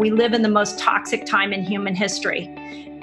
we 0.00 0.10
live 0.10 0.32
in 0.32 0.40
the 0.40 0.48
most 0.48 0.78
toxic 0.78 1.26
time 1.26 1.52
in 1.52 1.62
human 1.62 1.94
history. 1.94 2.48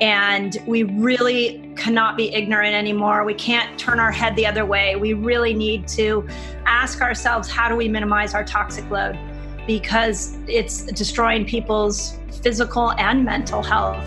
And 0.01 0.57
we 0.65 0.81
really 0.81 1.71
cannot 1.75 2.17
be 2.17 2.33
ignorant 2.33 2.73
anymore. 2.73 3.23
We 3.23 3.35
can't 3.35 3.79
turn 3.79 3.99
our 3.99 4.11
head 4.11 4.35
the 4.35 4.47
other 4.47 4.65
way. 4.65 4.95
We 4.95 5.13
really 5.13 5.53
need 5.53 5.87
to 5.89 6.27
ask 6.65 7.01
ourselves 7.01 7.49
how 7.49 7.69
do 7.69 7.75
we 7.75 7.87
minimize 7.87 8.33
our 8.33 8.43
toxic 8.43 8.89
load? 8.89 9.17
Because 9.67 10.37
it's 10.47 10.85
destroying 10.85 11.45
people's 11.45 12.17
physical 12.41 12.93
and 12.93 13.23
mental 13.23 13.61
health. 13.61 14.03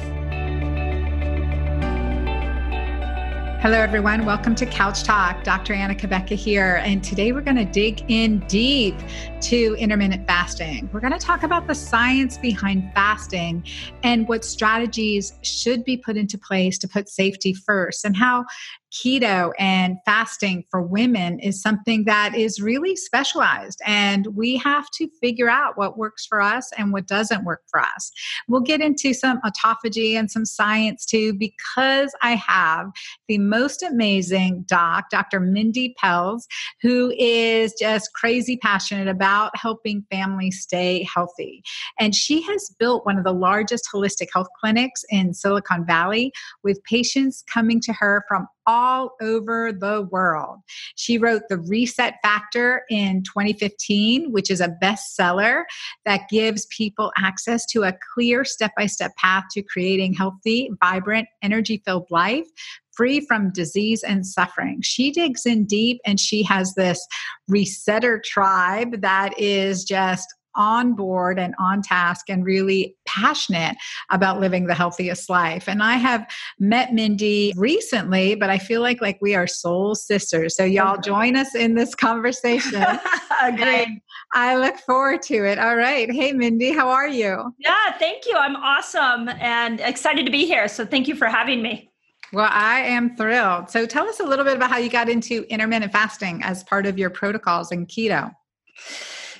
Hello, 3.62 3.76
everyone. 3.76 4.24
Welcome 4.24 4.54
to 4.54 4.64
Couch 4.64 5.02
Talk. 5.02 5.44
Dr. 5.44 5.74
Anna 5.74 5.94
Cabeca 5.94 6.34
here. 6.34 6.80
And 6.82 7.04
today 7.04 7.32
we're 7.32 7.42
going 7.42 7.58
to 7.58 7.66
dig 7.66 8.02
in 8.08 8.38
deep 8.48 8.94
to 9.42 9.76
intermittent 9.78 10.26
fasting. 10.26 10.88
We're 10.94 11.00
going 11.00 11.12
to 11.12 11.18
talk 11.18 11.42
about 11.42 11.66
the 11.66 11.74
science 11.74 12.38
behind 12.38 12.90
fasting 12.94 13.62
and 14.02 14.26
what 14.26 14.46
strategies 14.46 15.34
should 15.42 15.84
be 15.84 15.98
put 15.98 16.16
into 16.16 16.38
place 16.38 16.78
to 16.78 16.88
put 16.88 17.10
safety 17.10 17.52
first 17.52 18.06
and 18.06 18.16
how 18.16 18.46
keto 18.92 19.52
and 19.58 19.98
fasting 20.04 20.64
for 20.70 20.82
women 20.82 21.38
is 21.40 21.60
something 21.60 22.04
that 22.04 22.34
is 22.34 22.60
really 22.60 22.96
specialized 22.96 23.80
and 23.86 24.26
we 24.34 24.56
have 24.56 24.90
to 24.90 25.08
figure 25.20 25.48
out 25.48 25.78
what 25.78 25.96
works 25.96 26.26
for 26.26 26.40
us 26.40 26.70
and 26.76 26.92
what 26.92 27.06
doesn't 27.06 27.44
work 27.44 27.62
for 27.70 27.80
us. 27.80 28.10
We'll 28.48 28.60
get 28.60 28.80
into 28.80 29.14
some 29.14 29.40
autophagy 29.42 30.14
and 30.14 30.30
some 30.30 30.44
science 30.44 31.06
too 31.06 31.34
because 31.34 32.12
I 32.22 32.34
have 32.34 32.90
the 33.28 33.38
most 33.38 33.82
amazing 33.82 34.64
doc, 34.68 35.10
Dr. 35.10 35.40
Mindy 35.40 35.94
Pelz, 36.02 36.42
who 36.82 37.12
is 37.18 37.74
just 37.78 38.12
crazy 38.14 38.56
passionate 38.56 39.08
about 39.08 39.56
helping 39.56 40.04
families 40.10 40.60
stay 40.60 41.06
healthy. 41.12 41.62
And 41.98 42.14
she 42.14 42.42
has 42.42 42.74
built 42.78 43.06
one 43.06 43.18
of 43.18 43.24
the 43.24 43.32
largest 43.32 43.88
holistic 43.92 44.28
health 44.32 44.48
clinics 44.60 45.04
in 45.10 45.34
Silicon 45.34 45.86
Valley 45.86 46.32
with 46.64 46.82
patients 46.84 47.44
coming 47.52 47.80
to 47.80 47.92
her 47.92 48.24
from 48.28 48.46
all 48.66 49.12
over 49.20 49.72
the 49.72 50.08
world. 50.10 50.58
She 50.94 51.18
wrote 51.18 51.42
The 51.48 51.58
Reset 51.58 52.14
Factor 52.22 52.82
in 52.90 53.22
2015, 53.22 54.32
which 54.32 54.50
is 54.50 54.60
a 54.60 54.76
bestseller 54.82 55.64
that 56.04 56.28
gives 56.28 56.66
people 56.66 57.12
access 57.16 57.66
to 57.66 57.84
a 57.84 57.96
clear 58.14 58.44
step 58.44 58.72
by 58.76 58.86
step 58.86 59.14
path 59.16 59.44
to 59.52 59.62
creating 59.62 60.14
healthy, 60.14 60.70
vibrant, 60.80 61.28
energy 61.42 61.82
filled 61.84 62.06
life 62.10 62.46
free 62.92 63.20
from 63.20 63.52
disease 63.52 64.02
and 64.02 64.26
suffering. 64.26 64.82
She 64.82 65.10
digs 65.10 65.46
in 65.46 65.64
deep 65.64 66.00
and 66.04 66.20
she 66.20 66.42
has 66.42 66.74
this 66.74 67.06
resetter 67.50 68.22
tribe 68.22 69.00
that 69.00 69.32
is 69.38 69.84
just 69.84 70.26
on 70.54 70.94
board 70.94 71.38
and 71.38 71.54
on 71.58 71.82
task 71.82 72.28
and 72.28 72.44
really 72.44 72.96
passionate 73.06 73.76
about 74.10 74.40
living 74.40 74.66
the 74.66 74.74
healthiest 74.74 75.30
life. 75.30 75.68
And 75.68 75.82
I 75.82 75.94
have 75.94 76.26
met 76.58 76.92
Mindy 76.92 77.52
recently, 77.56 78.34
but 78.34 78.50
I 78.50 78.58
feel 78.58 78.80
like 78.80 79.00
like 79.00 79.18
we 79.20 79.34
are 79.34 79.46
soul 79.46 79.94
sisters. 79.94 80.56
So 80.56 80.64
y'all 80.64 81.00
join 81.00 81.36
us 81.36 81.54
in 81.54 81.74
this 81.74 81.94
conversation. 81.94 82.84
Great. 83.56 83.88
I 84.32 84.56
look 84.56 84.76
forward 84.78 85.22
to 85.22 85.44
it. 85.44 85.58
All 85.58 85.76
right. 85.76 86.10
Hey 86.10 86.32
Mindy, 86.32 86.72
how 86.72 86.88
are 86.88 87.08
you? 87.08 87.54
Yeah, 87.58 87.92
thank 87.98 88.26
you. 88.26 88.36
I'm 88.36 88.56
awesome 88.56 89.28
and 89.28 89.80
excited 89.80 90.26
to 90.26 90.32
be 90.32 90.46
here. 90.46 90.68
So 90.68 90.84
thank 90.86 91.08
you 91.08 91.14
for 91.14 91.26
having 91.26 91.62
me. 91.62 91.90
Well, 92.32 92.48
I 92.50 92.80
am 92.80 93.16
thrilled. 93.16 93.70
So 93.70 93.86
tell 93.86 94.06
us 94.06 94.20
a 94.20 94.24
little 94.24 94.44
bit 94.44 94.54
about 94.54 94.70
how 94.70 94.78
you 94.78 94.88
got 94.88 95.08
into 95.08 95.44
intermittent 95.52 95.90
fasting 95.90 96.42
as 96.44 96.62
part 96.62 96.86
of 96.86 96.96
your 96.96 97.10
protocols 97.10 97.72
in 97.72 97.86
keto. 97.86 98.32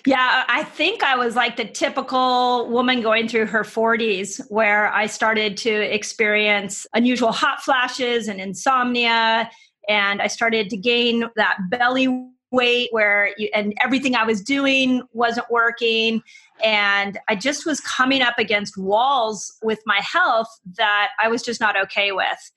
Yeah, 0.06 0.45
I 0.48 0.65
think 0.65 1.03
I 1.03 1.17
was 1.17 1.37
like 1.37 1.56
the 1.56 1.65
typical 1.67 2.69
woman 2.70 3.03
going 3.03 3.29
through 3.29 3.47
her 3.47 3.65
40s 3.65 4.41
where 4.48 4.93
I 4.93 5.06
started 5.06 5.56
to 5.59 5.70
experience 5.70 6.87
unusual 6.95 7.33
hot 7.33 7.61
flashes 7.61 8.27
and 8.28 8.41
insomnia. 8.41 9.50
And 9.88 10.22
I 10.22 10.27
started 10.27 10.71
to 10.71 10.77
gain 10.77 11.25
that 11.37 11.59
belly 11.69 12.09
weight 12.50 12.88
where 12.93 13.33
you, 13.37 13.49
and 13.55 13.75
everything 13.83 14.15
I 14.15 14.25
was 14.25 14.41
doing 14.41 15.03
wasn't 15.12 15.50
working. 15.50 16.22
And 16.62 17.19
I 17.28 17.37
just 17.37 17.67
was 17.67 17.81
coming 17.81 18.22
up 18.22 18.38
against 18.38 18.77
walls 18.77 19.56
with 19.62 19.81
my 19.87 20.00
health 20.00 20.49
that 20.77 21.11
I 21.21 21.28
was 21.28 21.43
just 21.43 21.61
not 21.61 21.77
okay 21.84 22.12
with. 22.12 22.53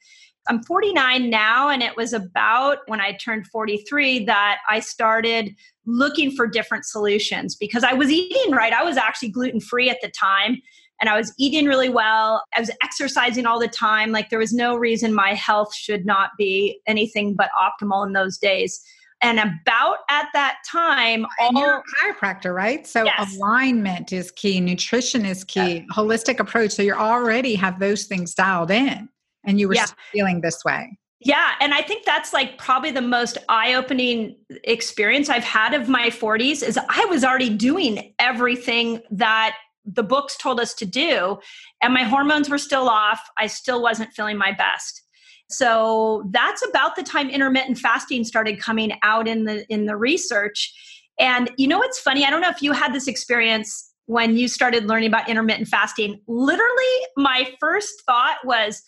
I'm 0.47 0.63
49 0.63 1.29
now, 1.29 1.69
and 1.69 1.81
it 1.81 1.95
was 1.95 2.13
about 2.13 2.79
when 2.87 2.99
I 2.99 3.13
turned 3.13 3.47
43 3.47 4.25
that 4.25 4.59
I 4.69 4.79
started 4.79 5.55
looking 5.85 6.31
for 6.31 6.47
different 6.47 6.85
solutions 6.85 7.55
because 7.55 7.83
I 7.83 7.93
was 7.93 8.09
eating 8.09 8.51
right. 8.51 8.73
I 8.73 8.83
was 8.83 8.97
actually 8.97 9.29
gluten 9.29 9.59
free 9.59 9.89
at 9.89 9.99
the 10.01 10.09
time 10.09 10.61
and 10.99 11.09
I 11.09 11.17
was 11.17 11.33
eating 11.37 11.65
really 11.65 11.89
well. 11.89 12.43
I 12.55 12.61
was 12.61 12.71
exercising 12.81 13.45
all 13.45 13.59
the 13.59 13.67
time. 13.67 14.11
Like 14.11 14.29
there 14.29 14.39
was 14.39 14.53
no 14.53 14.77
reason 14.77 15.13
my 15.13 15.33
health 15.33 15.75
should 15.75 16.05
not 16.05 16.31
be 16.37 16.79
anything 16.87 17.35
but 17.35 17.49
optimal 17.61 18.05
in 18.05 18.13
those 18.13 18.37
days. 18.37 18.81
And 19.21 19.39
about 19.39 19.99
at 20.09 20.27
that 20.33 20.57
time, 20.69 21.25
all 21.39 21.51
you're 21.53 21.77
a 21.77 22.13
chiropractor, 22.13 22.53
right? 22.53 22.85
So 22.85 23.05
yes. 23.05 23.35
alignment 23.35 24.11
is 24.11 24.31
key, 24.31 24.59
nutrition 24.59 25.25
is 25.25 25.45
key, 25.45 25.75
yeah. 25.77 25.85
holistic 25.93 26.39
approach. 26.39 26.71
So 26.71 26.83
you 26.83 26.93
already 26.93 27.55
have 27.55 27.79
those 27.79 28.05
things 28.05 28.33
dialed 28.33 28.71
in 28.71 29.07
and 29.45 29.59
you 29.59 29.67
were 29.67 29.75
yeah. 29.75 29.85
feeling 30.11 30.41
this 30.41 30.63
way. 30.65 30.97
Yeah, 31.19 31.51
and 31.61 31.73
I 31.73 31.81
think 31.81 32.05
that's 32.05 32.33
like 32.33 32.57
probably 32.57 32.91
the 32.91 33.01
most 33.01 33.37
eye-opening 33.47 34.35
experience 34.65 35.29
I've 35.29 35.43
had 35.43 35.73
of 35.73 35.87
my 35.87 36.09
40s 36.09 36.61
is 36.61 36.77
I 36.77 37.05
was 37.05 37.23
already 37.23 37.49
doing 37.49 38.13
everything 38.19 39.01
that 39.11 39.55
the 39.85 40.03
books 40.03 40.35
told 40.37 40.59
us 40.59 40.73
to 40.75 40.85
do 40.85 41.39
and 41.81 41.93
my 41.93 42.03
hormones 42.03 42.49
were 42.49 42.57
still 42.57 42.89
off. 42.89 43.21
I 43.37 43.47
still 43.47 43.81
wasn't 43.81 44.13
feeling 44.13 44.37
my 44.37 44.51
best. 44.51 45.01
So 45.49 46.23
that's 46.31 46.65
about 46.67 46.95
the 46.95 47.03
time 47.03 47.29
intermittent 47.29 47.77
fasting 47.77 48.23
started 48.23 48.59
coming 48.59 48.93
out 49.03 49.27
in 49.27 49.43
the 49.43 49.65
in 49.71 49.85
the 49.85 49.95
research. 49.95 50.73
And 51.19 51.51
you 51.57 51.67
know 51.67 51.77
what's 51.77 51.99
funny? 51.99 52.25
I 52.25 52.29
don't 52.29 52.41
know 52.41 52.49
if 52.49 52.61
you 52.61 52.71
had 52.71 52.93
this 52.93 53.07
experience 53.07 53.91
when 54.05 54.35
you 54.35 54.47
started 54.47 54.85
learning 54.85 55.07
about 55.07 55.29
intermittent 55.29 55.67
fasting. 55.67 56.19
Literally 56.27 56.99
my 57.17 57.53
first 57.59 57.93
thought 58.05 58.37
was 58.43 58.81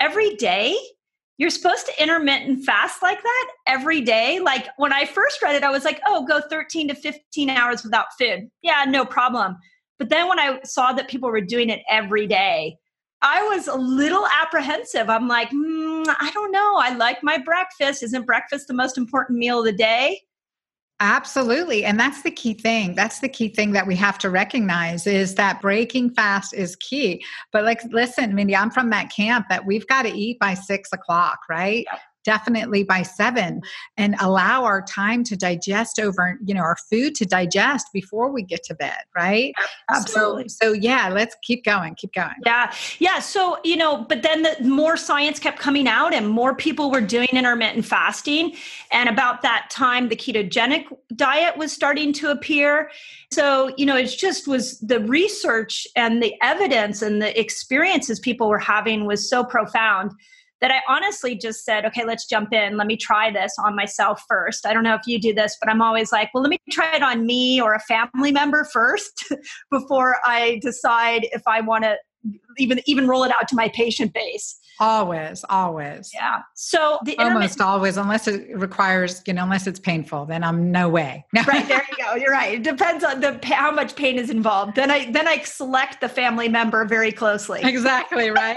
every 0.00 0.34
day 0.36 0.76
you're 1.40 1.48
supposed 1.48 1.86
to 1.86 2.02
intermittent 2.02 2.66
fast 2.66 3.02
like 3.02 3.22
that 3.22 3.50
every 3.66 4.02
day. 4.02 4.40
Like 4.40 4.68
when 4.76 4.92
I 4.92 5.06
first 5.06 5.40
read 5.40 5.54
it, 5.54 5.62
I 5.62 5.70
was 5.70 5.86
like, 5.86 5.98
oh, 6.06 6.26
go 6.26 6.38
13 6.38 6.88
to 6.88 6.94
15 6.94 7.48
hours 7.48 7.82
without 7.82 8.08
food. 8.18 8.50
Yeah, 8.60 8.84
no 8.86 9.06
problem. 9.06 9.56
But 9.98 10.10
then 10.10 10.28
when 10.28 10.38
I 10.38 10.60
saw 10.64 10.92
that 10.92 11.08
people 11.08 11.30
were 11.30 11.40
doing 11.40 11.70
it 11.70 11.80
every 11.88 12.26
day, 12.26 12.76
I 13.22 13.42
was 13.44 13.68
a 13.68 13.74
little 13.74 14.26
apprehensive. 14.42 15.08
I'm 15.08 15.28
like, 15.28 15.48
mm, 15.48 16.14
I 16.20 16.30
don't 16.34 16.52
know. 16.52 16.76
I 16.76 16.94
like 16.96 17.22
my 17.22 17.38
breakfast. 17.38 18.02
Isn't 18.02 18.26
breakfast 18.26 18.66
the 18.68 18.74
most 18.74 18.98
important 18.98 19.38
meal 19.38 19.60
of 19.60 19.64
the 19.64 19.72
day? 19.72 20.20
Absolutely. 21.02 21.86
And 21.86 21.98
that's 21.98 22.20
the 22.20 22.30
key 22.30 22.52
thing. 22.52 22.94
That's 22.94 23.20
the 23.20 23.28
key 23.28 23.48
thing 23.48 23.72
that 23.72 23.86
we 23.86 23.96
have 23.96 24.18
to 24.18 24.28
recognize 24.28 25.06
is 25.06 25.34
that 25.36 25.62
breaking 25.62 26.10
fast 26.10 26.52
is 26.52 26.76
key. 26.76 27.24
But 27.52 27.64
like, 27.64 27.80
listen, 27.90 28.34
Mindy, 28.34 28.54
I'm 28.54 28.70
from 28.70 28.90
that 28.90 29.10
camp 29.10 29.46
that 29.48 29.64
we've 29.64 29.86
got 29.86 30.02
to 30.02 30.10
eat 30.10 30.38
by 30.38 30.52
six 30.52 30.92
o'clock, 30.92 31.40
right? 31.48 31.86
Definitely 32.24 32.82
by 32.82 33.02
seven 33.02 33.62
and 33.96 34.14
allow 34.20 34.64
our 34.64 34.82
time 34.82 35.24
to 35.24 35.36
digest 35.36 35.98
over 35.98 36.38
you 36.44 36.54
know 36.54 36.60
our 36.60 36.76
food 36.90 37.14
to 37.14 37.24
digest 37.24 37.86
before 37.92 38.30
we 38.30 38.42
get 38.42 38.62
to 38.64 38.74
bed 38.74 38.98
right? 39.16 39.52
Um, 39.88 39.96
Absolutely 39.96 40.48
so, 40.48 40.68
so 40.68 40.72
yeah 40.72 41.08
let's 41.08 41.36
keep 41.42 41.64
going 41.64 41.94
keep 41.94 42.12
going. 42.12 42.34
Yeah 42.44 42.72
yeah 42.98 43.18
so 43.18 43.58
you 43.64 43.76
know 43.76 44.04
but 44.08 44.22
then 44.22 44.42
the 44.42 44.56
more 44.62 44.96
science 44.96 45.38
kept 45.38 45.58
coming 45.58 45.88
out 45.88 46.12
and 46.14 46.28
more 46.28 46.54
people 46.54 46.90
were 46.90 47.00
doing 47.00 47.28
intermittent 47.32 47.84
fasting 47.84 48.54
and 48.92 49.08
about 49.08 49.42
that 49.42 49.68
time 49.70 50.08
the 50.08 50.16
ketogenic 50.16 50.86
diet 51.16 51.56
was 51.56 51.72
starting 51.72 52.12
to 52.14 52.30
appear. 52.30 52.90
So 53.32 53.72
you 53.76 53.86
know 53.86 53.96
it 53.96 54.06
just 54.06 54.46
was 54.46 54.78
the 54.80 55.00
research 55.00 55.86
and 55.96 56.22
the 56.22 56.34
evidence 56.42 57.02
and 57.02 57.20
the 57.20 57.38
experiences 57.38 58.20
people 58.20 58.48
were 58.48 58.58
having 58.58 59.06
was 59.06 59.28
so 59.28 59.44
profound 59.44 60.12
that 60.60 60.70
I 60.70 60.80
honestly 60.88 61.34
just 61.34 61.64
said, 61.64 61.84
okay, 61.86 62.04
let's 62.04 62.26
jump 62.26 62.52
in. 62.52 62.76
Let 62.76 62.86
me 62.86 62.96
try 62.96 63.30
this 63.30 63.54
on 63.58 63.74
myself 63.74 64.22
first. 64.28 64.66
I 64.66 64.74
don't 64.74 64.82
know 64.82 64.94
if 64.94 65.06
you 65.06 65.18
do 65.18 65.32
this, 65.32 65.56
but 65.60 65.70
I'm 65.70 65.80
always 65.80 66.12
like, 66.12 66.30
well, 66.34 66.42
let 66.42 66.50
me 66.50 66.58
try 66.70 66.94
it 66.94 67.02
on 67.02 67.24
me 67.24 67.60
or 67.60 67.74
a 67.74 67.80
family 67.80 68.32
member 68.32 68.64
first 68.72 69.32
before 69.70 70.16
I 70.26 70.60
decide 70.62 71.26
if 71.32 71.42
I 71.46 71.60
want 71.60 71.84
to 71.84 71.96
even 72.58 72.80
even 72.84 73.08
roll 73.08 73.24
it 73.24 73.30
out 73.30 73.48
to 73.48 73.56
my 73.56 73.68
patient 73.68 74.12
base. 74.12 74.58
Always, 74.80 75.44
always. 75.50 76.10
Yeah. 76.14 76.40
So 76.54 76.98
the 77.04 77.18
almost 77.18 77.60
always, 77.60 77.98
unless 77.98 78.26
it 78.26 78.48
requires, 78.56 79.22
you 79.26 79.34
know, 79.34 79.44
unless 79.44 79.66
it's 79.66 79.78
painful, 79.78 80.24
then 80.24 80.42
I'm 80.42 80.72
no 80.72 80.88
way. 80.88 81.26
No. 81.34 81.42
Right 81.42 81.68
there, 81.68 81.86
you 81.90 82.04
go. 82.04 82.14
You're 82.16 82.32
right. 82.32 82.54
It 82.54 82.62
depends 82.62 83.04
on 83.04 83.20
the 83.20 83.38
how 83.44 83.70
much 83.70 83.94
pain 83.94 84.18
is 84.18 84.30
involved. 84.30 84.74
Then 84.74 84.90
I 84.90 85.10
then 85.10 85.28
I 85.28 85.42
select 85.42 86.00
the 86.00 86.08
family 86.08 86.48
member 86.48 86.84
very 86.84 87.12
closely. 87.12 87.60
Exactly 87.62 88.30
right. 88.30 88.56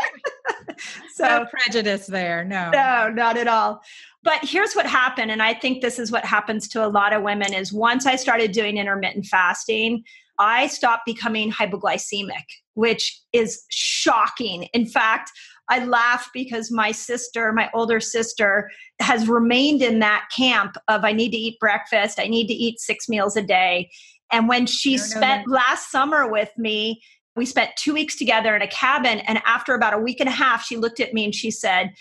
so 1.13 1.25
no 1.25 1.45
prejudice 1.45 2.07
there. 2.07 2.43
No, 2.45 2.71
no, 2.71 3.09
not 3.09 3.37
at 3.37 3.47
all. 3.47 3.81
But 4.23 4.39
here's 4.43 4.73
what 4.73 4.85
happened, 4.85 5.29
and 5.29 5.41
I 5.41 5.53
think 5.53 5.81
this 5.81 5.99
is 5.99 6.11
what 6.11 6.23
happens 6.25 6.67
to 6.69 6.85
a 6.85 6.87
lot 6.87 7.13
of 7.13 7.21
women: 7.21 7.53
is 7.53 7.73
once 7.73 8.05
I 8.05 8.15
started 8.15 8.53
doing 8.53 8.77
intermittent 8.77 9.25
fasting, 9.25 10.03
I 10.39 10.67
stopped 10.67 11.05
becoming 11.05 11.51
hypoglycemic, 11.51 12.45
which 12.73 13.21
is 13.33 13.63
shocking. 13.69 14.63
In 14.73 14.85
fact, 14.85 15.31
I 15.69 15.86
laugh 15.86 16.30
because 16.33 16.71
my 16.71 16.92
sister, 16.92 17.54
my 17.54 17.69
older 17.74 18.00
sister, 18.00 18.69
has 19.00 19.27
remained 19.27 19.81
in 19.81 20.00
that 20.00 20.25
camp 20.36 20.75
of 20.88 21.04
I 21.04 21.13
need 21.13 21.31
to 21.31 21.38
eat 21.38 21.60
breakfast, 21.60 22.19
I 22.19 22.27
need 22.27 22.48
to 22.48 22.54
eat 22.54 22.80
six 22.80 23.07
meals 23.07 23.36
a 23.36 23.42
day. 23.42 23.89
And 24.31 24.48
when 24.48 24.65
she 24.65 24.98
no, 24.98 25.04
spent 25.04 25.48
no, 25.48 25.54
no. 25.54 25.56
last 25.57 25.92
summer 25.92 26.30
with 26.30 26.51
me, 26.57 27.01
we 27.36 27.45
spent 27.45 27.75
two 27.75 27.94
weeks 27.94 28.15
together 28.15 28.56
in 28.56 28.62
a 28.62 28.68
cabin. 28.68 29.19
And 29.19 29.42
after 29.45 29.74
about 29.74 29.94
a 29.94 30.00
week 30.00 30.19
and 30.19 30.30
a 30.30 30.33
half, 30.33 30.63
she 30.63 30.77
looked 30.77 31.00
at 31.00 31.13
me 31.13 31.25
and 31.25 31.36
she 31.36 31.50
said, 31.50 31.94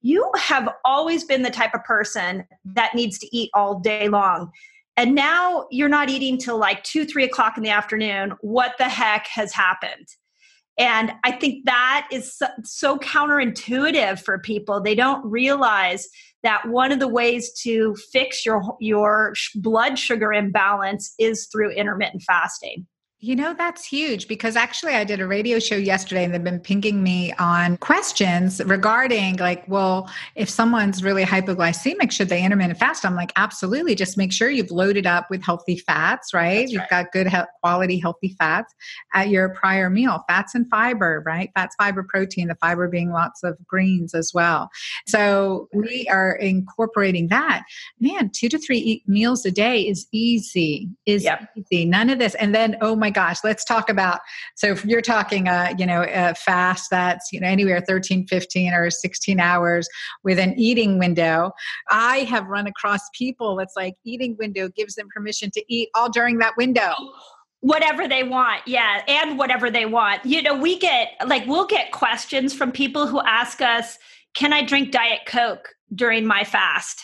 You 0.00 0.30
have 0.36 0.68
always 0.84 1.24
been 1.24 1.42
the 1.42 1.50
type 1.50 1.74
of 1.74 1.84
person 1.84 2.44
that 2.64 2.94
needs 2.94 3.18
to 3.18 3.36
eat 3.36 3.50
all 3.54 3.80
day 3.80 4.08
long. 4.08 4.50
And 4.96 5.14
now 5.14 5.66
you're 5.70 5.88
not 5.88 6.10
eating 6.10 6.38
till 6.38 6.58
like 6.58 6.82
two, 6.82 7.04
three 7.04 7.24
o'clock 7.24 7.56
in 7.56 7.62
the 7.62 7.70
afternoon. 7.70 8.32
What 8.40 8.74
the 8.78 8.88
heck 8.88 9.26
has 9.28 9.52
happened? 9.52 10.08
And 10.78 11.12
I 11.24 11.32
think 11.32 11.64
that 11.64 12.06
is 12.12 12.36
so, 12.36 12.46
so, 12.62 12.98
counterintuitive 12.98 14.20
for 14.20 14.38
people. 14.38 14.80
They 14.80 14.94
don't 14.94 15.24
realize 15.28 16.08
that 16.44 16.68
one 16.68 16.92
of 16.92 17.00
the 17.00 17.08
ways 17.08 17.52
to 17.62 17.96
fix 18.12 18.46
your 18.46 18.76
your 18.80 19.34
blood 19.56 19.98
sugar 19.98 20.32
imbalance 20.32 21.14
is 21.18 21.48
through 21.50 21.72
intermittent 21.72 22.22
fasting. 22.22 22.86
You 23.20 23.34
know, 23.34 23.52
that's 23.52 23.84
huge 23.84 24.28
because 24.28 24.54
actually 24.54 24.94
I 24.94 25.02
did 25.02 25.18
a 25.18 25.26
radio 25.26 25.58
show 25.58 25.74
yesterday 25.74 26.22
and 26.22 26.32
they've 26.32 26.44
been 26.44 26.60
pinging 26.60 27.02
me 27.02 27.32
on 27.32 27.76
questions 27.78 28.62
regarding 28.64 29.38
like, 29.38 29.66
well, 29.66 30.08
if 30.36 30.48
someone's 30.48 31.02
really 31.02 31.24
hypoglycemic, 31.24 32.12
should 32.12 32.28
they 32.28 32.44
intermittent 32.44 32.78
fast? 32.78 33.04
I'm 33.04 33.16
like, 33.16 33.32
absolutely. 33.34 33.96
Just 33.96 34.16
make 34.16 34.32
sure 34.32 34.50
you've 34.50 34.70
loaded 34.70 35.04
up 35.04 35.30
with 35.30 35.42
healthy 35.42 35.78
fats, 35.78 36.32
right? 36.32 36.60
That's 36.60 36.72
you've 36.72 36.80
right. 36.82 36.90
got 36.90 37.12
good 37.12 37.26
he- 37.26 37.38
quality 37.60 37.98
healthy 37.98 38.36
fats 38.38 38.72
at 39.14 39.30
your 39.30 39.48
prior 39.48 39.90
meal, 39.90 40.22
fats 40.28 40.54
and 40.54 40.70
fiber, 40.70 41.20
right? 41.26 41.50
Fats, 41.56 41.74
fiber, 41.74 42.04
protein, 42.04 42.46
the 42.46 42.54
fiber 42.54 42.86
being 42.86 43.10
lots 43.10 43.42
of 43.42 43.58
greens 43.66 44.14
as 44.14 44.30
well. 44.32 44.70
So 45.08 45.68
we 45.74 46.06
are 46.08 46.36
incorporating 46.36 47.26
that. 47.28 47.64
Man, 47.98 48.30
two 48.32 48.48
to 48.48 48.58
three 48.58 49.02
meals 49.08 49.44
a 49.44 49.50
day 49.50 49.80
is 49.80 50.06
easy, 50.12 50.88
is 51.04 51.24
yep. 51.24 51.48
easy. 51.56 51.84
None 51.84 52.10
of 52.10 52.20
this. 52.20 52.36
And 52.36 52.54
then, 52.54 52.76
oh 52.80 52.94
my 52.94 53.07
my 53.08 53.12
gosh, 53.12 53.38
let's 53.42 53.64
talk 53.64 53.88
about. 53.88 54.20
So 54.54 54.66
if 54.66 54.84
you're 54.84 55.00
talking, 55.00 55.48
uh, 55.48 55.72
you 55.78 55.86
know, 55.86 56.04
a 56.06 56.34
fast 56.34 56.90
that's 56.90 57.32
you 57.32 57.40
know 57.40 57.46
anywhere 57.46 57.80
13, 57.80 58.26
15, 58.26 58.74
or 58.74 58.90
16 58.90 59.40
hours 59.40 59.88
with 60.24 60.38
an 60.38 60.52
eating 60.58 60.98
window, 60.98 61.52
I 61.90 62.18
have 62.20 62.46
run 62.46 62.66
across 62.66 63.00
people 63.14 63.56
that's 63.56 63.74
like 63.76 63.94
eating 64.04 64.36
window 64.38 64.68
gives 64.68 64.94
them 64.94 65.08
permission 65.14 65.50
to 65.52 65.64
eat 65.72 65.88
all 65.94 66.10
during 66.10 66.38
that 66.38 66.52
window 66.58 66.92
whatever 67.60 68.06
they 68.06 68.22
want 68.22 68.60
yeah 68.68 69.02
and 69.08 69.36
whatever 69.36 69.68
they 69.68 69.84
want 69.84 70.24
you 70.24 70.40
know 70.40 70.56
we 70.56 70.78
get 70.78 71.08
like 71.26 71.44
we'll 71.48 71.66
get 71.66 71.90
questions 71.90 72.54
from 72.54 72.70
people 72.70 73.08
who 73.08 73.20
ask 73.22 73.60
us 73.60 73.98
can 74.32 74.52
i 74.52 74.64
drink 74.64 74.92
diet 74.92 75.22
coke 75.26 75.74
during 75.92 76.24
my 76.24 76.44
fast 76.44 77.02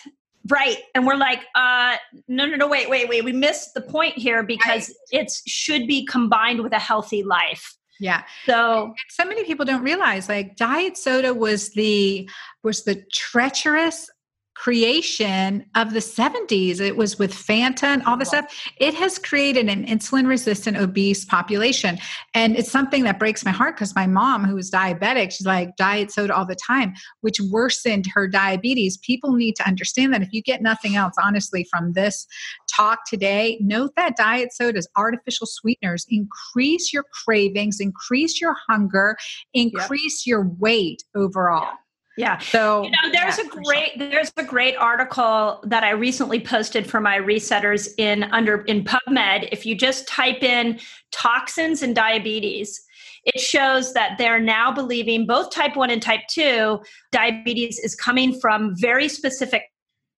Right. 0.49 0.79
And 0.95 1.07
we're 1.07 1.17
like, 1.17 1.47
uh, 1.55 1.97
no, 2.29 2.45
no, 2.47 2.57
no, 2.57 2.69
wait, 2.69 2.91
wait, 2.91 3.09
wait. 3.09 3.25
We 3.25 3.33
missed 3.33 3.73
the 3.75 3.81
point 3.81 4.19
here 4.19 4.43
because 4.43 4.95
right. 5.13 5.23
it 5.23 5.33
should 5.47 5.87
be 5.87 6.05
combined 6.05 6.63
with 6.63 6.73
a 6.73 6.79
healthy 6.79 7.23
life. 7.23 7.77
Yeah. 8.01 8.25
So 8.47 8.93
so 9.11 9.25
many 9.25 9.45
people 9.45 9.65
don't 9.65 9.83
realize 9.83 10.29
like 10.29 10.57
diet 10.57 10.97
soda 10.97 11.33
was 11.33 11.71
the 11.75 12.29
was 12.63 12.85
the 12.85 13.03
treacherous 13.13 14.11
creation 14.55 15.65
of 15.75 15.93
the 15.93 15.99
70s. 15.99 16.81
It 16.81 16.97
was 16.97 17.19
with 17.19 17.33
Fanta 17.33 17.85
and 17.85 18.03
all 18.05 18.17
this 18.17 18.29
stuff. 18.29 18.47
It 18.79 18.95
has 18.95 19.19
created 19.19 19.69
an 19.69 19.85
insulin 19.87 20.27
resistant 20.27 20.77
obese 20.77 21.25
population. 21.25 21.99
And 22.35 22.57
it's 22.57 22.71
something 22.71 23.05
that 23.05 23.19
breaks 23.19 23.45
my 23.45 23.51
heart 23.51 23.77
because 23.77 23.95
my 23.95 24.07
mom, 24.07 24.45
who 24.45 24.55
was 24.55 24.71
diabetic, 24.71 25.33
she's 25.33 25.47
like 25.47 25.77
diet 25.77 26.13
soda 26.13 26.35
all 26.35 26.47
the 26.47 26.57
time, 26.57 26.95
which 27.21 27.41
worsened 27.51 28.07
her 28.15 28.29
diabetes. 28.29 28.97
People 28.99 29.33
need 29.33 29.57
to 29.57 29.67
understand 29.67 30.15
that 30.15 30.23
if 30.23 30.33
you 30.33 30.43
get 30.43 30.63
nothing 30.63 30.97
else, 30.97 31.15
honestly, 31.23 31.65
from 31.65 31.93
this 31.93 32.27
talk 32.75 33.01
today, 33.09 33.59
note 33.61 33.93
that 33.97 34.17
diet 34.17 34.53
sodas, 34.53 34.89
artificial 34.97 35.47
sweeteners, 35.47 36.07
increase 36.09 36.93
your 36.93 37.05
cravings, 37.25 37.81
increase 37.81 38.41
your 38.41 38.57
hunger, 38.69 39.17
increase 39.53 40.27
yep. 40.27 40.31
your 40.31 40.49
weight 40.59 41.03
overall. 41.15 41.63
Yeah. 41.63 41.75
Yeah. 42.17 42.39
So 42.39 42.85
you 42.85 42.91
know, 42.91 43.13
there's 43.13 43.39
yeah, 43.39 43.45
a 43.45 43.49
great 43.49 43.93
sure. 43.99 44.09
there's 44.09 44.33
a 44.37 44.45
great 44.45 44.77
article 44.77 45.61
that 45.65 45.83
I 45.83 45.91
recently 45.91 46.41
posted 46.41 46.89
for 46.89 47.01
my 47.01 47.19
resetters 47.19 47.89
in 47.99 48.25
under 48.25 48.63
in 48.63 48.85
PubMed. 48.85 49.49
If 49.51 49.67
you 49.67 49.75
just 49.75 50.07
type 50.07 50.43
in 50.43 50.79
toxins 51.11 51.83
and 51.83 51.95
diabetes, 51.95 52.81
it 53.25 53.41
shows 53.41 53.93
that 53.95 54.17
they're 54.19 54.39
now 54.39 54.73
believing 54.73 55.27
both 55.27 55.51
type 55.51 55.77
1 55.77 55.91
and 55.91 56.03
type 56.03 56.21
2 56.31 56.81
diabetes 57.11 57.79
is 57.79 57.95
coming 57.95 58.39
from 58.39 58.75
very 58.77 59.09
specific 59.09 59.71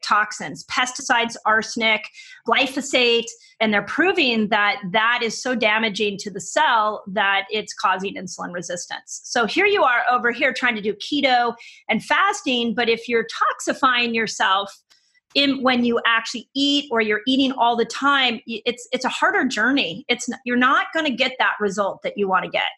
toxins 0.06 0.64
pesticides 0.64 1.36
arsenic 1.44 2.08
glyphosate 2.46 3.26
and 3.60 3.72
they're 3.72 3.82
proving 3.82 4.48
that 4.48 4.76
that 4.92 5.20
is 5.22 5.40
so 5.40 5.54
damaging 5.54 6.16
to 6.18 6.30
the 6.30 6.40
cell 6.40 7.02
that 7.06 7.46
it's 7.50 7.72
causing 7.72 8.14
insulin 8.14 8.52
resistance. 8.52 9.20
So 9.24 9.46
here 9.46 9.66
you 9.66 9.82
are 9.82 10.02
over 10.10 10.30
here 10.30 10.52
trying 10.52 10.76
to 10.76 10.82
do 10.82 10.94
keto 10.94 11.54
and 11.88 12.02
fasting 12.02 12.74
but 12.74 12.88
if 12.88 13.08
you're 13.08 13.26
toxifying 13.26 14.14
yourself 14.14 14.82
in 15.34 15.62
when 15.62 15.84
you 15.84 16.00
actually 16.06 16.48
eat 16.54 16.88
or 16.90 17.00
you're 17.00 17.20
eating 17.26 17.52
all 17.52 17.76
the 17.76 17.84
time 17.84 18.40
it's 18.46 18.88
it's 18.92 19.04
a 19.04 19.10
harder 19.10 19.44
journey. 19.44 20.04
It's 20.08 20.28
you're 20.44 20.56
not 20.56 20.86
going 20.94 21.06
to 21.06 21.12
get 21.12 21.32
that 21.38 21.54
result 21.60 22.02
that 22.02 22.14
you 22.16 22.28
want 22.28 22.44
to 22.44 22.50
get 22.50 22.68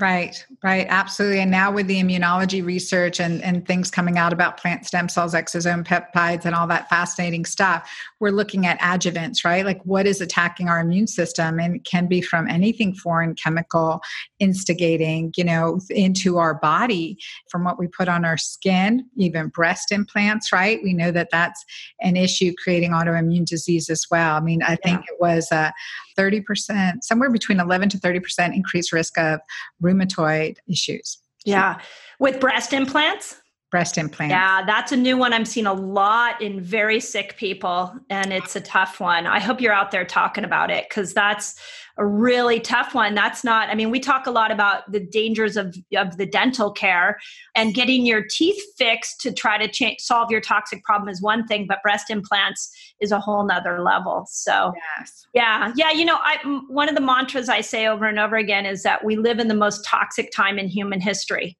Right, 0.00 0.44
right, 0.64 0.84
absolutely. 0.88 1.38
And 1.38 1.50
now 1.50 1.70
with 1.70 1.86
the 1.86 2.02
immunology 2.02 2.64
research 2.64 3.20
and, 3.20 3.40
and 3.44 3.64
things 3.64 3.88
coming 3.88 4.18
out 4.18 4.32
about 4.32 4.56
plant 4.56 4.84
stem 4.84 5.08
cells, 5.08 5.32
exosome 5.32 5.86
peptides, 5.86 6.44
and 6.44 6.56
all 6.56 6.66
that 6.66 6.88
fascinating 6.88 7.44
stuff, 7.44 7.88
we're 8.18 8.32
looking 8.32 8.66
at 8.66 8.80
adjuvants, 8.80 9.44
right? 9.44 9.64
Like 9.64 9.80
what 9.84 10.04
is 10.04 10.20
attacking 10.20 10.68
our 10.68 10.80
immune 10.80 11.06
system 11.06 11.60
and 11.60 11.84
can 11.84 12.08
be 12.08 12.20
from 12.20 12.48
anything 12.48 12.96
foreign 12.96 13.36
chemical 13.36 14.00
instigating, 14.40 15.32
you 15.36 15.44
know, 15.44 15.78
into 15.90 16.38
our 16.38 16.54
body 16.54 17.16
from 17.48 17.62
what 17.62 17.78
we 17.78 17.86
put 17.86 18.08
on 18.08 18.24
our 18.24 18.36
skin, 18.36 19.08
even 19.16 19.50
breast 19.50 19.92
implants, 19.92 20.52
right? 20.52 20.80
We 20.82 20.94
know 20.94 21.12
that 21.12 21.28
that's 21.30 21.64
an 22.00 22.16
issue 22.16 22.52
creating 22.60 22.90
autoimmune 22.90 23.46
disease 23.46 23.88
as 23.88 24.04
well. 24.10 24.34
I 24.34 24.40
mean, 24.40 24.64
I 24.64 24.70
yeah. 24.70 24.76
think 24.82 25.02
it 25.02 25.20
was 25.20 25.46
a 25.52 25.72
30%, 26.16 27.02
somewhere 27.02 27.30
between 27.30 27.60
11 27.60 27.90
to 27.90 27.98
30% 27.98 28.54
increased 28.54 28.92
risk 28.92 29.18
of 29.18 29.40
rheumatoid 29.82 30.56
issues. 30.68 31.18
Yeah. 31.44 31.78
With 32.18 32.40
breast 32.40 32.72
implants? 32.72 33.36
Breast 33.70 33.98
implants. 33.98 34.30
Yeah, 34.30 34.64
that's 34.64 34.92
a 34.92 34.96
new 34.96 35.16
one 35.16 35.32
I'm 35.32 35.44
seeing 35.44 35.66
a 35.66 35.72
lot 35.72 36.40
in 36.40 36.60
very 36.60 37.00
sick 37.00 37.36
people, 37.36 37.92
and 38.10 38.32
it's 38.32 38.54
a 38.54 38.60
tough 38.60 39.00
one. 39.00 39.26
I 39.26 39.40
hope 39.40 39.60
you're 39.60 39.72
out 39.72 39.90
there 39.90 40.04
talking 40.04 40.44
about 40.44 40.70
it 40.70 40.88
because 40.88 41.12
that's 41.12 41.60
a 41.98 42.06
really 42.06 42.60
tough 42.60 42.94
one. 42.94 43.14
That's 43.14 43.42
not, 43.42 43.70
I 43.70 43.74
mean, 43.74 43.90
we 43.90 44.00
talk 44.00 44.26
a 44.26 44.30
lot 44.30 44.50
about 44.50 44.90
the 44.92 45.00
dangers 45.00 45.56
of, 45.56 45.74
of 45.96 46.18
the 46.18 46.26
dental 46.26 46.70
care 46.70 47.18
and 47.54 47.74
getting 47.74 48.04
your 48.04 48.24
teeth 48.28 48.62
fixed 48.76 49.20
to 49.22 49.32
try 49.32 49.56
to 49.56 49.66
change, 49.66 50.00
solve 50.00 50.30
your 50.30 50.40
toxic 50.40 50.84
problem 50.84 51.08
is 51.08 51.22
one 51.22 51.46
thing, 51.46 51.66
but 51.66 51.82
breast 51.82 52.10
implants 52.10 52.70
is 53.00 53.12
a 53.12 53.20
whole 53.20 53.44
nother 53.46 53.82
level. 53.82 54.26
So, 54.28 54.72
yes. 54.98 55.26
yeah, 55.32 55.72
yeah. 55.76 55.90
You 55.90 56.04
know, 56.04 56.18
I, 56.20 56.36
one 56.68 56.88
of 56.88 56.94
the 56.94 57.00
mantras 57.00 57.48
I 57.48 57.62
say 57.62 57.86
over 57.86 58.04
and 58.04 58.18
over 58.18 58.36
again 58.36 58.66
is 58.66 58.82
that 58.82 59.04
we 59.04 59.16
live 59.16 59.38
in 59.38 59.48
the 59.48 59.54
most 59.54 59.84
toxic 59.84 60.30
time 60.32 60.58
in 60.58 60.68
human 60.68 61.00
history. 61.00 61.56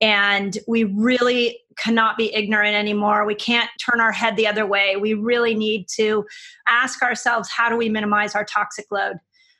And 0.00 0.56
we 0.68 0.84
really 0.84 1.58
cannot 1.76 2.16
be 2.16 2.32
ignorant 2.34 2.76
anymore. 2.76 3.24
We 3.24 3.34
can't 3.34 3.70
turn 3.84 4.00
our 4.00 4.12
head 4.12 4.36
the 4.36 4.46
other 4.46 4.66
way. 4.66 4.96
We 4.96 5.14
really 5.14 5.54
need 5.54 5.86
to 5.96 6.24
ask 6.68 7.02
ourselves 7.02 7.48
how 7.50 7.68
do 7.68 7.76
we 7.76 7.88
minimize 7.88 8.34
our 8.34 8.44
toxic 8.44 8.86
load? 8.92 9.16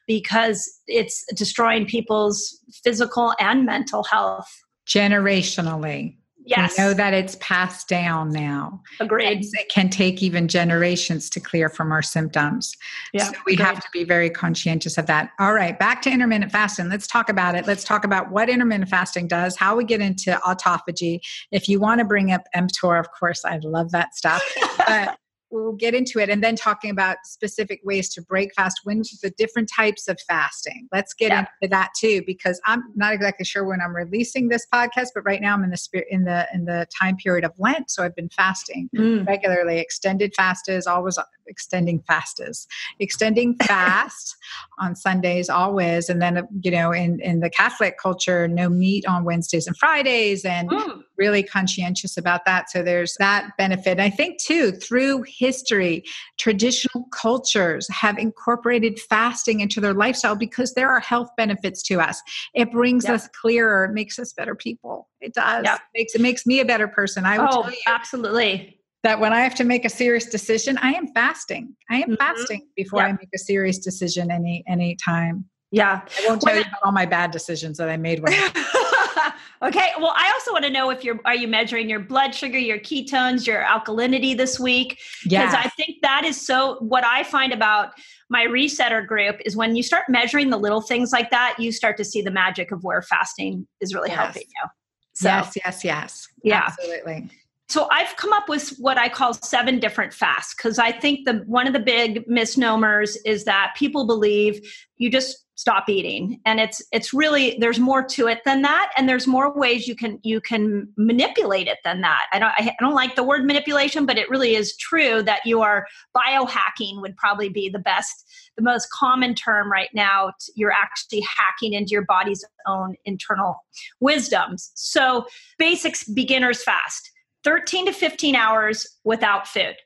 Because 0.08 0.68
it's 0.88 1.24
destroying 1.34 1.86
people's 1.86 2.58
physical 2.82 3.34
and 3.38 3.64
mental 3.64 4.02
health. 4.02 4.48
Generationally. 4.88 6.16
Yes. 6.44 6.78
We 6.78 6.82
know 6.82 6.94
that 6.94 7.12
it's 7.12 7.36
passed 7.40 7.88
down 7.88 8.30
now. 8.30 8.80
Agreed. 9.00 9.44
It 9.52 9.68
can 9.68 9.90
take 9.90 10.22
even 10.22 10.48
generations 10.48 11.28
to 11.30 11.40
clear 11.40 11.68
from 11.68 11.92
our 11.92 12.00
symptoms. 12.00 12.74
Yeah, 13.12 13.24
so 13.24 13.32
we 13.44 13.52
agreed. 13.52 13.66
have 13.66 13.80
to 13.80 13.88
be 13.92 14.02
very 14.02 14.30
conscientious 14.30 14.96
of 14.96 15.04
that. 15.06 15.30
All 15.38 15.52
right, 15.52 15.78
back 15.78 16.00
to 16.02 16.10
intermittent 16.10 16.50
fasting. 16.50 16.88
Let's 16.88 17.06
talk 17.06 17.28
about 17.28 17.54
it. 17.54 17.66
Let's 17.66 17.84
talk 17.84 18.02
about 18.02 18.30
what 18.30 18.48
intermittent 18.48 18.88
fasting 18.88 19.28
does, 19.28 19.56
how 19.56 19.76
we 19.76 19.84
get 19.84 20.00
into 20.00 20.40
autophagy. 20.42 21.20
If 21.52 21.68
you 21.68 21.80
want 21.80 21.98
to 21.98 22.06
bring 22.06 22.32
up 22.32 22.40
mTOR, 22.56 22.98
of 22.98 23.08
course, 23.12 23.44
I 23.44 23.58
love 23.62 23.90
that 23.90 24.14
stuff. 24.14 24.42
But 24.78 25.18
we'll 25.50 25.72
get 25.72 25.94
into 25.94 26.18
it 26.18 26.28
and 26.28 26.42
then 26.42 26.56
talking 26.56 26.90
about 26.90 27.16
specific 27.24 27.80
ways 27.84 28.08
to 28.10 28.22
break 28.22 28.54
fast 28.54 28.80
when 28.84 29.02
the 29.22 29.30
different 29.36 29.70
types 29.74 30.08
of 30.08 30.18
fasting 30.28 30.88
let's 30.92 31.14
get 31.14 31.30
yeah. 31.30 31.46
into 31.60 31.70
that 31.70 31.90
too 31.96 32.22
because 32.26 32.60
i'm 32.66 32.82
not 32.94 33.12
exactly 33.12 33.44
sure 33.44 33.64
when 33.64 33.80
i'm 33.80 33.94
releasing 33.94 34.48
this 34.48 34.66
podcast 34.72 35.08
but 35.14 35.22
right 35.24 35.40
now 35.40 35.54
i'm 35.54 35.64
in 35.64 35.70
the 35.70 35.76
spirit 35.76 36.06
in 36.10 36.24
the 36.24 36.46
in 36.52 36.64
the 36.64 36.86
time 36.98 37.16
period 37.16 37.44
of 37.44 37.52
lent 37.58 37.90
so 37.90 38.02
i've 38.02 38.16
been 38.16 38.28
fasting 38.28 38.88
mm. 38.96 39.26
regularly 39.26 39.78
extended 39.78 40.34
fast 40.34 40.68
is 40.68 40.86
always 40.86 41.18
extending 41.48 42.00
fastas, 42.00 42.66
extending 42.98 43.56
fast 43.56 44.36
on 44.78 44.94
Sundays 44.94 45.48
always, 45.48 46.08
and 46.08 46.20
then 46.22 46.46
you 46.62 46.70
know 46.70 46.92
in 46.92 47.20
in 47.20 47.40
the 47.40 47.50
Catholic 47.50 47.98
culture, 47.98 48.46
no 48.48 48.68
meat 48.68 49.06
on 49.06 49.24
Wednesdays 49.24 49.66
and 49.66 49.76
Fridays, 49.76 50.44
and 50.44 50.70
mm. 50.70 51.02
really 51.16 51.42
conscientious 51.42 52.16
about 52.16 52.44
that. 52.46 52.70
So 52.70 52.82
there's 52.82 53.14
that 53.18 53.50
benefit. 53.56 53.98
I 53.98 54.10
think 54.10 54.40
too 54.40 54.72
through 54.72 55.24
history, 55.26 56.04
traditional 56.38 57.04
cultures 57.12 57.88
have 57.90 58.18
incorporated 58.18 58.98
fasting 59.00 59.60
into 59.60 59.80
their 59.80 59.94
lifestyle 59.94 60.36
because 60.36 60.74
there 60.74 60.90
are 60.90 61.00
health 61.00 61.28
benefits 61.36 61.82
to 61.84 62.00
us. 62.00 62.20
It 62.54 62.70
brings 62.70 63.04
yep. 63.04 63.14
us 63.14 63.28
clearer, 63.40 63.84
it 63.84 63.92
makes 63.92 64.18
us 64.18 64.32
better 64.32 64.54
people. 64.54 65.08
It 65.20 65.34
does. 65.34 65.64
Yep. 65.64 65.80
It 65.94 65.98
makes 65.98 66.14
it 66.14 66.20
makes 66.20 66.46
me 66.46 66.60
a 66.60 66.64
better 66.64 66.88
person. 66.88 67.24
I 67.24 67.38
will 67.38 67.48
oh, 67.50 67.62
tell 67.62 67.70
you 67.70 67.78
absolutely 67.86 68.77
that 69.02 69.20
when 69.20 69.32
I 69.32 69.40
have 69.40 69.54
to 69.56 69.64
make 69.64 69.84
a 69.84 69.88
serious 69.88 70.26
decision, 70.26 70.78
I 70.78 70.92
am 70.92 71.08
fasting. 71.08 71.76
I 71.90 71.96
am 71.96 72.10
mm-hmm. 72.10 72.14
fasting 72.14 72.66
before 72.76 73.02
I 73.02 73.12
make 73.12 73.28
a 73.34 73.38
serious 73.38 73.78
decision 73.78 74.30
any 74.30 74.64
any 74.66 74.96
time. 74.96 75.44
Yeah. 75.70 76.00
I 76.18 76.28
won't 76.28 76.40
tell 76.40 76.54
well, 76.54 76.62
you 76.62 76.68
about 76.68 76.80
all 76.82 76.92
my 76.92 77.06
bad 77.06 77.30
decisions 77.30 77.76
that 77.76 77.90
I 77.90 77.96
made 77.98 78.20
when 78.20 78.32
okay. 79.62 79.90
Well, 79.98 80.14
I 80.16 80.30
also 80.32 80.52
want 80.52 80.64
to 80.64 80.70
know 80.70 80.90
if 80.90 81.04
you're 81.04 81.20
are 81.24 81.34
you 81.34 81.46
measuring 81.46 81.88
your 81.88 82.00
blood 82.00 82.34
sugar, 82.34 82.58
your 82.58 82.78
ketones, 82.78 83.46
your 83.46 83.62
alkalinity 83.62 84.36
this 84.36 84.58
week? 84.58 84.98
Because 85.24 85.54
I 85.54 85.68
think 85.76 85.98
that 86.02 86.24
is 86.24 86.44
so 86.44 86.76
what 86.80 87.04
I 87.04 87.22
find 87.22 87.52
about 87.52 87.90
my 88.30 88.46
resetter 88.46 89.06
group 89.06 89.36
is 89.44 89.56
when 89.56 89.76
you 89.76 89.82
start 89.82 90.04
measuring 90.08 90.50
the 90.50 90.58
little 90.58 90.80
things 90.80 91.12
like 91.12 91.30
that, 91.30 91.56
you 91.58 91.70
start 91.70 91.96
to 91.98 92.04
see 92.04 92.22
the 92.22 92.30
magic 92.30 92.72
of 92.72 92.82
where 92.82 93.02
fasting 93.02 93.66
is 93.80 93.94
really 93.94 94.10
yes. 94.10 94.18
helping 94.18 94.42
you. 94.42 94.68
So, 95.14 95.28
yes, 95.28 95.52
yes, 95.56 95.84
yes. 95.84 96.28
Yeah. 96.42 96.64
Absolutely 96.66 97.30
so 97.68 97.87
I've 97.90 98.16
come 98.16 98.32
up 98.32 98.48
with 98.48 98.70
what 98.78 98.96
I 98.96 99.08
call 99.08 99.34
seven 99.34 99.78
different 99.78 100.14
fasts 100.14 100.54
because 100.54 100.78
I 100.78 100.90
think 100.90 101.26
the 101.26 101.44
one 101.46 101.66
of 101.66 101.75
the 101.75 101.80
big 101.80 102.26
misnomers 102.26 103.16
is 103.26 103.44
that 103.44 103.75
people 103.76 104.06
believe 104.06 104.60
you 104.96 105.10
just 105.10 105.44
stop 105.56 105.88
eating 105.88 106.40
and 106.46 106.60
it's 106.60 106.80
it's 106.92 107.12
really 107.12 107.58
there's 107.58 107.80
more 107.80 108.00
to 108.00 108.28
it 108.28 108.38
than 108.44 108.62
that 108.62 108.92
and 108.96 109.08
there's 109.08 109.26
more 109.26 109.52
ways 109.58 109.88
you 109.88 109.96
can 109.96 110.18
you 110.22 110.40
can 110.40 110.88
manipulate 110.96 111.66
it 111.66 111.78
than 111.84 112.00
that. 112.00 112.26
I 112.32 112.38
don't 112.38 112.52
i 112.56 112.75
don't 112.78 112.94
like 112.94 113.16
the 113.16 113.25
word 113.25 113.44
manipulation 113.44 114.06
but 114.06 114.16
it 114.16 114.30
really 114.30 114.54
is 114.54 114.76
true 114.76 115.20
that 115.25 115.44
you 115.44 115.60
are 115.60 115.84
biohacking 116.16 117.02
would 117.02 117.16
probably 117.16 117.48
be 117.48 117.68
the 117.68 117.80
best 117.80 118.25
the 118.56 118.62
most 118.62 118.88
common 118.92 119.34
term 119.34 119.70
right 119.70 119.90
now 119.92 120.30
you're 120.54 120.72
actually 120.72 121.20
hacking 121.22 121.72
into 121.72 121.90
your 121.90 122.04
body's 122.04 122.44
own 122.66 122.94
internal 123.04 123.56
wisdoms. 124.00 124.70
So 124.75 125.26
basics 125.58 126.04
beginners 126.04 126.62
fast 126.62 127.10
13 127.45 127.87
to 127.87 127.92
15 127.92 128.35
hours 128.35 128.87
without 129.04 129.47
food. 129.47 129.76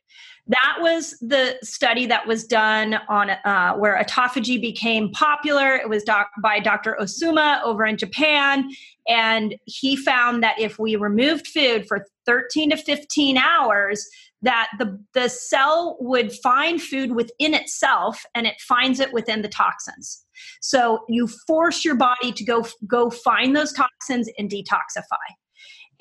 That 0.48 0.78
was 0.80 1.16
the 1.20 1.56
study 1.62 2.04
that 2.06 2.26
was 2.26 2.44
done 2.44 2.98
on 3.08 3.30
uh, 3.30 3.74
where 3.74 4.02
autophagy 4.02 4.60
became 4.60 5.10
popular. 5.12 5.76
It 5.76 5.88
was 5.88 6.02
doc- 6.02 6.32
by 6.42 6.58
Dr. 6.58 6.96
Ohsumi 7.00 7.62
over 7.62 7.86
in 7.86 7.96
Japan. 7.96 8.68
And 9.06 9.54
he 9.66 9.94
found 9.94 10.42
that 10.42 10.58
if 10.58 10.80
we 10.80 10.96
removed 10.96 11.46
food 11.46 11.86
for 11.86 12.04
13 12.26 12.70
to 12.70 12.76
15 12.76 13.38
hours, 13.38 14.04
that 14.42 14.68
the, 14.80 15.00
the 15.14 15.28
cell 15.28 15.96
would 16.00 16.32
find 16.32 16.82
food 16.82 17.12
within 17.12 17.54
itself 17.54 18.24
and 18.34 18.44
it 18.44 18.60
finds 18.60 18.98
it 18.98 19.12
within 19.12 19.42
the 19.42 19.48
toxins. 19.48 20.24
So 20.60 21.04
you 21.08 21.28
force 21.46 21.84
your 21.84 21.94
body 21.94 22.32
to 22.32 22.44
go, 22.44 22.66
go 22.86 23.10
find 23.10 23.54
those 23.54 23.72
toxins 23.72 24.28
and 24.38 24.50
detoxify. 24.50 25.36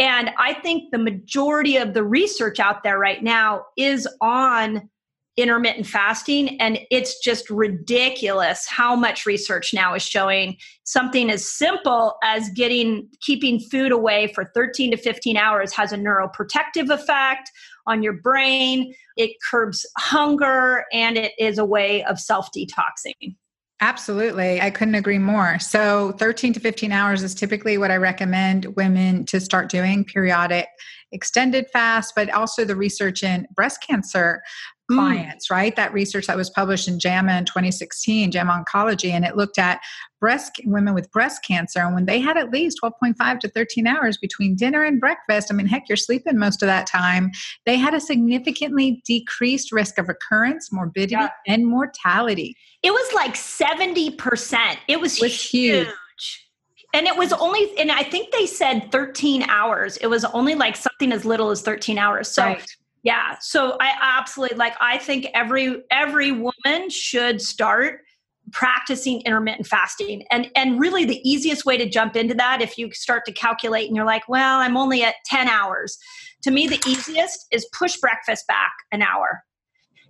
And 0.02 0.32
I 0.40 0.56
think 0.56 0.90
the 0.92 0.98
majority 0.98 1.78
of 1.78 1.94
the 1.94 2.04
research 2.04 2.60
out 2.60 2.82
there 2.82 2.98
right 2.98 3.22
now 3.22 3.66
is 3.78 4.08
on 4.20 4.90
intermittent 5.38 5.86
fasting 5.86 6.60
and 6.60 6.80
it's 6.90 7.20
just 7.20 7.50
ridiculous 7.52 8.68
how 8.68 8.96
much 8.96 9.28
research 9.28 9.76
now 9.76 9.94
is 9.94 10.02
showing 10.02 10.58
something 10.86 11.30
as 11.30 11.48
simple 11.48 12.16
as 12.24 12.50
getting 12.50 13.08
keeping 13.22 13.60
food 13.60 13.92
away 13.92 14.32
for 14.34 14.52
13 14.56 14.90
to 14.90 14.98
15 14.98 15.38
hours 15.38 15.72
has 15.72 15.94
a 15.94 15.98
neuroprotective 15.98 16.90
effect 16.90 17.52
on 17.86 18.02
your 18.02 18.14
brain. 18.14 18.94
It 19.18 19.38
curbs 19.50 19.86
hunger 20.00 20.84
and 20.92 21.16
it 21.16 21.34
is 21.38 21.60
a 21.60 21.66
way 21.66 22.04
of 22.06 22.20
self-detoxing 22.20 23.36
Absolutely. 23.84 24.62
I 24.62 24.70
couldn't 24.70 24.94
agree 24.94 25.18
more. 25.18 25.58
So, 25.58 26.12
13 26.20 26.54
to 26.54 26.60
15 26.60 26.92
hours 26.92 27.24
is 27.24 27.34
typically 27.34 27.80
what 27.80 27.90
I 27.90 27.98
recommend 27.98 28.68
women 28.76 29.26
to 29.26 29.40
start 29.40 29.70
doing 29.70 30.06
periodic 30.06 30.68
extended 31.12 31.66
fast, 31.74 32.14
but 32.16 32.30
also 32.30 32.64
the 32.64 32.76
research 32.76 33.24
in 33.24 33.48
breast 33.56 33.84
cancer. 33.86 34.44
Clients, 34.96 35.48
mm. 35.48 35.52
right? 35.56 35.76
That 35.76 35.94
research 35.94 36.28
that 36.28 36.38
was 36.38 36.50
published 36.50 36.88
in 36.88 37.00
JAMA 37.00 37.38
in 37.38 37.46
2016, 37.46 38.32
JAMA 38.32 38.64
Oncology, 38.64 39.12
and 39.12 39.26
it 39.26 39.36
looked 39.36 39.58
at 39.58 39.80
breast 40.20 40.62
women 40.66 40.94
with 40.94 41.12
breast 41.12 41.44
cancer. 41.44 41.80
And 41.80 41.96
when 41.96 42.06
they 42.06 42.20
had 42.20 42.38
at 42.38 42.52
least 42.52 42.80
12.5 42.82 43.40
to 43.40 43.50
13 43.50 43.88
hours 43.88 44.18
between 44.18 44.56
dinner 44.56 44.84
and 44.84 45.00
breakfast, 45.00 45.52
I 45.52 45.56
mean, 45.56 45.66
heck, 45.66 45.90
you're 45.90 45.98
sleeping 45.98 46.38
most 46.38 46.62
of 46.62 46.68
that 46.68 46.88
time, 46.88 47.32
they 47.66 47.78
had 47.78 47.94
a 47.94 48.00
significantly 48.00 49.02
decreased 49.06 49.72
risk 49.72 49.98
of 49.98 50.08
recurrence, 50.08 50.72
morbidity, 50.72 51.16
yeah. 51.16 51.30
and 51.48 51.68
mortality. 51.68 52.56
It 52.84 52.92
was 52.92 53.14
like 53.14 53.34
70%. 53.34 54.78
It 54.88 55.00
was, 55.00 55.18
it 55.18 55.22
was 55.24 55.42
huge. 55.42 55.88
huge. 55.88 56.48
And 56.94 57.08
it 57.08 57.18
was 57.18 57.32
only, 57.34 57.78
and 57.80 57.92
I 57.92 58.04
think 58.04 58.32
they 58.32 58.46
said 58.46 58.92
13 58.92 59.44
hours. 59.44 59.98
It 59.98 60.08
was 60.08 60.26
only 60.26 60.56
like 60.56 60.76
something 60.76 61.12
as 61.12 61.24
little 61.24 61.50
as 61.50 61.62
13 61.62 61.98
hours. 61.98 62.28
So, 62.28 62.44
right. 62.44 62.76
Yeah. 63.04 63.38
So 63.40 63.78
I 63.80 63.94
absolutely 64.00 64.58
like, 64.58 64.76
I 64.80 64.98
think 64.98 65.28
every, 65.34 65.82
every 65.90 66.32
woman 66.32 66.90
should 66.90 67.42
start 67.42 68.02
practicing 68.52 69.22
intermittent 69.22 69.68
fasting. 69.68 70.24
And 70.32 70.50
and 70.56 70.80
really 70.80 71.06
the 71.06 71.22
easiest 71.28 71.66
way 71.66 71.78
to 71.78 71.88
jump 71.88 72.16
into 72.16 72.34
that 72.36 72.62
if 72.62 72.78
you 72.78 72.92
start 72.92 73.26
to 73.26 73.32
calculate 73.32 73.88
and 73.88 73.96
you're 73.96 74.06
like 74.06 74.28
well 74.28 74.60
i'm 74.60 74.78
only 74.78 75.04
at 75.04 75.16
10 75.26 75.48
hours. 75.48 75.98
To 76.44 76.52
me 76.52 76.68
the 76.68 76.82
easiest 76.88 77.46
is 77.52 77.68
push 77.72 77.98
breakfast 77.98 78.48
back 78.48 78.72
an 78.92 79.02
hour 79.02 79.44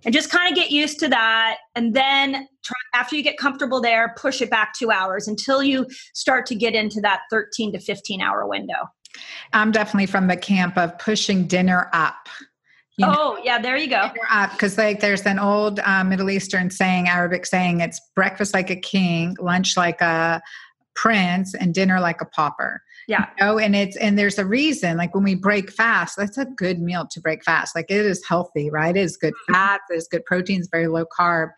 and 0.04 0.12
just 0.12 0.30
kind 0.30 0.50
of 0.50 0.56
get 0.56 0.72
used 0.72 0.98
to 1.00 1.08
that. 1.08 1.58
And 1.76 1.94
then 1.94 2.48
try, 2.64 2.76
after 2.94 3.14
you 3.14 3.22
get 3.22 3.36
comfortable 3.36 3.80
there 3.80 4.14
push 4.16 4.40
it 4.40 4.50
back 4.50 4.74
two 4.76 4.90
hours 4.90 5.28
until 5.28 5.62
you 5.62 5.86
start 6.14 6.46
to 6.46 6.54
get 6.54 6.74
into 6.74 7.00
that 7.02 7.20
13 7.30 7.72
to 7.72 7.78
15 7.78 8.20
hour 8.20 8.46
window. 8.46 8.90
I'm 9.52 9.70
definitely 9.70 10.06
from 10.06 10.26
the 10.26 10.38
camp 10.38 10.78
of 10.78 10.98
pushing 10.98 11.46
dinner 11.46 11.90
up 11.92 12.28
you 12.98 13.06
know, 13.06 13.14
oh 13.16 13.40
yeah 13.42 13.60
there 13.60 13.76
you 13.76 13.88
go. 13.88 14.10
Because 14.52 14.76
like 14.76 15.00
there's 15.00 15.22
an 15.22 15.38
old 15.38 15.80
uh, 15.80 16.04
middle 16.04 16.30
eastern 16.30 16.70
saying 16.70 17.08
arabic 17.08 17.46
saying 17.46 17.80
it's 17.80 18.00
breakfast 18.14 18.54
like 18.54 18.70
a 18.70 18.76
king 18.76 19.36
lunch 19.40 19.76
like 19.76 20.00
a 20.00 20.42
prince 20.94 21.54
and 21.54 21.74
dinner 21.74 22.00
like 22.00 22.20
a 22.20 22.24
pauper. 22.24 22.82
Yeah. 23.08 23.26
you 23.40 23.44
know? 23.44 23.58
and 23.58 23.74
it's 23.74 23.96
and 23.96 24.16
there's 24.16 24.38
a 24.38 24.44
reason 24.44 24.96
like 24.96 25.14
when 25.14 25.24
we 25.24 25.34
break 25.34 25.72
fast 25.72 26.16
that's 26.16 26.38
a 26.38 26.44
good 26.44 26.80
meal 26.80 27.06
to 27.10 27.20
break 27.20 27.42
fast. 27.44 27.74
Like 27.74 27.86
it 27.88 28.04
is 28.04 28.22
healthy 28.28 28.70
right? 28.70 28.96
It 28.96 29.00
is 29.00 29.16
good 29.16 29.34
mm-hmm. 29.34 29.54
fats 29.54 29.84
it 29.90 29.96
is 29.96 30.08
good 30.08 30.24
proteins 30.24 30.68
very 30.70 30.86
low 30.86 31.04
carb. 31.06 31.48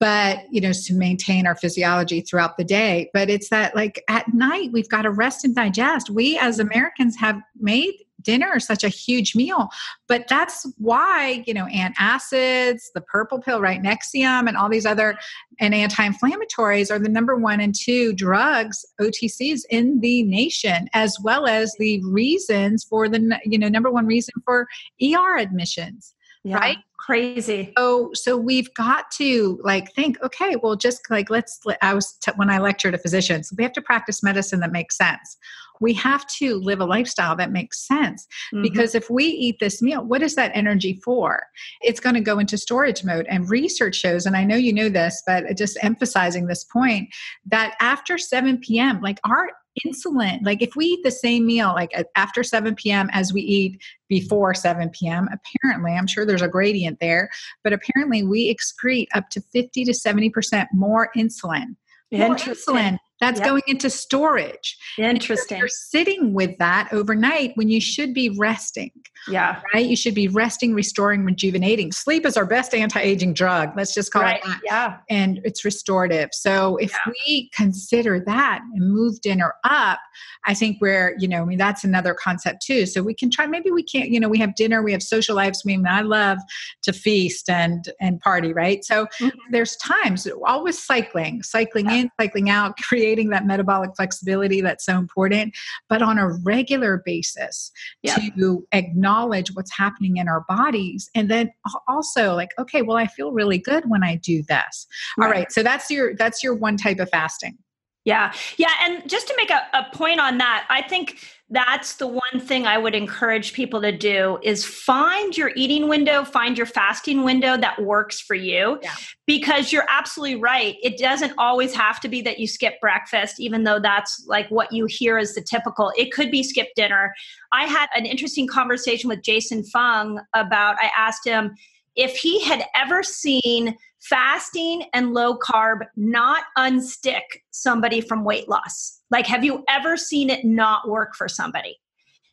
But 0.00 0.40
you 0.50 0.60
know 0.60 0.72
to 0.72 0.94
maintain 0.94 1.46
our 1.46 1.56
physiology 1.56 2.22
throughout 2.22 2.56
the 2.56 2.64
day. 2.64 3.10
But 3.12 3.28
it's 3.28 3.50
that 3.50 3.76
like 3.76 4.02
at 4.08 4.32
night 4.32 4.70
we've 4.72 4.88
got 4.88 5.02
to 5.02 5.10
rest 5.10 5.44
and 5.44 5.54
digest. 5.54 6.10
We 6.10 6.38
as 6.38 6.58
americans 6.58 7.16
have 7.16 7.40
made 7.58 7.94
dinner 8.26 8.60
such 8.60 8.84
a 8.84 8.88
huge 8.88 9.34
meal. 9.34 9.68
But 10.08 10.26
that's 10.28 10.66
why, 10.76 11.42
you 11.46 11.54
know, 11.54 11.66
antacids, 11.66 12.82
the 12.94 13.00
purple 13.00 13.40
pill, 13.40 13.60
right, 13.60 13.82
Nexium, 13.82 14.48
and 14.48 14.56
all 14.56 14.68
these 14.68 14.84
other 14.84 15.18
and 15.58 15.74
anti-inflammatories 15.74 16.90
are 16.90 16.98
the 16.98 17.08
number 17.08 17.36
one 17.36 17.60
and 17.60 17.74
two 17.74 18.12
drugs 18.12 18.84
OTCs 19.00 19.62
in 19.70 20.00
the 20.00 20.24
nation, 20.24 20.88
as 20.92 21.16
well 21.22 21.46
as 21.46 21.74
the 21.78 22.02
reasons 22.04 22.84
for 22.84 23.08
the 23.08 23.40
you 23.44 23.58
know 23.58 23.68
number 23.68 23.90
one 23.90 24.06
reason 24.06 24.34
for 24.44 24.66
ER 25.02 25.38
admissions. 25.38 26.15
Yeah, 26.46 26.58
right? 26.58 26.78
Crazy. 26.96 27.72
So 27.76 28.10
so 28.14 28.36
we've 28.36 28.72
got 28.74 29.10
to 29.12 29.58
like 29.64 29.92
think 29.94 30.16
okay 30.22 30.54
well 30.62 30.76
just 30.76 31.10
like 31.10 31.28
let's 31.28 31.60
i 31.82 31.92
was 31.92 32.12
t- 32.12 32.32
when 32.36 32.50
i 32.50 32.58
lecture 32.58 32.90
to 32.90 32.98
physicians 32.98 33.52
we 33.56 33.62
have 33.64 33.72
to 33.74 33.82
practice 33.82 34.22
medicine 34.22 34.60
that 34.60 34.72
makes 34.72 34.96
sense. 34.96 35.36
We 35.80 35.92
have 35.94 36.26
to 36.38 36.54
live 36.54 36.80
a 36.80 36.86
lifestyle 36.86 37.36
that 37.36 37.52
makes 37.52 37.86
sense 37.86 38.26
mm-hmm. 38.54 38.62
because 38.62 38.94
if 38.94 39.10
we 39.10 39.24
eat 39.24 39.56
this 39.58 39.82
meal 39.82 40.04
what 40.04 40.22
is 40.22 40.36
that 40.36 40.52
energy 40.54 41.00
for? 41.04 41.42
It's 41.82 42.00
going 42.00 42.14
to 42.14 42.20
go 42.20 42.38
into 42.38 42.56
storage 42.56 43.04
mode 43.04 43.26
and 43.28 43.50
research 43.50 43.96
shows 43.96 44.24
and 44.24 44.36
i 44.36 44.44
know 44.44 44.56
you 44.56 44.72
know 44.72 44.88
this 44.88 45.22
but 45.26 45.44
just 45.56 45.76
emphasizing 45.82 46.46
this 46.46 46.62
point 46.62 47.08
that 47.44 47.74
after 47.80 48.18
7 48.18 48.58
p.m 48.58 49.00
like 49.00 49.18
our 49.24 49.50
insulin 49.84 50.38
like 50.42 50.62
if 50.62 50.74
we 50.76 50.86
eat 50.86 51.02
the 51.02 51.10
same 51.10 51.44
meal 51.46 51.72
like 51.74 51.90
after 52.16 52.42
7 52.42 52.74
p.m 52.74 53.08
as 53.12 53.32
we 53.32 53.40
eat 53.42 53.82
before 54.08 54.54
7 54.54 54.88
p.m 54.90 55.28
apparently 55.32 55.92
i'm 55.92 56.06
sure 56.06 56.24
there's 56.24 56.42
a 56.42 56.48
gradient 56.48 56.98
there 57.00 57.28
but 57.64 57.72
apparently 57.72 58.22
we 58.22 58.54
excrete 58.54 59.08
up 59.14 59.28
to 59.30 59.40
50 59.52 59.84
to 59.84 59.94
70 59.94 60.30
percent 60.30 60.68
more 60.72 61.10
insulin. 61.16 61.76
More 62.12 62.36
insulin 62.36 62.98
that's 63.20 63.40
yep. 63.40 63.48
going 63.48 63.62
into 63.66 63.88
storage. 63.88 64.76
Interesting. 64.98 65.58
You're 65.58 65.68
sitting 65.68 66.34
with 66.34 66.58
that 66.58 66.88
overnight 66.92 67.52
when 67.54 67.68
you 67.68 67.80
should 67.80 68.12
be 68.12 68.28
resting. 68.30 68.90
Yeah. 69.28 69.60
Right? 69.72 69.86
You 69.86 69.96
should 69.96 70.14
be 70.14 70.28
resting, 70.28 70.74
restoring, 70.74 71.24
rejuvenating. 71.24 71.92
Sleep 71.92 72.26
is 72.26 72.36
our 72.36 72.44
best 72.44 72.74
anti 72.74 73.00
aging 73.00 73.32
drug. 73.34 73.72
Let's 73.76 73.94
just 73.94 74.12
call 74.12 74.22
right. 74.22 74.36
it 74.36 74.44
that. 74.44 74.60
Yeah. 74.64 74.96
And 75.08 75.40
it's 75.44 75.64
restorative. 75.64 76.30
So 76.32 76.76
if 76.76 76.92
yeah. 76.92 77.12
we 77.26 77.50
consider 77.54 78.20
that 78.26 78.60
and 78.74 78.92
move 78.92 79.20
dinner 79.22 79.54
up, 79.64 79.98
I 80.44 80.54
think 80.54 80.78
we're, 80.80 81.16
you 81.18 81.26
know, 81.26 81.42
I 81.42 81.44
mean, 81.44 81.58
that's 81.58 81.84
another 81.84 82.14
concept 82.14 82.62
too. 82.64 82.86
So 82.86 83.02
we 83.02 83.14
can 83.14 83.30
try, 83.30 83.46
maybe 83.46 83.70
we 83.70 83.82
can't, 83.82 84.10
you 84.10 84.20
know, 84.20 84.28
we 84.28 84.38
have 84.38 84.54
dinner, 84.54 84.82
we 84.82 84.92
have 84.92 85.02
social 85.02 85.34
lives. 85.34 85.62
I 85.64 85.66
mean, 85.66 85.86
I 85.86 86.02
love 86.02 86.38
to 86.82 86.92
feast 86.92 87.48
and 87.48 87.90
and 88.00 88.20
party, 88.20 88.52
right? 88.52 88.84
So 88.84 89.06
mm-hmm. 89.20 89.28
there's 89.50 89.76
times 89.76 90.28
always 90.44 90.78
cycling, 90.78 91.42
cycling 91.42 91.86
yeah. 91.86 91.94
in, 91.94 92.10
cycling 92.20 92.50
out, 92.50 92.76
creating 92.82 93.05
creating 93.06 93.30
that 93.30 93.46
metabolic 93.46 93.94
flexibility 93.94 94.60
that's 94.60 94.84
so 94.84 94.98
important, 94.98 95.54
but 95.88 96.02
on 96.02 96.18
a 96.18 96.28
regular 96.42 97.02
basis 97.06 97.70
yep. 98.02 98.20
to 98.36 98.66
acknowledge 98.72 99.54
what's 99.54 99.70
happening 99.76 100.16
in 100.16 100.26
our 100.26 100.44
bodies. 100.48 101.08
And 101.14 101.30
then 101.30 101.52
also 101.86 102.34
like, 102.34 102.50
okay, 102.58 102.82
well, 102.82 102.96
I 102.96 103.06
feel 103.06 103.30
really 103.30 103.58
good 103.58 103.84
when 103.88 104.02
I 104.02 104.16
do 104.16 104.42
this. 104.48 104.88
Right. 105.16 105.26
All 105.26 105.30
right. 105.30 105.52
So 105.52 105.62
that's 105.62 105.88
your 105.88 106.16
that's 106.16 106.42
your 106.42 106.54
one 106.54 106.76
type 106.76 106.98
of 106.98 107.08
fasting. 107.10 107.56
Yeah. 108.04 108.32
Yeah. 108.56 108.72
And 108.82 109.08
just 109.08 109.28
to 109.28 109.34
make 109.36 109.50
a, 109.50 109.62
a 109.72 109.86
point 109.92 110.18
on 110.18 110.38
that, 110.38 110.66
I 110.68 110.82
think 110.82 111.20
that's 111.48 111.94
the 111.94 112.08
one 112.08 112.40
thing 112.40 112.66
I 112.66 112.76
would 112.76 112.96
encourage 112.96 113.52
people 113.52 113.80
to 113.82 113.96
do 113.96 114.38
is 114.42 114.64
find 114.64 115.36
your 115.36 115.52
eating 115.54 115.88
window, 115.88 116.24
find 116.24 116.58
your 116.58 116.66
fasting 116.66 117.22
window 117.22 117.56
that 117.56 117.80
works 117.80 118.20
for 118.20 118.34
you. 118.34 118.80
Yeah. 118.82 118.94
Because 119.26 119.72
you're 119.72 119.86
absolutely 119.88 120.40
right. 120.40 120.74
It 120.82 120.98
doesn't 120.98 121.34
always 121.38 121.72
have 121.72 122.00
to 122.00 122.08
be 122.08 122.20
that 122.22 122.40
you 122.40 122.48
skip 122.48 122.80
breakfast, 122.80 123.38
even 123.38 123.62
though 123.62 123.78
that's 123.78 124.24
like 124.26 124.48
what 124.50 124.72
you 124.72 124.86
hear 124.86 125.18
is 125.18 125.36
the 125.36 125.40
typical. 125.40 125.92
It 125.96 126.12
could 126.12 126.32
be 126.32 126.42
skip 126.42 126.68
dinner. 126.74 127.14
I 127.52 127.66
had 127.66 127.88
an 127.94 128.06
interesting 128.06 128.48
conversation 128.48 129.08
with 129.08 129.22
Jason 129.22 129.62
Fung 129.62 130.20
about, 130.34 130.76
I 130.80 130.90
asked 130.96 131.24
him, 131.24 131.54
if 131.96 132.16
he 132.16 132.44
had 132.44 132.64
ever 132.74 133.02
seen 133.02 133.76
fasting 134.00 134.84
and 134.92 135.14
low 135.14 135.38
carb 135.38 135.80
not 135.96 136.44
unstick 136.56 137.22
somebody 137.50 138.00
from 138.00 138.24
weight 138.24 138.48
loss. 138.48 139.00
Like, 139.10 139.26
have 139.26 139.44
you 139.44 139.64
ever 139.68 139.96
seen 139.96 140.30
it 140.30 140.44
not 140.44 140.88
work 140.88 141.14
for 141.14 141.28
somebody? 141.28 141.78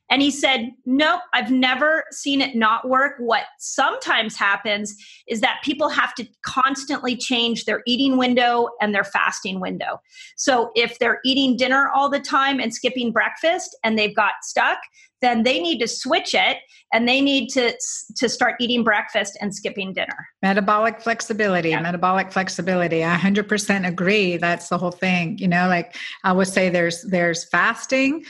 And 0.09 0.21
he 0.21 0.31
said, 0.31 0.71
Nope, 0.85 1.21
I've 1.33 1.51
never 1.51 2.03
seen 2.11 2.41
it 2.41 2.55
not 2.55 2.87
work. 2.87 3.13
What 3.19 3.45
sometimes 3.59 4.35
happens 4.35 4.95
is 5.27 5.41
that 5.41 5.61
people 5.63 5.89
have 5.89 6.13
to 6.15 6.27
constantly 6.45 7.15
change 7.15 7.65
their 7.65 7.81
eating 7.87 8.17
window 8.17 8.69
and 8.81 8.93
their 8.93 9.03
fasting 9.03 9.59
window. 9.59 10.01
So 10.37 10.71
if 10.75 10.99
they're 10.99 11.19
eating 11.25 11.57
dinner 11.57 11.89
all 11.95 12.09
the 12.09 12.19
time 12.19 12.59
and 12.59 12.73
skipping 12.73 13.11
breakfast 13.11 13.75
and 13.83 13.97
they've 13.97 14.15
got 14.15 14.33
stuck, 14.41 14.79
then 15.23 15.43
they 15.43 15.59
need 15.61 15.79
to 15.79 15.87
switch 15.87 16.35
it 16.35 16.57
and 16.91 17.07
they 17.07 17.21
need 17.21 17.47
to 17.49 17.73
to 18.17 18.29
start 18.29 18.55
eating 18.59 18.83
breakfast 18.83 19.37
and 19.41 19.55
skipping 19.55 19.93
dinner 19.93 20.27
metabolic 20.41 20.99
flexibility 21.01 21.69
yeah. 21.69 21.81
metabolic 21.81 22.31
flexibility 22.31 23.03
i 23.03 23.17
100% 23.17 23.87
agree 23.87 24.35
that's 24.35 24.67
the 24.67 24.77
whole 24.77 24.91
thing 24.91 25.37
you 25.37 25.47
know 25.47 25.67
like 25.69 25.95
i 26.25 26.31
would 26.33 26.47
say 26.47 26.69
there's 26.69 27.01
there's 27.03 27.45
fasting 27.45 28.23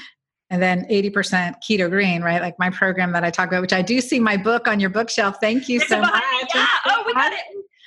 and 0.53 0.61
then 0.61 0.85
80% 0.85 1.55
keto 1.67 1.89
green, 1.89 2.21
right? 2.21 2.39
Like 2.39 2.59
my 2.59 2.69
program 2.69 3.11
that 3.13 3.23
I 3.23 3.31
talk 3.31 3.47
about, 3.47 3.61
which 3.61 3.73
I 3.73 3.81
do 3.81 3.99
see 3.99 4.19
my 4.19 4.37
book 4.37 4.67
on 4.67 4.79
your 4.79 4.91
bookshelf. 4.91 5.37
Thank 5.41 5.67
you 5.67 5.79
so 5.79 5.99
much. 5.99 6.23
Yeah. 6.53 6.67
Oh, 6.85 7.03
we 7.07 7.13
got 7.13 7.33
it. 7.33 7.39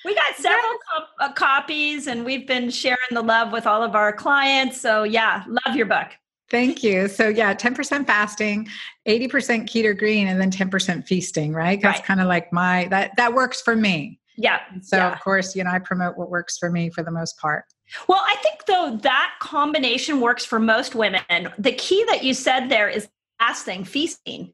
We 0.04 0.16
got 0.16 0.34
several 0.34 0.74
uh, 1.20 1.32
copies 1.32 2.08
and 2.08 2.24
we've 2.24 2.44
been 2.44 2.68
sharing 2.70 2.98
the 3.12 3.22
love 3.22 3.52
with 3.52 3.68
all 3.68 3.84
of 3.84 3.94
our 3.94 4.12
clients. 4.12 4.80
So, 4.80 5.04
yeah, 5.04 5.44
love 5.46 5.76
your 5.76 5.86
book. 5.86 6.08
Thank 6.50 6.82
you. 6.82 7.06
So 7.06 7.28
yeah, 7.28 7.54
10% 7.54 8.04
fasting, 8.04 8.66
80% 9.06 9.30
keto 9.68 9.96
green, 9.96 10.26
and 10.26 10.40
then 10.40 10.50
10% 10.50 11.06
feasting, 11.06 11.52
right? 11.52 11.80
That's 11.80 12.00
right. 12.00 12.04
kind 12.04 12.20
of 12.20 12.26
like 12.26 12.52
my 12.52 12.86
that 12.90 13.12
that 13.16 13.32
works 13.32 13.60
for 13.60 13.76
me. 13.76 14.18
Yeah. 14.36 14.58
So 14.82 14.96
yeah. 14.96 15.12
of 15.12 15.20
course, 15.20 15.54
you 15.54 15.62
know, 15.62 15.70
I 15.70 15.78
promote 15.78 16.18
what 16.18 16.30
works 16.30 16.58
for 16.58 16.70
me 16.70 16.90
for 16.90 17.04
the 17.04 17.10
most 17.12 17.38
part. 17.38 17.64
Well, 18.08 18.22
I 18.24 18.36
think 18.36 18.66
though 18.66 18.98
that 19.02 19.34
combination 19.40 20.20
works 20.20 20.44
for 20.44 20.58
most 20.58 20.94
women. 20.94 21.22
The 21.58 21.72
key 21.72 22.04
that 22.08 22.24
you 22.24 22.34
said 22.34 22.68
there 22.68 22.88
is 22.88 23.08
fasting, 23.38 23.84
feasting. 23.84 24.52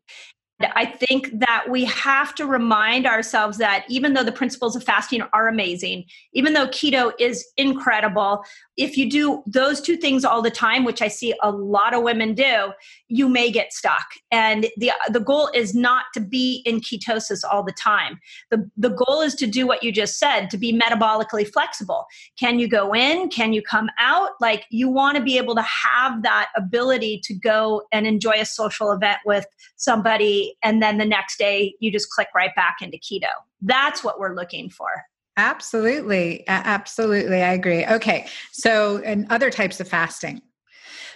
I 0.75 0.87
think 0.87 1.31
that 1.39 1.67
we 1.69 1.85
have 1.85 2.35
to 2.37 2.47
remind 2.47 3.07
ourselves 3.07 3.59
that 3.59 3.85
even 3.89 4.15
though 4.15 4.25
the 4.25 4.33
principles 4.33 4.77
of 4.77 4.85
fasting 4.85 5.23
are 5.33 5.49
amazing, 5.49 6.05
even 6.33 6.53
though 6.53 6.67
keto 6.69 7.13
is 7.19 7.47
incredible, 7.57 8.45
if 8.77 8.97
you 8.97 9.11
do 9.11 9.43
those 9.47 9.81
two 9.81 9.97
things 9.97 10.25
all 10.25 10.43
the 10.43 10.51
time, 10.51 10.85
which 10.85 11.03
I 11.03 11.09
see 11.09 11.35
a 11.43 11.51
lot 11.51 11.95
of 11.95 12.03
women 12.03 12.35
do, 12.35 12.73
you 13.09 13.29
may 13.29 13.51
get 13.51 13.73
stuck. 13.73 14.07
And 14.31 14.67
the 14.77 14.93
the 15.11 15.21
goal 15.21 15.51
is 15.55 15.75
not 15.75 16.05
to 16.15 16.21
be 16.21 16.63
in 16.65 16.81
ketosis 16.81 17.43
all 17.51 17.63
the 17.63 17.73
time. 17.73 18.19
The 18.51 18.69
the 18.77 18.91
goal 18.91 19.21
is 19.21 19.35
to 19.37 19.47
do 19.47 19.67
what 19.67 19.83
you 19.83 19.93
just 19.93 20.19
said, 20.19 20.49
to 20.51 20.59
be 20.59 20.73
metabolically 20.73 21.47
flexible. 21.47 22.07
Can 22.39 22.59
you 22.59 22.69
go 22.69 22.95
in? 22.95 23.29
Can 23.29 23.53
you 23.53 23.63
come 23.63 23.91
out? 23.99 24.31
Like 24.41 24.65
you 24.71 24.89
want 24.89 25.17
to 25.17 25.23
be 25.23 25.37
able 25.37 25.55
to 25.55 25.63
have 25.63 26.23
that 26.23 26.49
ability 26.57 27.21
to 27.25 27.35
go 27.35 27.83
and 27.93 28.07
enjoy 28.07 28.41
a 28.41 28.47
social 28.47 28.91
event 28.93 29.19
with 29.27 29.47
somebody 29.83 30.57
and 30.63 30.81
then 30.81 30.99
the 30.99 31.05
next 31.05 31.39
day 31.39 31.75
you 31.81 31.91
just 31.91 32.11
click 32.11 32.29
right 32.35 32.55
back 32.55 32.77
into 32.81 32.99
keto. 32.99 33.31
That's 33.61 34.05
what 34.05 34.19
we're 34.19 34.35
looking 34.35 34.71
for. 34.71 34.89
Absolutely. 35.37 36.45
Absolutely. 36.47 37.43
I 37.43 37.53
agree. 37.53 37.87
Okay. 37.87 38.27
So, 38.53 38.99
and 38.99 39.27
other 39.31 39.51
types 39.51 39.81
of 39.81 39.89
fasting. 39.89 40.43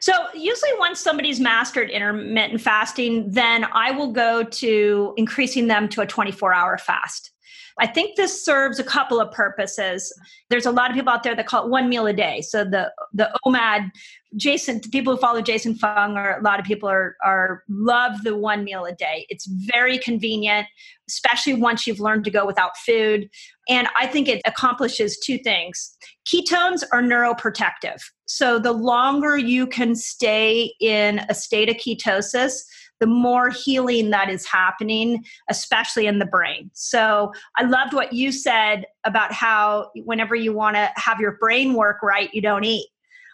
So, 0.00 0.12
usually, 0.34 0.70
once 0.78 1.00
somebody's 1.00 1.40
mastered 1.40 1.90
intermittent 1.90 2.60
fasting, 2.60 3.30
then 3.30 3.66
I 3.72 3.90
will 3.90 4.12
go 4.12 4.42
to 4.42 5.14
increasing 5.16 5.68
them 5.68 5.88
to 5.90 6.00
a 6.02 6.06
24 6.06 6.54
hour 6.54 6.78
fast. 6.78 7.30
I 7.78 7.86
think 7.86 8.16
this 8.16 8.44
serves 8.44 8.78
a 8.78 8.84
couple 8.84 9.20
of 9.20 9.30
purposes. 9.32 10.12
There's 10.48 10.64
a 10.64 10.70
lot 10.70 10.90
of 10.90 10.96
people 10.96 11.12
out 11.12 11.22
there 11.22 11.34
that 11.34 11.46
call 11.46 11.66
it 11.66 11.70
one 11.70 11.88
meal 11.88 12.06
a 12.06 12.12
day. 12.12 12.40
So 12.40 12.64
the 12.64 12.92
the 13.12 13.30
OMAD, 13.44 13.90
Jason, 14.36 14.80
people 14.80 15.14
who 15.14 15.20
follow 15.20 15.42
Jason 15.42 15.74
Fung, 15.74 16.16
or 16.16 16.38
a 16.38 16.42
lot 16.42 16.58
of 16.58 16.64
people 16.64 16.88
are 16.88 17.16
are 17.22 17.62
love 17.68 18.22
the 18.22 18.36
one 18.36 18.64
meal 18.64 18.86
a 18.86 18.94
day. 18.94 19.26
It's 19.28 19.46
very 19.46 19.98
convenient, 19.98 20.66
especially 21.08 21.54
once 21.54 21.86
you've 21.86 22.00
learned 22.00 22.24
to 22.24 22.30
go 22.30 22.46
without 22.46 22.78
food. 22.78 23.28
And 23.68 23.88
I 23.98 24.06
think 24.06 24.28
it 24.28 24.40
accomplishes 24.46 25.18
two 25.18 25.38
things. 25.38 25.96
Ketones 26.26 26.82
are 26.92 27.02
neuroprotective. 27.02 28.00
So 28.26 28.58
the 28.58 28.72
longer 28.72 29.36
you 29.36 29.66
can 29.66 29.94
stay 29.94 30.72
in 30.80 31.20
a 31.28 31.34
state 31.34 31.68
of 31.68 31.76
ketosis, 31.76 32.62
the 33.00 33.06
more 33.06 33.50
healing 33.50 34.10
that 34.10 34.28
is 34.30 34.46
happening, 34.46 35.24
especially 35.50 36.06
in 36.06 36.18
the 36.18 36.26
brain. 36.26 36.70
So 36.72 37.32
I 37.56 37.64
loved 37.64 37.92
what 37.92 38.12
you 38.12 38.32
said 38.32 38.86
about 39.04 39.32
how 39.32 39.90
whenever 40.04 40.34
you 40.34 40.52
want 40.52 40.76
to 40.76 40.90
have 40.96 41.20
your 41.20 41.36
brain 41.38 41.74
work 41.74 42.02
right, 42.02 42.32
you 42.32 42.40
don't 42.40 42.64
eat. 42.64 42.88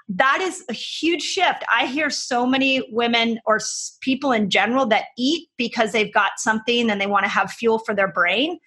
That 0.09 0.41
is 0.41 0.65
a 0.69 0.73
huge 0.73 1.23
shift. 1.23 1.65
I 1.73 1.87
hear 1.87 2.11
so 2.11 2.45
many 2.45 2.87
women 2.91 3.39
or 3.47 3.61
people 4.01 4.33
in 4.33 4.51
general 4.51 4.85
that 4.87 5.07
eat 5.17 5.49
because 5.57 5.93
they've 5.93 6.13
got 6.13 6.33
something 6.39 6.91
and 6.91 7.01
they 7.01 7.07
want 7.07 7.25
to 7.25 7.31
have 7.31 7.53
fuel 7.53 7.79
for 7.79 7.95
their 7.95 8.13
brain. 8.13 8.59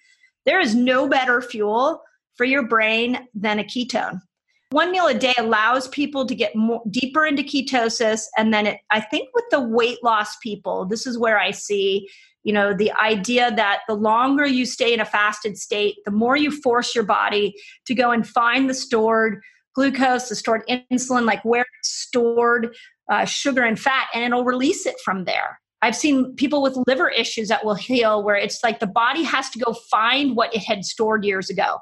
There 0.44 0.60
is 0.60 0.74
no 0.74 1.08
better 1.08 1.42
fuel 1.42 2.02
for 2.36 2.44
your 2.44 2.66
brain 2.66 3.28
than 3.34 3.58
a 3.58 3.64
ketone 3.64 4.20
one 4.70 4.90
meal 4.90 5.06
a 5.06 5.14
day 5.14 5.34
allows 5.38 5.88
people 5.88 6.26
to 6.26 6.34
get 6.34 6.54
more 6.56 6.82
deeper 6.90 7.24
into 7.24 7.42
ketosis 7.42 8.24
and 8.36 8.52
then 8.52 8.66
it, 8.66 8.80
i 8.90 9.00
think 9.00 9.28
with 9.34 9.44
the 9.50 9.60
weight 9.60 9.98
loss 10.02 10.36
people 10.42 10.84
this 10.84 11.06
is 11.06 11.18
where 11.18 11.38
i 11.38 11.50
see 11.50 12.08
you 12.42 12.52
know 12.52 12.74
the 12.74 12.92
idea 12.92 13.52
that 13.54 13.80
the 13.88 13.94
longer 13.94 14.46
you 14.46 14.66
stay 14.66 14.92
in 14.92 15.00
a 15.00 15.04
fasted 15.04 15.56
state 15.56 15.96
the 16.04 16.10
more 16.10 16.36
you 16.36 16.50
force 16.50 16.94
your 16.94 17.04
body 17.04 17.54
to 17.86 17.94
go 17.94 18.10
and 18.10 18.26
find 18.26 18.68
the 18.68 18.74
stored 18.74 19.40
glucose 19.74 20.28
the 20.28 20.34
stored 20.34 20.62
insulin 20.68 21.24
like 21.24 21.44
where 21.44 21.64
it's 21.80 21.90
stored 21.90 22.74
uh, 23.10 23.24
sugar 23.24 23.62
and 23.62 23.78
fat 23.78 24.08
and 24.14 24.24
it'll 24.24 24.44
release 24.44 24.86
it 24.86 24.96
from 25.04 25.24
there. 25.24 25.60
I've 25.82 25.96
seen 25.96 26.34
people 26.34 26.62
with 26.62 26.78
liver 26.86 27.08
issues 27.08 27.48
that 27.48 27.64
will 27.64 27.74
heal 27.74 28.22
where 28.24 28.36
it's 28.36 28.60
like 28.64 28.80
the 28.80 28.86
body 28.86 29.22
has 29.22 29.50
to 29.50 29.58
go 29.58 29.74
find 29.90 30.34
what 30.34 30.54
it 30.54 30.64
had 30.64 30.84
stored 30.84 31.24
years 31.24 31.50
ago 31.50 31.78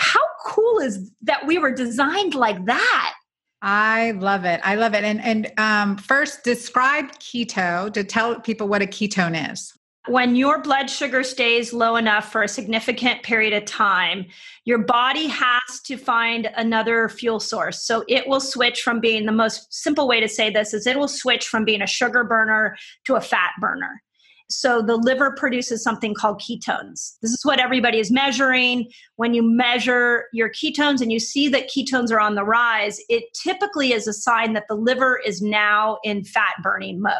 how 0.00 0.20
cool 0.44 0.78
is 0.78 1.12
that 1.22 1.46
we 1.46 1.58
were 1.58 1.72
designed 1.72 2.34
like 2.34 2.64
that? 2.64 3.14
I 3.62 4.12
love 4.12 4.46
it. 4.46 4.60
I 4.64 4.74
love 4.76 4.94
it. 4.94 5.04
And 5.04 5.20
and 5.20 5.52
um, 5.58 5.98
first, 5.98 6.42
describe 6.42 7.12
keto 7.18 7.92
to 7.92 8.02
tell 8.02 8.40
people 8.40 8.66
what 8.66 8.80
a 8.80 8.86
ketone 8.86 9.52
is. 9.52 9.74
When 10.08 10.34
your 10.34 10.62
blood 10.62 10.88
sugar 10.88 11.22
stays 11.22 11.74
low 11.74 11.96
enough 11.96 12.32
for 12.32 12.42
a 12.42 12.48
significant 12.48 13.22
period 13.22 13.52
of 13.52 13.66
time, 13.66 14.24
your 14.64 14.78
body 14.78 15.26
has 15.26 15.80
to 15.84 15.98
find 15.98 16.50
another 16.56 17.10
fuel 17.10 17.38
source. 17.38 17.84
So 17.84 18.02
it 18.08 18.26
will 18.26 18.40
switch 18.40 18.80
from 18.80 19.00
being 19.00 19.26
the 19.26 19.32
most 19.32 19.72
simple 19.74 20.08
way 20.08 20.20
to 20.20 20.28
say 20.28 20.48
this 20.48 20.72
is 20.72 20.86
it 20.86 20.98
will 20.98 21.06
switch 21.06 21.46
from 21.46 21.66
being 21.66 21.82
a 21.82 21.86
sugar 21.86 22.24
burner 22.24 22.76
to 23.04 23.16
a 23.16 23.20
fat 23.20 23.50
burner. 23.60 24.02
So 24.50 24.82
the 24.82 24.96
liver 24.96 25.32
produces 25.32 25.82
something 25.82 26.12
called 26.12 26.40
ketones. 26.40 27.16
This 27.22 27.30
is 27.30 27.40
what 27.44 27.60
everybody 27.60 27.98
is 27.98 28.10
measuring. 28.10 28.90
When 29.16 29.32
you 29.32 29.42
measure 29.42 30.24
your 30.32 30.50
ketones 30.50 31.00
and 31.00 31.12
you 31.12 31.20
see 31.20 31.48
that 31.48 31.70
ketones 31.70 32.10
are 32.10 32.20
on 32.20 32.34
the 32.34 32.44
rise, 32.44 33.00
it 33.08 33.24
typically 33.32 33.92
is 33.92 34.08
a 34.08 34.12
sign 34.12 34.52
that 34.54 34.64
the 34.68 34.74
liver 34.74 35.20
is 35.24 35.40
now 35.40 35.98
in 36.02 36.24
fat 36.24 36.54
burning 36.62 37.00
mode. 37.00 37.14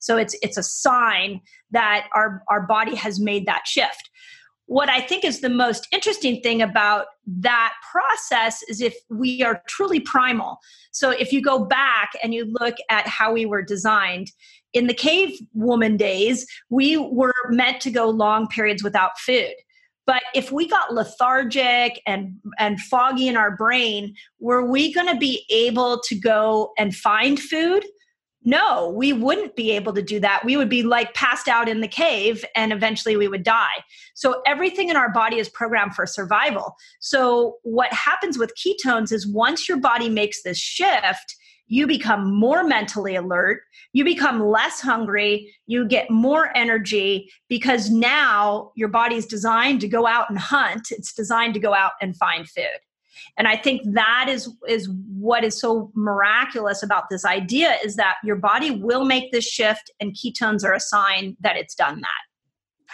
So 0.00 0.16
it's 0.16 0.36
it's 0.42 0.58
a 0.58 0.62
sign 0.62 1.40
that 1.70 2.08
our 2.14 2.42
our 2.48 2.66
body 2.66 2.94
has 2.94 3.20
made 3.20 3.46
that 3.46 3.66
shift 3.66 4.10
what 4.66 4.88
I 4.88 5.00
think 5.00 5.24
is 5.24 5.40
the 5.40 5.50
most 5.50 5.86
interesting 5.92 6.40
thing 6.40 6.62
about 6.62 7.06
that 7.26 7.74
process 7.90 8.62
is 8.68 8.80
if 8.80 8.94
we 9.10 9.42
are 9.42 9.62
truly 9.68 10.00
primal. 10.00 10.58
So 10.92 11.10
if 11.10 11.32
you 11.32 11.42
go 11.42 11.64
back 11.64 12.12
and 12.22 12.32
you 12.32 12.46
look 12.60 12.76
at 12.90 13.06
how 13.06 13.32
we 13.32 13.46
were 13.46 13.62
designed, 13.62 14.30
in 14.72 14.86
the 14.88 14.94
cave 14.94 15.38
woman 15.52 15.96
days, 15.96 16.46
we 16.68 16.96
were 16.96 17.32
meant 17.50 17.80
to 17.82 17.90
go 17.90 18.08
long 18.08 18.48
periods 18.48 18.82
without 18.82 19.18
food. 19.18 19.54
But 20.06 20.22
if 20.34 20.52
we 20.52 20.68
got 20.68 20.92
lethargic 20.92 22.00
and, 22.06 22.36
and 22.58 22.78
foggy 22.78 23.28
in 23.28 23.36
our 23.36 23.56
brain, 23.56 24.14
were 24.38 24.68
we 24.68 24.92
going 24.92 25.06
to 25.06 25.16
be 25.16 25.46
able 25.50 26.00
to 26.08 26.14
go 26.14 26.72
and 26.76 26.94
find 26.94 27.40
food? 27.40 27.86
No, 28.44 28.90
we 28.90 29.14
wouldn't 29.14 29.56
be 29.56 29.70
able 29.70 29.94
to 29.94 30.02
do 30.02 30.20
that. 30.20 30.44
We 30.44 30.58
would 30.58 30.68
be 30.68 30.82
like 30.82 31.14
passed 31.14 31.48
out 31.48 31.66
in 31.66 31.80
the 31.80 31.88
cave 31.88 32.44
and 32.54 32.72
eventually 32.72 33.16
we 33.16 33.26
would 33.26 33.42
die. 33.42 33.82
So 34.14 34.42
everything 34.46 34.90
in 34.90 34.96
our 34.96 35.10
body 35.10 35.38
is 35.38 35.48
programmed 35.48 35.94
for 35.94 36.06
survival. 36.06 36.76
So 37.00 37.56
what 37.62 37.90
happens 37.92 38.36
with 38.36 38.52
ketones 38.54 39.12
is 39.12 39.26
once 39.26 39.66
your 39.66 39.78
body 39.78 40.10
makes 40.10 40.42
this 40.42 40.58
shift, 40.58 41.36
you 41.68 41.86
become 41.86 42.34
more 42.38 42.62
mentally 42.62 43.16
alert, 43.16 43.62
you 43.94 44.04
become 44.04 44.44
less 44.44 44.78
hungry, 44.78 45.50
you 45.66 45.86
get 45.88 46.10
more 46.10 46.54
energy 46.54 47.32
because 47.48 47.88
now 47.88 48.72
your 48.76 48.88
body's 48.88 49.24
designed 49.24 49.80
to 49.80 49.88
go 49.88 50.06
out 50.06 50.28
and 50.28 50.38
hunt, 50.38 50.88
it's 50.90 51.14
designed 51.14 51.54
to 51.54 51.60
go 51.60 51.72
out 51.72 51.92
and 52.02 52.14
find 52.14 52.46
food 52.46 52.78
and 53.36 53.48
i 53.48 53.56
think 53.56 53.82
that 53.84 54.26
is 54.28 54.50
is 54.68 54.88
what 55.16 55.44
is 55.44 55.58
so 55.58 55.90
miraculous 55.94 56.82
about 56.82 57.04
this 57.10 57.24
idea 57.24 57.76
is 57.84 57.96
that 57.96 58.16
your 58.24 58.36
body 58.36 58.70
will 58.70 59.04
make 59.04 59.32
this 59.32 59.44
shift 59.44 59.90
and 60.00 60.14
ketones 60.14 60.64
are 60.64 60.74
a 60.74 60.80
sign 60.80 61.36
that 61.40 61.56
it's 61.56 61.74
done 61.74 62.00
that 62.00 62.33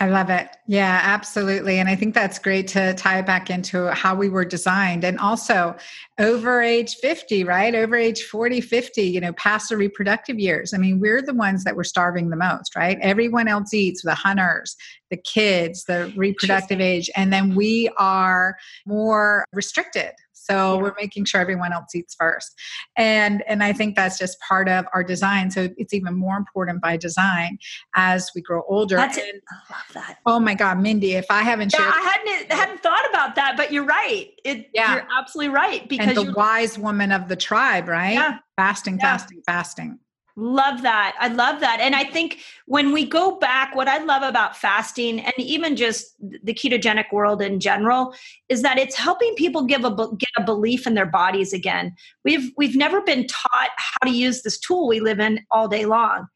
I 0.02 0.08
love 0.08 0.30
it. 0.30 0.48
Yeah, 0.66 0.98
absolutely. 1.02 1.78
And 1.78 1.86
I 1.86 1.94
think 1.94 2.14
that's 2.14 2.38
great 2.38 2.66
to 2.68 2.94
tie 2.94 3.18
it 3.18 3.26
back 3.26 3.50
into 3.50 3.90
how 3.90 4.14
we 4.14 4.30
were 4.30 4.46
designed. 4.46 5.04
And 5.04 5.18
also 5.18 5.76
over 6.18 6.62
age 6.62 6.96
50, 6.96 7.44
right? 7.44 7.74
Over 7.74 7.96
age 7.96 8.22
40, 8.22 8.62
50, 8.62 9.02
you 9.02 9.20
know, 9.20 9.34
past 9.34 9.68
the 9.68 9.76
reproductive 9.76 10.38
years. 10.38 10.72
I 10.72 10.78
mean, 10.78 11.00
we're 11.00 11.20
the 11.20 11.34
ones 11.34 11.64
that 11.64 11.76
were 11.76 11.84
starving 11.84 12.30
the 12.30 12.36
most, 12.36 12.74
right? 12.74 12.98
Everyone 13.02 13.46
else 13.46 13.74
eats, 13.74 14.00
the 14.02 14.14
hunters, 14.14 14.74
the 15.10 15.18
kids, 15.18 15.84
the 15.84 16.10
reproductive 16.16 16.80
age. 16.80 17.10
And 17.14 17.30
then 17.30 17.54
we 17.54 17.90
are 17.98 18.56
more 18.86 19.44
restricted, 19.52 20.12
so 20.40 20.74
yeah. 20.74 20.83
we're 20.83 20.94
making 20.98 21.24
sure 21.24 21.40
everyone 21.40 21.72
else 21.72 21.94
eats 21.94 22.14
first. 22.18 22.59
And 22.96 23.42
and 23.46 23.62
I 23.62 23.72
think 23.72 23.96
that's 23.96 24.18
just 24.18 24.38
part 24.40 24.68
of 24.68 24.87
our 24.94 25.05
design. 25.05 25.50
So 25.50 25.68
it's 25.76 25.92
even 25.92 26.14
more 26.14 26.37
important 26.37 26.81
by 26.81 26.96
design 26.96 27.59
as 27.94 28.31
we 28.35 28.40
grow 28.40 28.62
older. 28.68 28.96
That's 28.96 29.18
and, 29.18 29.26
it. 29.26 29.42
I 29.50 29.74
love 29.74 29.85
that. 29.94 30.18
Oh 30.26 30.40
my 30.40 30.55
God, 30.55 30.81
Mindy, 30.81 31.14
if 31.14 31.26
I 31.31 31.42
haven't 31.42 31.72
yeah, 31.72 31.79
shared 31.79 31.94
I 31.94 32.00
hadn't 32.00 32.53
hadn't 32.53 32.83
thought 32.83 33.09
about 33.11 33.35
that, 33.37 33.57
but 33.57 33.72
you're 33.72 33.85
right. 33.85 34.31
It 34.44 34.70
yeah. 34.72 34.94
you're 34.94 35.09
absolutely 35.16 35.55
right. 35.55 35.88
Because 35.88 36.16
and 36.16 36.16
the 36.16 36.33
wise 36.33 36.79
woman 36.79 37.12
of 37.12 37.29
the 37.29 37.37
tribe, 37.37 37.88
right? 37.88 38.14
Yeah. 38.14 38.38
Fasting, 38.57 38.96
yeah. 38.96 39.16
fasting, 39.16 39.42
fasting. 39.46 39.98
Love 40.36 40.82
that. 40.82 41.16
I 41.18 41.28
love 41.28 41.60
that. 41.60 41.80
And 41.80 41.94
I 41.94 42.04
think 42.04 42.38
when 42.66 42.92
we 42.92 43.04
go 43.04 43.38
back, 43.38 43.74
what 43.74 43.88
I 43.88 43.98
love 43.98 44.22
about 44.22 44.56
fasting 44.56 45.20
and 45.20 45.34
even 45.38 45.76
just 45.76 46.14
the 46.20 46.54
ketogenic 46.54 47.12
world 47.12 47.42
in 47.42 47.60
general 47.60 48.14
is 48.48 48.62
that 48.62 48.78
it's 48.78 48.96
helping 48.96 49.34
people 49.34 49.64
give 49.64 49.84
a 49.84 49.90
get 49.90 50.30
a 50.36 50.44
belief 50.44 50.86
in 50.86 50.94
their 50.94 51.06
bodies 51.06 51.52
again. 51.52 51.94
We've 52.24 52.52
we've 52.56 52.76
never 52.76 53.00
been 53.00 53.26
taught 53.26 53.70
how 53.76 54.08
to 54.08 54.10
use 54.10 54.42
this 54.42 54.58
tool 54.58 54.88
we 54.88 55.00
live 55.00 55.20
in 55.20 55.40
all 55.50 55.68
day 55.68 55.86
long. 55.86 56.26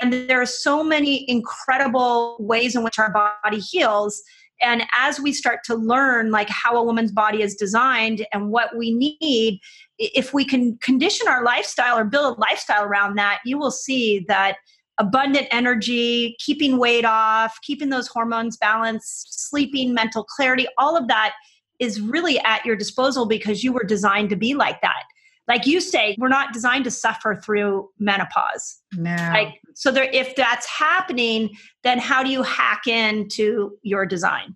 And 0.00 0.12
there 0.12 0.40
are 0.40 0.46
so 0.46 0.82
many 0.82 1.28
incredible 1.30 2.36
ways 2.40 2.76
in 2.76 2.82
which 2.82 2.98
our 2.98 3.12
body 3.12 3.58
heals 3.58 4.22
and 4.62 4.84
as 4.94 5.20
we 5.20 5.32
start 5.32 5.60
to 5.64 5.74
learn 5.74 6.30
like 6.30 6.48
how 6.48 6.76
a 6.76 6.82
woman's 6.82 7.12
body 7.12 7.42
is 7.42 7.54
designed 7.54 8.26
and 8.32 8.50
what 8.50 8.76
we 8.76 8.92
need 8.94 9.60
if 9.98 10.32
we 10.32 10.44
can 10.44 10.76
condition 10.78 11.28
our 11.28 11.44
lifestyle 11.44 11.98
or 11.98 12.04
build 12.04 12.36
a 12.36 12.40
lifestyle 12.40 12.84
around 12.84 13.16
that 13.16 13.40
you 13.44 13.58
will 13.58 13.70
see 13.70 14.24
that 14.28 14.56
abundant 14.98 15.46
energy 15.50 16.36
keeping 16.38 16.78
weight 16.78 17.04
off 17.04 17.58
keeping 17.62 17.90
those 17.90 18.08
hormones 18.08 18.56
balanced 18.56 19.48
sleeping 19.48 19.92
mental 19.92 20.24
clarity 20.24 20.66
all 20.78 20.96
of 20.96 21.06
that 21.08 21.34
is 21.78 22.00
really 22.00 22.38
at 22.40 22.64
your 22.64 22.76
disposal 22.76 23.26
because 23.26 23.62
you 23.62 23.72
were 23.72 23.84
designed 23.84 24.30
to 24.30 24.36
be 24.36 24.54
like 24.54 24.80
that. 24.82 25.02
Like 25.48 25.66
you 25.66 25.80
say 25.80 26.16
we're 26.18 26.28
not 26.28 26.52
designed 26.52 26.84
to 26.84 26.90
suffer 26.90 27.36
through 27.36 27.88
menopause. 27.98 28.80
No. 28.96 29.14
Like 29.32 29.60
so 29.76 29.90
there 29.90 30.08
if 30.12 30.34
that's 30.34 30.66
happening 30.66 31.50
then 31.84 31.98
how 31.98 32.22
do 32.22 32.30
you 32.30 32.42
hack 32.42 32.86
into 32.86 33.76
your 33.82 34.06
design 34.06 34.54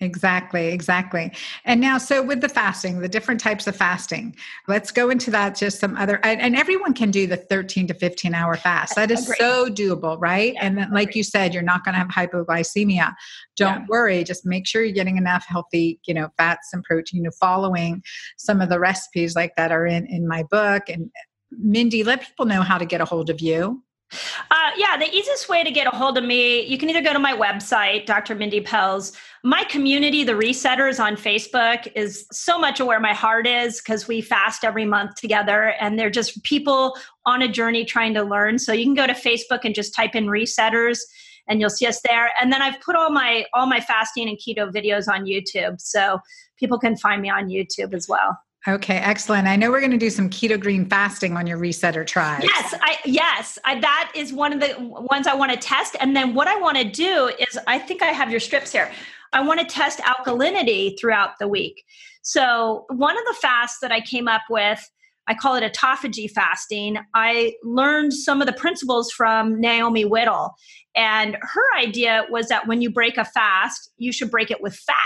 Exactly, 0.00 0.68
exactly. 0.68 1.32
And 1.64 1.80
now, 1.80 1.98
so 1.98 2.22
with 2.22 2.40
the 2.40 2.48
fasting, 2.48 3.00
the 3.00 3.08
different 3.08 3.40
types 3.40 3.66
of 3.66 3.74
fasting, 3.74 4.36
let's 4.68 4.92
go 4.92 5.10
into 5.10 5.28
that. 5.32 5.56
Just 5.56 5.80
some 5.80 5.96
other, 5.96 6.24
and 6.24 6.54
everyone 6.54 6.94
can 6.94 7.10
do 7.10 7.26
the 7.26 7.36
13 7.36 7.88
to 7.88 7.94
15 7.94 8.32
hour 8.32 8.54
fast. 8.54 8.94
That 8.94 9.10
is 9.10 9.24
Agreed. 9.24 9.38
so 9.38 9.66
doable, 9.66 10.16
right? 10.20 10.54
Yeah, 10.54 10.66
and 10.66 10.78
then, 10.78 10.92
like 10.92 11.16
you 11.16 11.24
said, 11.24 11.52
you're 11.52 11.64
not 11.64 11.84
going 11.84 11.94
to 11.94 11.98
have 11.98 12.08
hypoglycemia. 12.08 13.12
Don't 13.56 13.80
yeah. 13.80 13.86
worry. 13.88 14.22
Just 14.22 14.46
make 14.46 14.68
sure 14.68 14.84
you're 14.84 14.94
getting 14.94 15.16
enough 15.16 15.44
healthy, 15.48 15.98
you 16.06 16.14
know, 16.14 16.28
fats 16.36 16.68
and 16.72 16.84
protein, 16.84 17.28
following 17.40 18.00
some 18.36 18.60
of 18.60 18.68
the 18.68 18.78
recipes 18.78 19.34
like 19.34 19.56
that 19.56 19.72
are 19.72 19.84
in, 19.84 20.06
in 20.06 20.28
my 20.28 20.44
book. 20.44 20.88
And 20.88 21.10
Mindy, 21.50 22.04
let 22.04 22.22
people 22.22 22.46
know 22.46 22.62
how 22.62 22.78
to 22.78 22.86
get 22.86 23.00
a 23.00 23.04
hold 23.04 23.30
of 23.30 23.40
you. 23.40 23.82
Uh, 24.10 24.70
yeah, 24.76 24.96
the 24.96 25.08
easiest 25.14 25.48
way 25.48 25.62
to 25.62 25.70
get 25.70 25.86
a 25.86 25.90
hold 25.90 26.16
of 26.16 26.24
me, 26.24 26.64
you 26.64 26.78
can 26.78 26.88
either 26.88 27.02
go 27.02 27.12
to 27.12 27.18
my 27.18 27.34
website, 27.34 28.06
Dr. 28.06 28.34
Mindy 28.34 28.60
Pelz. 28.60 29.14
My 29.44 29.64
community, 29.64 30.24
the 30.24 30.32
Resetters 30.32 30.98
on 30.98 31.14
Facebook, 31.14 31.90
is 31.94 32.26
so 32.32 32.58
much 32.58 32.80
of 32.80 32.86
where 32.86 33.00
my 33.00 33.12
heart 33.12 33.46
is 33.46 33.80
because 33.80 34.08
we 34.08 34.20
fast 34.20 34.64
every 34.64 34.84
month 34.84 35.16
together 35.16 35.74
and 35.80 35.98
they're 35.98 36.10
just 36.10 36.42
people 36.42 36.96
on 37.26 37.42
a 37.42 37.48
journey 37.48 37.84
trying 37.84 38.14
to 38.14 38.22
learn. 38.22 38.58
So 38.58 38.72
you 38.72 38.84
can 38.84 38.94
go 38.94 39.06
to 39.06 39.12
Facebook 39.12 39.60
and 39.64 39.74
just 39.74 39.94
type 39.94 40.14
in 40.14 40.26
Resetters 40.26 41.00
and 41.46 41.60
you'll 41.60 41.70
see 41.70 41.86
us 41.86 42.00
there. 42.02 42.30
And 42.40 42.52
then 42.52 42.62
I've 42.62 42.80
put 42.80 42.96
all 42.96 43.10
my 43.10 43.46
all 43.54 43.66
my 43.66 43.80
fasting 43.80 44.28
and 44.28 44.38
keto 44.38 44.70
videos 44.72 45.08
on 45.08 45.24
YouTube. 45.24 45.80
So 45.80 46.20
people 46.58 46.78
can 46.78 46.96
find 46.96 47.22
me 47.22 47.30
on 47.30 47.48
YouTube 47.48 47.94
as 47.94 48.08
well. 48.08 48.38
Okay, 48.68 48.98
excellent. 48.98 49.48
I 49.48 49.56
know 49.56 49.70
we're 49.70 49.80
going 49.80 49.92
to 49.92 49.96
do 49.96 50.10
some 50.10 50.28
keto 50.28 50.60
green 50.60 50.84
fasting 50.84 51.38
on 51.38 51.46
your 51.46 51.56
resetter 51.56 52.06
tribe. 52.06 52.42
Yes, 52.42 52.74
I 52.82 52.98
yes, 53.06 53.58
I, 53.64 53.80
that 53.80 54.12
is 54.14 54.30
one 54.30 54.52
of 54.52 54.60
the 54.60 54.74
ones 54.78 55.26
I 55.26 55.34
want 55.34 55.52
to 55.52 55.56
test. 55.56 55.96
And 56.00 56.14
then 56.14 56.34
what 56.34 56.48
I 56.48 56.60
want 56.60 56.76
to 56.76 56.84
do 56.84 57.32
is, 57.38 57.58
I 57.66 57.78
think 57.78 58.02
I 58.02 58.08
have 58.08 58.30
your 58.30 58.40
strips 58.40 58.70
here. 58.70 58.90
I 59.32 59.40
want 59.40 59.58
to 59.60 59.64
test 59.64 60.00
alkalinity 60.00 61.00
throughout 61.00 61.38
the 61.38 61.48
week. 61.48 61.82
So 62.20 62.84
one 62.90 63.16
of 63.16 63.24
the 63.24 63.36
fasts 63.40 63.78
that 63.80 63.90
I 63.90 64.02
came 64.02 64.28
up 64.28 64.42
with, 64.50 64.86
I 65.28 65.34
call 65.34 65.54
it 65.54 65.62
autophagy 65.62 66.30
fasting. 66.30 66.98
I 67.14 67.54
learned 67.64 68.12
some 68.12 68.42
of 68.42 68.46
the 68.46 68.52
principles 68.52 69.10
from 69.10 69.58
Naomi 69.58 70.04
Whittle, 70.04 70.54
and 70.94 71.38
her 71.40 71.78
idea 71.78 72.26
was 72.28 72.48
that 72.48 72.66
when 72.66 72.82
you 72.82 72.90
break 72.90 73.16
a 73.16 73.24
fast, 73.24 73.92
you 73.96 74.12
should 74.12 74.30
break 74.30 74.50
it 74.50 74.60
with 74.60 74.74
fat 74.74 74.96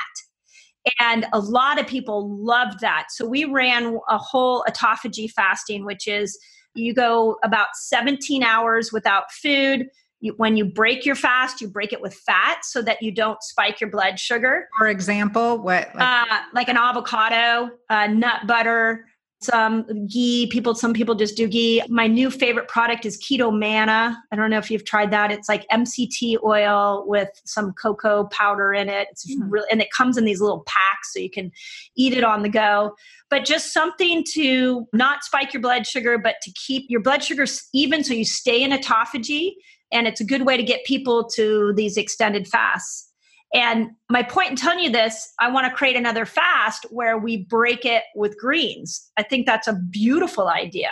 and 0.98 1.26
a 1.32 1.38
lot 1.38 1.80
of 1.80 1.86
people 1.86 2.28
loved 2.44 2.80
that. 2.80 3.06
So 3.10 3.26
we 3.26 3.44
ran 3.44 3.98
a 4.08 4.18
whole 4.18 4.64
autophagy 4.68 5.30
fasting, 5.30 5.84
which 5.84 6.08
is 6.08 6.38
you 6.74 6.94
go 6.94 7.36
about 7.44 7.68
17 7.74 8.42
hours 8.42 8.92
without 8.92 9.30
food. 9.30 9.88
You, 10.20 10.34
when 10.36 10.56
you 10.56 10.64
break 10.64 11.04
your 11.04 11.14
fast, 11.14 11.60
you 11.60 11.68
break 11.68 11.92
it 11.92 12.00
with 12.00 12.14
fat 12.14 12.64
so 12.64 12.80
that 12.82 13.02
you 13.02 13.12
don't 13.12 13.42
spike 13.42 13.80
your 13.80 13.90
blood 13.90 14.18
sugar. 14.18 14.68
For 14.78 14.88
example, 14.88 15.58
what? 15.58 15.94
Like, 15.94 16.28
uh, 16.30 16.38
like 16.54 16.68
an 16.68 16.76
avocado, 16.76 17.70
uh, 17.90 18.06
nut 18.06 18.46
butter, 18.46 19.06
some 19.42 20.06
ghee. 20.06 20.46
People, 20.46 20.74
some 20.74 20.92
people 20.92 21.14
just 21.14 21.36
do 21.36 21.48
ghee. 21.48 21.82
My 21.88 22.06
new 22.06 22.30
favorite 22.30 22.68
product 22.68 23.04
is 23.06 23.22
Keto 23.22 23.56
Manna. 23.56 24.22
I 24.30 24.36
don't 24.36 24.50
know 24.50 24.58
if 24.58 24.70
you've 24.70 24.84
tried 24.84 25.10
that. 25.10 25.30
It's 25.30 25.48
like 25.48 25.66
MCT 25.68 26.42
oil 26.44 27.04
with 27.06 27.28
some 27.44 27.72
cocoa 27.72 28.24
powder 28.24 28.72
in 28.72 28.88
it. 28.88 29.08
It's 29.10 29.34
mm. 29.34 29.40
really, 29.48 29.66
and 29.70 29.80
it 29.80 29.90
comes 29.90 30.16
in 30.16 30.24
these 30.24 30.40
little 30.40 30.64
packs 30.66 31.12
so 31.12 31.20
you 31.20 31.30
can 31.30 31.50
eat 31.96 32.12
it 32.12 32.24
on 32.24 32.42
the 32.42 32.48
go. 32.48 32.94
But 33.30 33.44
just 33.44 33.72
something 33.72 34.24
to 34.32 34.86
not 34.92 35.24
spike 35.24 35.52
your 35.52 35.62
blood 35.62 35.86
sugar, 35.86 36.18
but 36.18 36.36
to 36.42 36.52
keep 36.52 36.86
your 36.88 37.00
blood 37.00 37.22
sugar 37.22 37.46
even 37.72 38.04
so 38.04 38.14
you 38.14 38.24
stay 38.24 38.62
in 38.62 38.72
autophagy. 38.72 39.52
And 39.90 40.06
it's 40.06 40.20
a 40.20 40.24
good 40.24 40.46
way 40.46 40.56
to 40.56 40.62
get 40.62 40.84
people 40.84 41.28
to 41.36 41.72
these 41.76 41.96
extended 41.96 42.48
fasts. 42.48 43.11
And 43.54 43.90
my 44.08 44.22
point 44.22 44.50
in 44.50 44.56
telling 44.56 44.80
you 44.80 44.90
this, 44.90 45.32
I 45.38 45.50
want 45.50 45.66
to 45.66 45.72
create 45.76 45.96
another 45.96 46.24
fast 46.24 46.86
where 46.90 47.18
we 47.18 47.44
break 47.44 47.84
it 47.84 48.04
with 48.14 48.38
greens. 48.38 49.10
I 49.18 49.22
think 49.22 49.46
that's 49.46 49.68
a 49.68 49.74
beautiful 49.74 50.48
idea. 50.48 50.90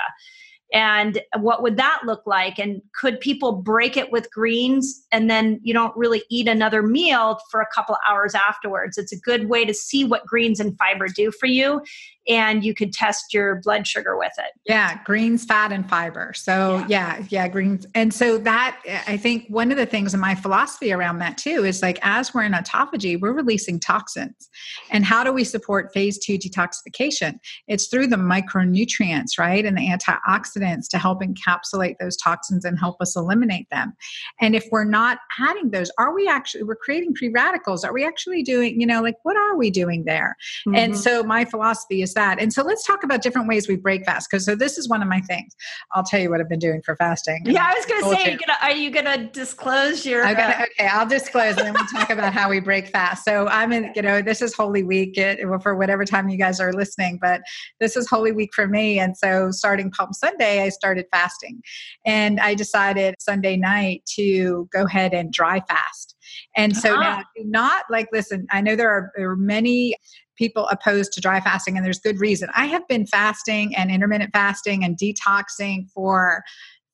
and 0.72 1.20
what 1.38 1.62
would 1.62 1.76
that 1.76 2.00
look 2.04 2.22
like 2.26 2.58
and 2.58 2.80
could 2.94 3.18
people 3.20 3.52
break 3.52 3.96
it 3.96 4.12
with 4.12 4.30
greens 4.32 5.04
and 5.10 5.28
then 5.28 5.58
you 5.62 5.74
don't 5.74 5.96
really 5.96 6.22
eat 6.30 6.46
another 6.46 6.82
meal 6.82 7.38
for 7.50 7.60
a 7.60 7.66
couple 7.74 7.96
hours 8.08 8.34
afterwards 8.34 8.96
it's 8.96 9.12
a 9.12 9.18
good 9.18 9.48
way 9.48 9.64
to 9.64 9.74
see 9.74 10.04
what 10.04 10.26
greens 10.26 10.60
and 10.60 10.76
fiber 10.78 11.08
do 11.08 11.30
for 11.32 11.46
you 11.46 11.80
and 12.30 12.64
you 12.64 12.72
could 12.72 12.92
test 12.92 13.34
your 13.34 13.56
blood 13.56 13.86
sugar 13.86 14.16
with 14.16 14.32
it 14.38 14.52
yeah 14.66 14.98
greens 15.04 15.44
fat 15.44 15.72
and 15.72 15.88
fiber 15.88 16.32
so 16.34 16.84
yeah. 16.88 17.18
yeah 17.18 17.26
yeah 17.28 17.48
greens 17.48 17.86
and 17.94 18.14
so 18.14 18.38
that 18.38 18.80
i 19.06 19.16
think 19.16 19.44
one 19.48 19.70
of 19.70 19.76
the 19.76 19.86
things 19.86 20.14
in 20.14 20.20
my 20.20 20.34
philosophy 20.34 20.92
around 20.92 21.18
that 21.18 21.36
too 21.36 21.64
is 21.64 21.82
like 21.82 21.98
as 22.02 22.32
we're 22.32 22.44
in 22.44 22.52
autophagy 22.52 23.20
we're 23.20 23.32
releasing 23.32 23.78
toxins 23.78 24.48
and 24.90 25.04
how 25.04 25.22
do 25.22 25.32
we 25.32 25.44
support 25.44 25.92
phase 25.92 26.18
two 26.18 26.38
detoxification 26.38 27.38
it's 27.68 27.88
through 27.88 28.06
the 28.06 28.16
micronutrients 28.16 29.38
right 29.38 29.66
and 29.66 29.76
the 29.76 29.88
antioxidants 29.88 30.88
to 30.88 30.98
help 30.98 31.20
encapsulate 31.22 31.96
those 31.98 32.16
toxins 32.16 32.64
and 32.64 32.78
help 32.78 32.96
us 33.00 33.16
eliminate 33.16 33.68
them. 33.70 33.92
And 34.40 34.54
if 34.54 34.66
we're 34.70 34.84
not 34.84 35.18
adding 35.38 35.70
those, 35.70 35.90
are 35.98 36.14
we 36.14 36.28
actually, 36.28 36.62
we're 36.64 36.76
creating 36.76 37.14
free 37.14 37.28
radicals? 37.28 37.84
Are 37.84 37.92
we 37.92 38.04
actually 38.04 38.42
doing, 38.42 38.80
you 38.80 38.86
know, 38.86 39.02
like 39.02 39.16
what 39.22 39.36
are 39.36 39.56
we 39.56 39.70
doing 39.70 40.04
there? 40.04 40.36
Mm-hmm. 40.66 40.76
And 40.76 40.98
so 40.98 41.22
my 41.22 41.44
philosophy 41.44 42.02
is 42.02 42.14
that. 42.14 42.19
And 42.20 42.52
so 42.52 42.62
let's 42.62 42.86
talk 42.86 43.02
about 43.04 43.22
different 43.22 43.48
ways 43.48 43.68
we 43.68 43.76
break 43.76 44.04
fast. 44.04 44.28
Because 44.30 44.44
so 44.44 44.54
this 44.54 44.78
is 44.78 44.88
one 44.88 45.02
of 45.02 45.08
my 45.08 45.20
things. 45.20 45.54
I'll 45.92 46.04
tell 46.04 46.20
you 46.20 46.30
what 46.30 46.40
I've 46.40 46.48
been 46.48 46.58
doing 46.58 46.82
for 46.84 46.96
fasting. 46.96 47.42
Yeah, 47.44 47.70
I 47.70 47.74
was 47.74 47.86
going 47.86 48.02
to 48.02 48.22
say, 48.22 48.32
you. 48.32 48.38
are 48.60 48.72
you 48.72 48.90
going 48.90 49.06
to 49.06 49.26
disclose 49.32 50.04
your? 50.04 50.24
Uh... 50.24 50.34
Gonna, 50.34 50.66
okay, 50.78 50.88
I'll 50.88 51.08
disclose 51.08 51.56
and 51.56 51.66
then 51.66 51.74
we'll 51.74 51.86
talk 51.86 52.10
about 52.10 52.32
how 52.32 52.48
we 52.50 52.60
break 52.60 52.88
fast. 52.88 53.24
So 53.24 53.48
I'm 53.48 53.72
in, 53.72 53.92
you 53.94 54.02
know, 54.02 54.22
this 54.22 54.42
is 54.42 54.54
Holy 54.54 54.82
Week 54.82 55.16
it, 55.16 55.40
for 55.62 55.76
whatever 55.76 56.04
time 56.04 56.28
you 56.28 56.38
guys 56.38 56.60
are 56.60 56.72
listening, 56.72 57.18
but 57.20 57.42
this 57.80 57.96
is 57.96 58.08
Holy 58.08 58.32
Week 58.32 58.50
for 58.54 58.66
me. 58.66 58.98
And 58.98 59.16
so 59.16 59.50
starting 59.50 59.90
Palm 59.90 60.12
Sunday, 60.12 60.62
I 60.62 60.68
started 60.68 61.06
fasting. 61.12 61.62
And 62.04 62.40
I 62.40 62.54
decided 62.54 63.14
Sunday 63.18 63.56
night 63.56 64.02
to 64.16 64.68
go 64.72 64.84
ahead 64.84 65.14
and 65.14 65.32
dry 65.32 65.60
fast. 65.68 66.16
And 66.56 66.76
so 66.76 66.94
uh-huh. 66.94 67.02
now, 67.02 67.24
not 67.44 67.84
like, 67.90 68.08
listen, 68.12 68.46
I 68.50 68.60
know 68.60 68.76
there 68.76 68.90
are, 68.90 69.12
there 69.16 69.30
are 69.30 69.36
many 69.36 69.96
people 70.40 70.66
opposed 70.68 71.12
to 71.12 71.20
dry 71.20 71.38
fasting, 71.38 71.76
and 71.76 71.84
there's 71.84 72.00
good 72.00 72.18
reason. 72.18 72.48
I 72.56 72.64
have 72.64 72.88
been 72.88 73.06
fasting 73.06 73.76
and 73.76 73.90
intermittent 73.90 74.30
fasting 74.32 74.82
and 74.82 74.96
detoxing 74.96 75.90
for 75.94 76.42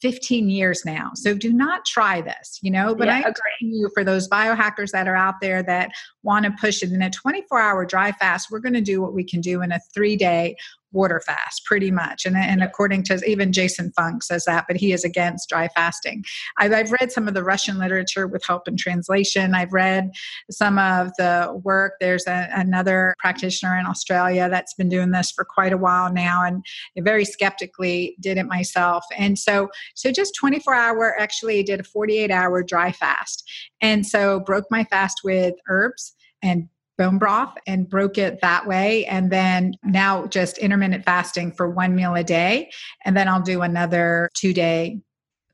15 0.02 0.50
years 0.50 0.82
now. 0.84 1.12
So 1.14 1.32
do 1.34 1.52
not 1.52 1.84
try 1.86 2.20
this, 2.20 2.58
you 2.60 2.70
know, 2.70 2.94
but 2.94 3.06
yeah, 3.06 3.14
I 3.14 3.18
agree 3.20 3.32
you 3.60 3.88
for 3.94 4.04
those 4.04 4.28
biohackers 4.28 4.90
that 4.90 5.08
are 5.08 5.14
out 5.14 5.36
there 5.40 5.62
that 5.62 5.90
want 6.22 6.44
to 6.44 6.52
push 6.60 6.82
it 6.82 6.90
in 6.90 7.00
a 7.00 7.10
24 7.10 7.60
hour 7.60 7.86
dry 7.86 8.12
fast, 8.12 8.48
we're 8.50 8.58
going 8.58 8.74
to 8.74 8.80
do 8.80 9.00
what 9.00 9.14
we 9.14 9.24
can 9.24 9.40
do 9.40 9.62
in 9.62 9.72
a 9.72 9.78
three 9.94 10.16
day 10.16 10.56
water 10.92 11.20
fast 11.20 11.64
pretty 11.64 11.90
much. 11.90 12.24
And, 12.24 12.36
and 12.36 12.62
according 12.62 13.02
to 13.04 13.22
even 13.26 13.52
Jason 13.52 13.92
Fung 13.96 14.20
says 14.20 14.44
that 14.44 14.66
but 14.66 14.76
he 14.76 14.92
is 14.92 15.04
against 15.04 15.48
dry 15.48 15.68
fasting. 15.68 16.24
I've, 16.58 16.72
I've 16.72 16.92
read 16.92 17.12
some 17.12 17.28
of 17.28 17.34
the 17.34 17.44
russian 17.44 17.78
literature 17.78 18.26
with 18.26 18.44
help 18.44 18.68
in 18.68 18.76
translation. 18.76 19.54
I've 19.54 19.72
read 19.72 20.10
some 20.50 20.78
of 20.78 21.10
the 21.18 21.60
work. 21.64 21.94
There's 22.00 22.26
a, 22.26 22.48
another 22.54 23.14
practitioner 23.18 23.78
in 23.78 23.86
australia 23.86 24.48
that's 24.48 24.74
been 24.74 24.88
doing 24.88 25.10
this 25.10 25.30
for 25.30 25.44
quite 25.44 25.72
a 25.72 25.78
while 25.78 26.12
now 26.12 26.44
and 26.44 26.64
very 26.98 27.24
skeptically 27.24 28.16
did 28.20 28.38
it 28.38 28.46
myself. 28.46 29.04
And 29.16 29.38
so 29.38 29.68
so 29.94 30.10
just 30.12 30.34
24 30.36 30.74
hour 30.74 31.18
actually 31.18 31.62
did 31.62 31.80
a 31.80 31.84
48 31.84 32.30
hour 32.30 32.62
dry 32.62 32.92
fast. 32.92 33.48
And 33.80 34.06
so 34.06 34.40
broke 34.40 34.66
my 34.70 34.84
fast 34.84 35.20
with 35.24 35.54
herbs 35.68 36.14
and 36.42 36.68
bone 36.98 37.18
broth 37.18 37.54
and 37.66 37.88
broke 37.88 38.18
it 38.18 38.40
that 38.40 38.66
way. 38.66 39.04
And 39.06 39.30
then 39.30 39.74
now 39.84 40.26
just 40.26 40.58
intermittent 40.58 41.04
fasting 41.04 41.52
for 41.52 41.68
one 41.68 41.94
meal 41.94 42.14
a 42.14 42.24
day. 42.24 42.70
And 43.04 43.16
then 43.16 43.28
I'll 43.28 43.42
do 43.42 43.62
another 43.62 44.30
two 44.34 44.52
day 44.52 45.00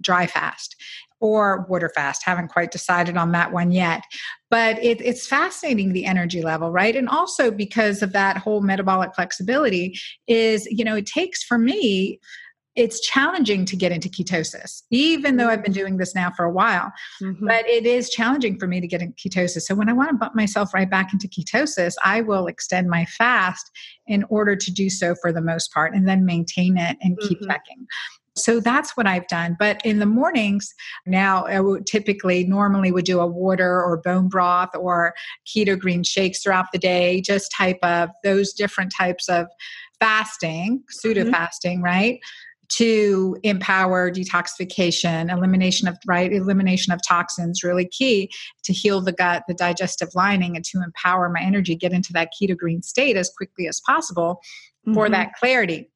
dry 0.00 0.26
fast 0.26 0.76
or 1.20 1.64
water 1.68 1.90
fast. 1.94 2.24
Haven't 2.24 2.48
quite 2.48 2.72
decided 2.72 3.16
on 3.16 3.31
that 3.33 3.52
one 3.52 3.70
yet. 3.70 4.02
But 4.50 4.83
it, 4.83 5.00
it's 5.00 5.26
fascinating 5.26 5.92
the 5.92 6.05
energy 6.05 6.42
level, 6.42 6.70
right? 6.70 6.96
And 6.96 7.09
also 7.09 7.50
because 7.50 8.02
of 8.02 8.12
that 8.12 8.37
whole 8.37 8.61
metabolic 8.61 9.14
flexibility, 9.14 9.96
is, 10.26 10.66
you 10.66 10.85
know, 10.85 10.96
it 10.96 11.07
takes 11.07 11.44
for 11.44 11.59
me 11.59 12.18
it's 12.74 13.00
challenging 13.00 13.64
to 13.66 13.76
get 13.76 13.92
into 13.92 14.08
ketosis, 14.08 14.82
even 14.90 15.37
though 15.37 15.48
I've 15.48 15.62
been 15.62 15.72
doing 15.72 15.98
this 15.98 16.14
now 16.14 16.30
for 16.30 16.44
a 16.44 16.50
while. 16.50 16.90
Mm-hmm. 17.22 17.46
But 17.46 17.68
it 17.68 17.85
is 17.85 18.08
challenging 18.08 18.58
for 18.58 18.66
me 18.66 18.80
to 18.80 18.87
get 18.87 19.02
in 19.02 19.12
ketosis. 19.12 19.62
So 19.62 19.74
when 19.74 19.88
I 19.88 19.92
want 19.92 20.11
to 20.11 20.16
bump 20.16 20.35
myself 20.35 20.72
right 20.72 20.88
back 20.88 21.12
into 21.12 21.28
ketosis, 21.28 21.94
I 22.02 22.22
will 22.22 22.46
extend 22.46 22.88
my 22.88 23.04
fast 23.04 23.70
in 24.06 24.24
order 24.30 24.56
to 24.56 24.72
do 24.72 24.88
so 24.88 25.14
for 25.20 25.32
the 25.32 25.42
most 25.42 25.72
part 25.72 25.94
and 25.94 26.08
then 26.08 26.24
maintain 26.24 26.78
it 26.78 26.96
and 27.02 27.18
keep 27.20 27.40
mm-hmm. 27.40 27.50
checking. 27.50 27.87
So 28.35 28.61
that's 28.61 28.96
what 28.96 29.06
I've 29.06 29.28
done. 29.28 29.56
But 29.58 29.85
in 29.85 29.98
the 29.98 30.06
mornings, 30.06 30.72
now 31.06 31.44
I 31.44 31.61
would 31.61 31.87
typically 31.87 32.44
normally 32.44 32.90
would 32.90 33.04
do 33.04 33.20
a 33.20 33.26
water 33.26 33.82
or 33.82 33.98
bone 33.98 34.28
broth 34.28 34.70
or 34.74 35.12
keto 35.46 35.78
green 35.78 36.02
shakes 36.02 36.42
throughout 36.42 36.66
the 36.72 36.78
day, 36.78 37.20
just 37.20 37.52
type 37.54 37.78
of 37.82 38.08
those 38.24 38.54
different 38.54 38.92
types 38.96 39.28
of 39.28 39.48
fasting, 40.00 40.82
pseudo 40.88 41.30
fasting, 41.30 41.78
mm-hmm. 41.78 41.85
right? 41.85 42.20
To 42.76 43.37
empower 43.42 44.11
detoxification 44.11 45.30
elimination 45.30 45.88
of 45.88 45.96
right 46.06 46.32
elimination 46.32 46.92
of 46.92 47.00
toxins 47.06 47.62
really 47.62 47.87
key 47.87 48.30
to 48.64 48.72
heal 48.72 49.00
the 49.00 49.12
gut 49.12 49.42
the 49.48 49.54
digestive 49.54 50.08
lining 50.14 50.56
and 50.56 50.64
to 50.64 50.80
empower 50.82 51.28
my 51.28 51.40
energy 51.40 51.74
get 51.74 51.92
into 51.92 52.12
that 52.12 52.30
keto 52.32 52.56
green 52.56 52.82
state 52.82 53.16
as 53.16 53.30
quickly 53.37 53.68
as 53.68 53.80
possible 53.87 54.40
for 54.94 55.04
mm-hmm. 55.04 55.12
that 55.12 55.32
clarity 55.35 55.91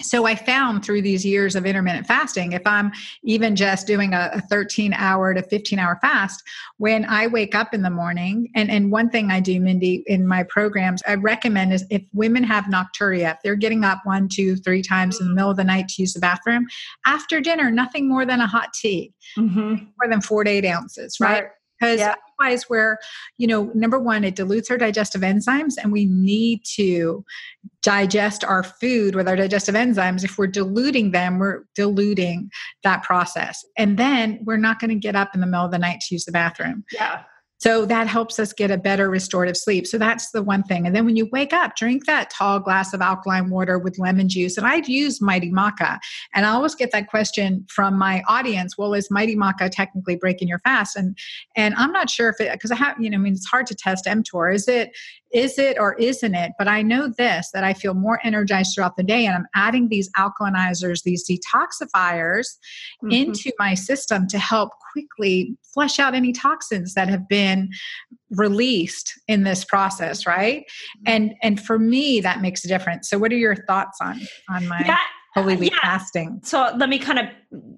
so 0.00 0.26
I 0.26 0.36
found 0.36 0.84
through 0.84 1.02
these 1.02 1.24
years 1.24 1.56
of 1.56 1.66
intermittent 1.66 2.06
fasting, 2.06 2.52
if 2.52 2.64
I'm 2.66 2.92
even 3.24 3.56
just 3.56 3.86
doing 3.86 4.14
a, 4.14 4.30
a 4.34 4.40
13 4.42 4.92
hour 4.92 5.34
to 5.34 5.42
15 5.42 5.78
hour 5.78 5.98
fast, 6.00 6.42
when 6.76 7.04
I 7.04 7.26
wake 7.26 7.54
up 7.54 7.74
in 7.74 7.82
the 7.82 7.90
morning, 7.90 8.48
and, 8.54 8.70
and 8.70 8.92
one 8.92 9.10
thing 9.10 9.30
I 9.30 9.40
do, 9.40 9.58
Mindy, 9.60 10.04
in 10.06 10.26
my 10.26 10.44
programs, 10.44 11.02
I 11.06 11.14
recommend 11.14 11.72
is 11.72 11.84
if 11.90 12.02
women 12.12 12.44
have 12.44 12.64
nocturia, 12.64 13.32
if 13.32 13.38
they're 13.42 13.56
getting 13.56 13.84
up 13.84 13.98
one, 14.04 14.28
two, 14.28 14.56
three 14.56 14.82
times 14.82 15.20
in 15.20 15.28
the 15.28 15.34
middle 15.34 15.50
of 15.50 15.56
the 15.56 15.64
night 15.64 15.88
to 15.88 16.02
use 16.02 16.14
the 16.14 16.20
bathroom, 16.20 16.66
after 17.04 17.40
dinner, 17.40 17.70
nothing 17.70 18.08
more 18.08 18.24
than 18.24 18.40
a 18.40 18.46
hot 18.46 18.72
tea, 18.72 19.12
mm-hmm. 19.36 19.70
more 20.00 20.08
than 20.08 20.20
four 20.20 20.44
to 20.44 20.50
eight 20.50 20.64
ounces, 20.64 21.18
right? 21.20 21.42
right 21.42 21.50
because 21.78 22.00
yeah. 22.00 22.14
Otherwise 22.38 22.68
we're 22.68 22.98
you 23.36 23.46
know 23.46 23.70
number 23.74 23.98
one 23.98 24.24
it 24.24 24.36
dilutes 24.36 24.70
our 24.70 24.78
digestive 24.78 25.22
enzymes 25.22 25.74
and 25.82 25.92
we 25.92 26.06
need 26.06 26.60
to 26.64 27.24
digest 27.82 28.44
our 28.44 28.62
food 28.62 29.14
with 29.14 29.28
our 29.28 29.36
digestive 29.36 29.74
enzymes. 29.74 30.24
If 30.24 30.36
we're 30.36 30.46
diluting 30.46 31.12
them 31.12 31.38
we're 31.38 31.64
diluting 31.74 32.50
that 32.82 33.02
process. 33.02 33.64
And 33.76 33.98
then 33.98 34.40
we're 34.44 34.56
not 34.56 34.80
going 34.80 34.90
to 34.90 34.96
get 34.96 35.16
up 35.16 35.30
in 35.34 35.40
the 35.40 35.46
middle 35.46 35.66
of 35.66 35.70
the 35.70 35.78
night 35.78 36.00
to 36.00 36.14
use 36.14 36.24
the 36.24 36.32
bathroom. 36.32 36.84
Yeah 36.92 37.22
so 37.58 37.84
that 37.86 38.06
helps 38.06 38.38
us 38.38 38.52
get 38.52 38.70
a 38.70 38.78
better 38.78 39.10
restorative 39.10 39.56
sleep. 39.56 39.86
So 39.86 39.98
that's 39.98 40.30
the 40.30 40.42
one 40.42 40.62
thing. 40.62 40.86
And 40.86 40.94
then 40.94 41.04
when 41.04 41.16
you 41.16 41.28
wake 41.32 41.52
up, 41.52 41.74
drink 41.74 42.06
that 42.06 42.30
tall 42.30 42.60
glass 42.60 42.94
of 42.94 43.00
alkaline 43.00 43.50
water 43.50 43.78
with 43.78 43.98
lemon 43.98 44.28
juice. 44.28 44.56
And 44.56 44.66
I've 44.66 44.88
used 44.88 45.20
Mighty 45.20 45.50
Maca. 45.50 45.98
And 46.34 46.46
I 46.46 46.50
always 46.50 46.76
get 46.76 46.92
that 46.92 47.08
question 47.08 47.66
from 47.68 47.98
my 47.98 48.22
audience, 48.28 48.78
well, 48.78 48.94
is 48.94 49.10
Mighty 49.10 49.34
Maca 49.34 49.70
technically 49.70 50.14
breaking 50.14 50.46
your 50.46 50.60
fast? 50.60 50.96
And 50.96 51.18
and 51.56 51.74
I'm 51.74 51.92
not 51.92 52.08
sure 52.08 52.28
if 52.28 52.40
it 52.40 52.52
because 52.52 52.70
I 52.70 52.76
have, 52.76 52.96
you 53.00 53.10
know, 53.10 53.16
I 53.16 53.20
mean 53.20 53.32
it's 53.32 53.46
hard 53.46 53.66
to 53.66 53.74
test 53.74 54.06
mTOR. 54.06 54.54
Is 54.54 54.68
it 54.68 54.92
is 55.32 55.58
it 55.58 55.76
or 55.78 55.94
isn't 55.94 56.34
it? 56.34 56.52
But 56.58 56.68
I 56.68 56.82
know 56.82 57.08
this 57.08 57.50
that 57.52 57.64
I 57.64 57.74
feel 57.74 57.94
more 57.94 58.20
energized 58.24 58.74
throughout 58.74 58.96
the 58.96 59.02
day, 59.02 59.26
and 59.26 59.34
I'm 59.34 59.46
adding 59.54 59.88
these 59.88 60.10
alkalinizers, 60.16 61.02
these 61.02 61.28
detoxifiers 61.28 62.46
mm-hmm. 63.02 63.10
into 63.10 63.52
my 63.58 63.74
system 63.74 64.26
to 64.28 64.38
help 64.38 64.70
quickly 64.92 65.56
flush 65.74 65.98
out 65.98 66.14
any 66.14 66.32
toxins 66.32 66.94
that 66.94 67.08
have 67.08 67.28
been 67.28 67.70
released 68.30 69.12
in 69.28 69.44
this 69.44 69.64
process, 69.64 70.26
right? 70.26 70.60
Mm-hmm. 70.60 71.02
And 71.06 71.34
and 71.42 71.60
for 71.60 71.78
me, 71.78 72.20
that 72.20 72.40
makes 72.40 72.64
a 72.64 72.68
difference. 72.68 73.08
So, 73.10 73.18
what 73.18 73.32
are 73.32 73.36
your 73.36 73.56
thoughts 73.56 73.98
on 74.00 74.20
on 74.48 74.66
my? 74.66 74.82
Yeah 74.84 74.96
Holy 75.34 75.56
Week 75.56 75.72
yeah. 75.72 75.80
fasting. 75.82 76.40
So 76.42 76.72
let 76.76 76.88
me 76.88 76.98
kind 76.98 77.18
of 77.18 77.26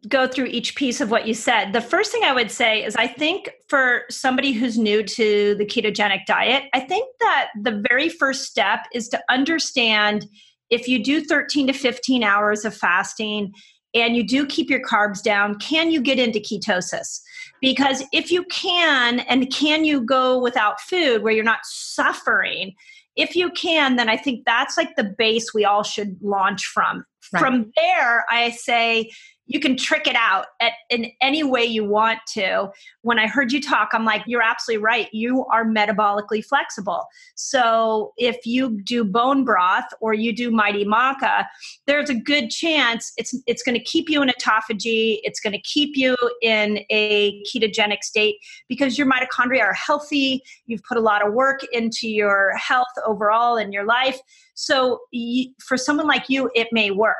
go 0.08 0.26
through 0.26 0.46
each 0.46 0.76
piece 0.76 1.00
of 1.00 1.10
what 1.10 1.26
you 1.26 1.34
said. 1.34 1.72
The 1.72 1.80
first 1.80 2.12
thing 2.12 2.22
I 2.24 2.32
would 2.32 2.50
say 2.50 2.84
is 2.84 2.96
I 2.96 3.06
think 3.06 3.50
for 3.68 4.02
somebody 4.08 4.52
who's 4.52 4.78
new 4.78 5.02
to 5.02 5.54
the 5.56 5.66
ketogenic 5.66 6.26
diet, 6.26 6.64
I 6.72 6.80
think 6.80 7.08
that 7.20 7.48
the 7.60 7.82
very 7.88 8.08
first 8.08 8.44
step 8.44 8.80
is 8.94 9.08
to 9.08 9.20
understand 9.28 10.26
if 10.70 10.86
you 10.88 11.02
do 11.02 11.20
13 11.22 11.66
to 11.66 11.72
15 11.72 12.22
hours 12.22 12.64
of 12.64 12.74
fasting 12.74 13.52
and 13.94 14.16
you 14.16 14.22
do 14.22 14.46
keep 14.46 14.70
your 14.70 14.80
carbs 14.80 15.22
down, 15.22 15.58
can 15.58 15.90
you 15.90 16.00
get 16.00 16.18
into 16.18 16.38
ketosis? 16.38 17.20
Because 17.60 18.04
if 18.12 18.30
you 18.30 18.44
can, 18.44 19.20
and 19.20 19.52
can 19.52 19.84
you 19.84 20.00
go 20.00 20.40
without 20.40 20.80
food 20.80 21.22
where 21.22 21.32
you're 21.32 21.44
not 21.44 21.60
suffering? 21.64 22.74
If 23.16 23.36
you 23.36 23.50
can, 23.50 23.96
then 23.96 24.08
I 24.08 24.16
think 24.16 24.44
that's 24.46 24.76
like 24.76 24.96
the 24.96 25.04
base 25.04 25.52
we 25.52 25.64
all 25.64 25.82
should 25.82 26.16
launch 26.22 26.64
from. 26.64 27.04
Right. 27.32 27.40
From 27.40 27.72
there, 27.76 28.24
I 28.30 28.50
say, 28.50 29.10
you 29.50 29.58
can 29.58 29.76
trick 29.76 30.06
it 30.06 30.14
out 30.14 30.46
at, 30.60 30.74
in 30.90 31.10
any 31.20 31.42
way 31.42 31.64
you 31.64 31.84
want 31.84 32.20
to. 32.34 32.70
When 33.02 33.18
I 33.18 33.26
heard 33.26 33.50
you 33.50 33.60
talk, 33.60 33.88
I'm 33.92 34.04
like, 34.04 34.22
you're 34.24 34.42
absolutely 34.42 34.80
right. 34.80 35.08
You 35.12 35.44
are 35.46 35.64
metabolically 35.64 36.44
flexible. 36.44 37.04
So 37.34 38.12
if 38.16 38.46
you 38.46 38.80
do 38.82 39.02
bone 39.02 39.44
broth 39.44 39.86
or 40.00 40.14
you 40.14 40.32
do 40.32 40.52
mighty 40.52 40.84
maca, 40.84 41.46
there's 41.86 42.08
a 42.08 42.14
good 42.14 42.50
chance 42.50 43.12
it's 43.16 43.34
it's 43.48 43.64
going 43.64 43.76
to 43.76 43.82
keep 43.82 44.08
you 44.08 44.22
in 44.22 44.28
autophagy. 44.28 45.18
It's 45.24 45.40
going 45.40 45.52
to 45.52 45.62
keep 45.62 45.96
you 45.96 46.16
in 46.42 46.84
a 46.88 47.42
ketogenic 47.42 48.04
state 48.04 48.36
because 48.68 48.96
your 48.96 49.10
mitochondria 49.10 49.62
are 49.62 49.74
healthy. 49.74 50.44
You've 50.66 50.84
put 50.84 50.96
a 50.96 51.00
lot 51.00 51.26
of 51.26 51.34
work 51.34 51.62
into 51.72 52.08
your 52.08 52.56
health 52.56 52.86
overall 53.04 53.56
in 53.56 53.72
your 53.72 53.84
life. 53.84 54.20
So 54.54 55.00
you, 55.10 55.50
for 55.58 55.76
someone 55.76 56.06
like 56.06 56.28
you, 56.28 56.50
it 56.54 56.68
may 56.70 56.92
work 56.92 57.16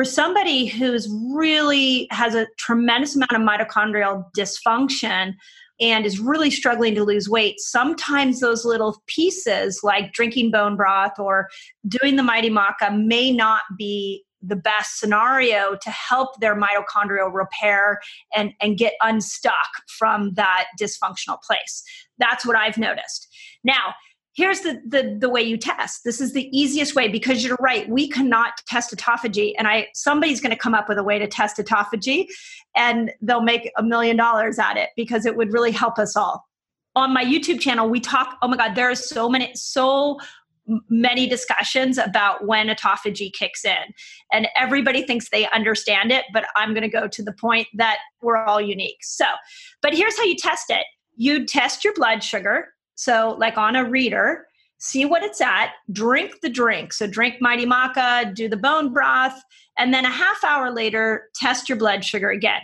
for 0.00 0.04
somebody 0.06 0.64
who's 0.64 1.06
really 1.34 2.08
has 2.10 2.34
a 2.34 2.46
tremendous 2.56 3.14
amount 3.14 3.32
of 3.32 3.42
mitochondrial 3.42 4.24
dysfunction 4.34 5.34
and 5.78 6.06
is 6.06 6.18
really 6.18 6.50
struggling 6.50 6.94
to 6.94 7.04
lose 7.04 7.28
weight, 7.28 7.60
sometimes 7.60 8.40
those 8.40 8.64
little 8.64 9.02
pieces 9.08 9.80
like 9.82 10.14
drinking 10.14 10.50
bone 10.52 10.74
broth 10.74 11.18
or 11.18 11.50
doing 11.86 12.16
the 12.16 12.22
mighty 12.22 12.48
maca 12.48 12.98
may 12.98 13.30
not 13.30 13.60
be 13.76 14.24
the 14.40 14.56
best 14.56 14.98
scenario 14.98 15.76
to 15.82 15.90
help 15.90 16.30
their 16.40 16.58
mitochondrial 16.58 17.30
repair 17.30 18.00
and, 18.34 18.54
and 18.62 18.78
get 18.78 18.94
unstuck 19.02 19.68
from 19.98 20.32
that 20.32 20.64
dysfunctional 20.80 21.42
place. 21.42 21.82
That's 22.16 22.46
what 22.46 22.56
I've 22.56 22.78
noticed. 22.78 23.28
Now, 23.64 23.92
here's 24.34 24.60
the, 24.60 24.80
the 24.86 25.16
the 25.18 25.28
way 25.28 25.42
you 25.42 25.56
test. 25.56 26.04
This 26.04 26.20
is 26.20 26.32
the 26.32 26.48
easiest 26.56 26.94
way 26.94 27.08
because 27.08 27.44
you're 27.44 27.58
right. 27.60 27.88
We 27.88 28.08
cannot 28.08 28.52
test 28.66 28.94
autophagy 28.94 29.54
and 29.58 29.66
i 29.66 29.88
somebody's 29.94 30.40
going 30.40 30.50
to 30.50 30.58
come 30.58 30.74
up 30.74 30.88
with 30.88 30.98
a 30.98 31.04
way 31.04 31.18
to 31.18 31.26
test 31.26 31.56
autophagy 31.58 32.26
and 32.76 33.12
they'll 33.20 33.42
make 33.42 33.70
a 33.76 33.82
million 33.82 34.16
dollars 34.16 34.58
at 34.58 34.76
it 34.76 34.90
because 34.96 35.26
it 35.26 35.36
would 35.36 35.52
really 35.52 35.72
help 35.72 35.98
us 35.98 36.16
all. 36.16 36.46
On 36.96 37.14
my 37.14 37.24
youtube 37.24 37.60
channel 37.60 37.88
we 37.88 38.00
talk 38.00 38.36
oh 38.42 38.48
my 38.48 38.56
god 38.56 38.74
there 38.74 38.90
are 38.90 38.96
so 38.96 39.28
many 39.28 39.52
so 39.54 40.18
many 40.88 41.28
discussions 41.28 41.98
about 41.98 42.46
when 42.46 42.68
autophagy 42.68 43.32
kicks 43.32 43.64
in 43.64 43.94
and 44.32 44.48
everybody 44.56 45.04
thinks 45.04 45.28
they 45.30 45.48
understand 45.50 46.12
it 46.12 46.24
but 46.32 46.44
i'm 46.56 46.74
going 46.74 46.82
to 46.82 46.88
go 46.88 47.06
to 47.08 47.22
the 47.22 47.32
point 47.32 47.66
that 47.74 47.98
we're 48.22 48.44
all 48.44 48.60
unique. 48.60 48.98
So 49.02 49.24
but 49.82 49.94
here's 49.94 50.16
how 50.16 50.24
you 50.24 50.36
test 50.36 50.66
it. 50.68 50.84
You 51.16 51.46
test 51.46 51.84
your 51.84 51.94
blood 51.94 52.24
sugar 52.24 52.68
so, 53.00 53.34
like 53.38 53.56
on 53.56 53.76
a 53.76 53.88
reader, 53.88 54.46
see 54.76 55.06
what 55.06 55.22
it's 55.22 55.40
at, 55.40 55.70
drink 55.90 56.42
the 56.42 56.50
drink. 56.50 56.92
So, 56.92 57.06
drink 57.06 57.36
Mighty 57.40 57.64
Maca, 57.64 58.34
do 58.34 58.46
the 58.46 58.58
bone 58.58 58.92
broth, 58.92 59.42
and 59.78 59.94
then 59.94 60.04
a 60.04 60.10
half 60.10 60.44
hour 60.44 60.70
later, 60.70 61.30
test 61.34 61.66
your 61.66 61.78
blood 61.78 62.04
sugar 62.04 62.28
again. 62.28 62.60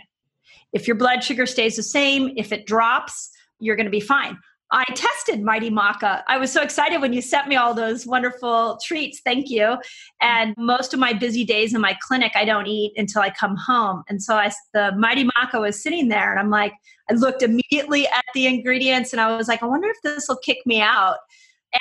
If 0.73 0.85
your 0.87 0.95
blood 0.95 1.23
sugar 1.23 1.47
stays 1.47 1.75
the 1.75 1.81
same, 1.81 2.33
if 2.37 2.51
it 2.51 2.67
drops, 2.67 3.31
you're 3.59 3.75
going 3.75 3.87
to 3.87 3.91
be 3.91 3.99
fine. 3.99 4.37
I 4.71 4.83
tested 4.95 5.41
Mighty 5.41 5.69
Maca. 5.69 6.23
I 6.27 6.37
was 6.37 6.51
so 6.51 6.61
excited 6.61 6.99
when 6.99 7.13
you 7.13 7.21
sent 7.21 7.47
me 7.47 7.55
all 7.55 7.73
those 7.73 8.05
wonderful 8.05 8.77
treats. 8.83 9.21
Thank 9.21 9.49
you. 9.49 9.77
And 10.21 10.53
most 10.57 10.93
of 10.93 10.99
my 10.99 11.13
busy 11.13 11.45
days 11.45 11.73
in 11.73 11.79
my 11.79 11.97
clinic, 12.01 12.33
I 12.35 12.43
don't 12.43 12.67
eat 12.67 12.91
until 12.97 13.21
I 13.21 13.29
come 13.29 13.55
home. 13.55 14.03
And 14.09 14.21
so 14.21 14.35
I, 14.35 14.51
the 14.73 14.91
Mighty 14.97 15.23
Maca 15.25 15.61
was 15.61 15.81
sitting 15.81 16.09
there, 16.09 16.31
and 16.31 16.39
I'm 16.39 16.49
like, 16.49 16.73
I 17.09 17.13
looked 17.13 17.43
immediately 17.43 18.07
at 18.07 18.25
the 18.33 18.47
ingredients, 18.47 19.13
and 19.13 19.21
I 19.21 19.37
was 19.37 19.47
like, 19.47 19.63
I 19.63 19.67
wonder 19.67 19.87
if 19.87 19.97
this 20.03 20.27
will 20.27 20.37
kick 20.37 20.57
me 20.65 20.81
out. 20.81 21.17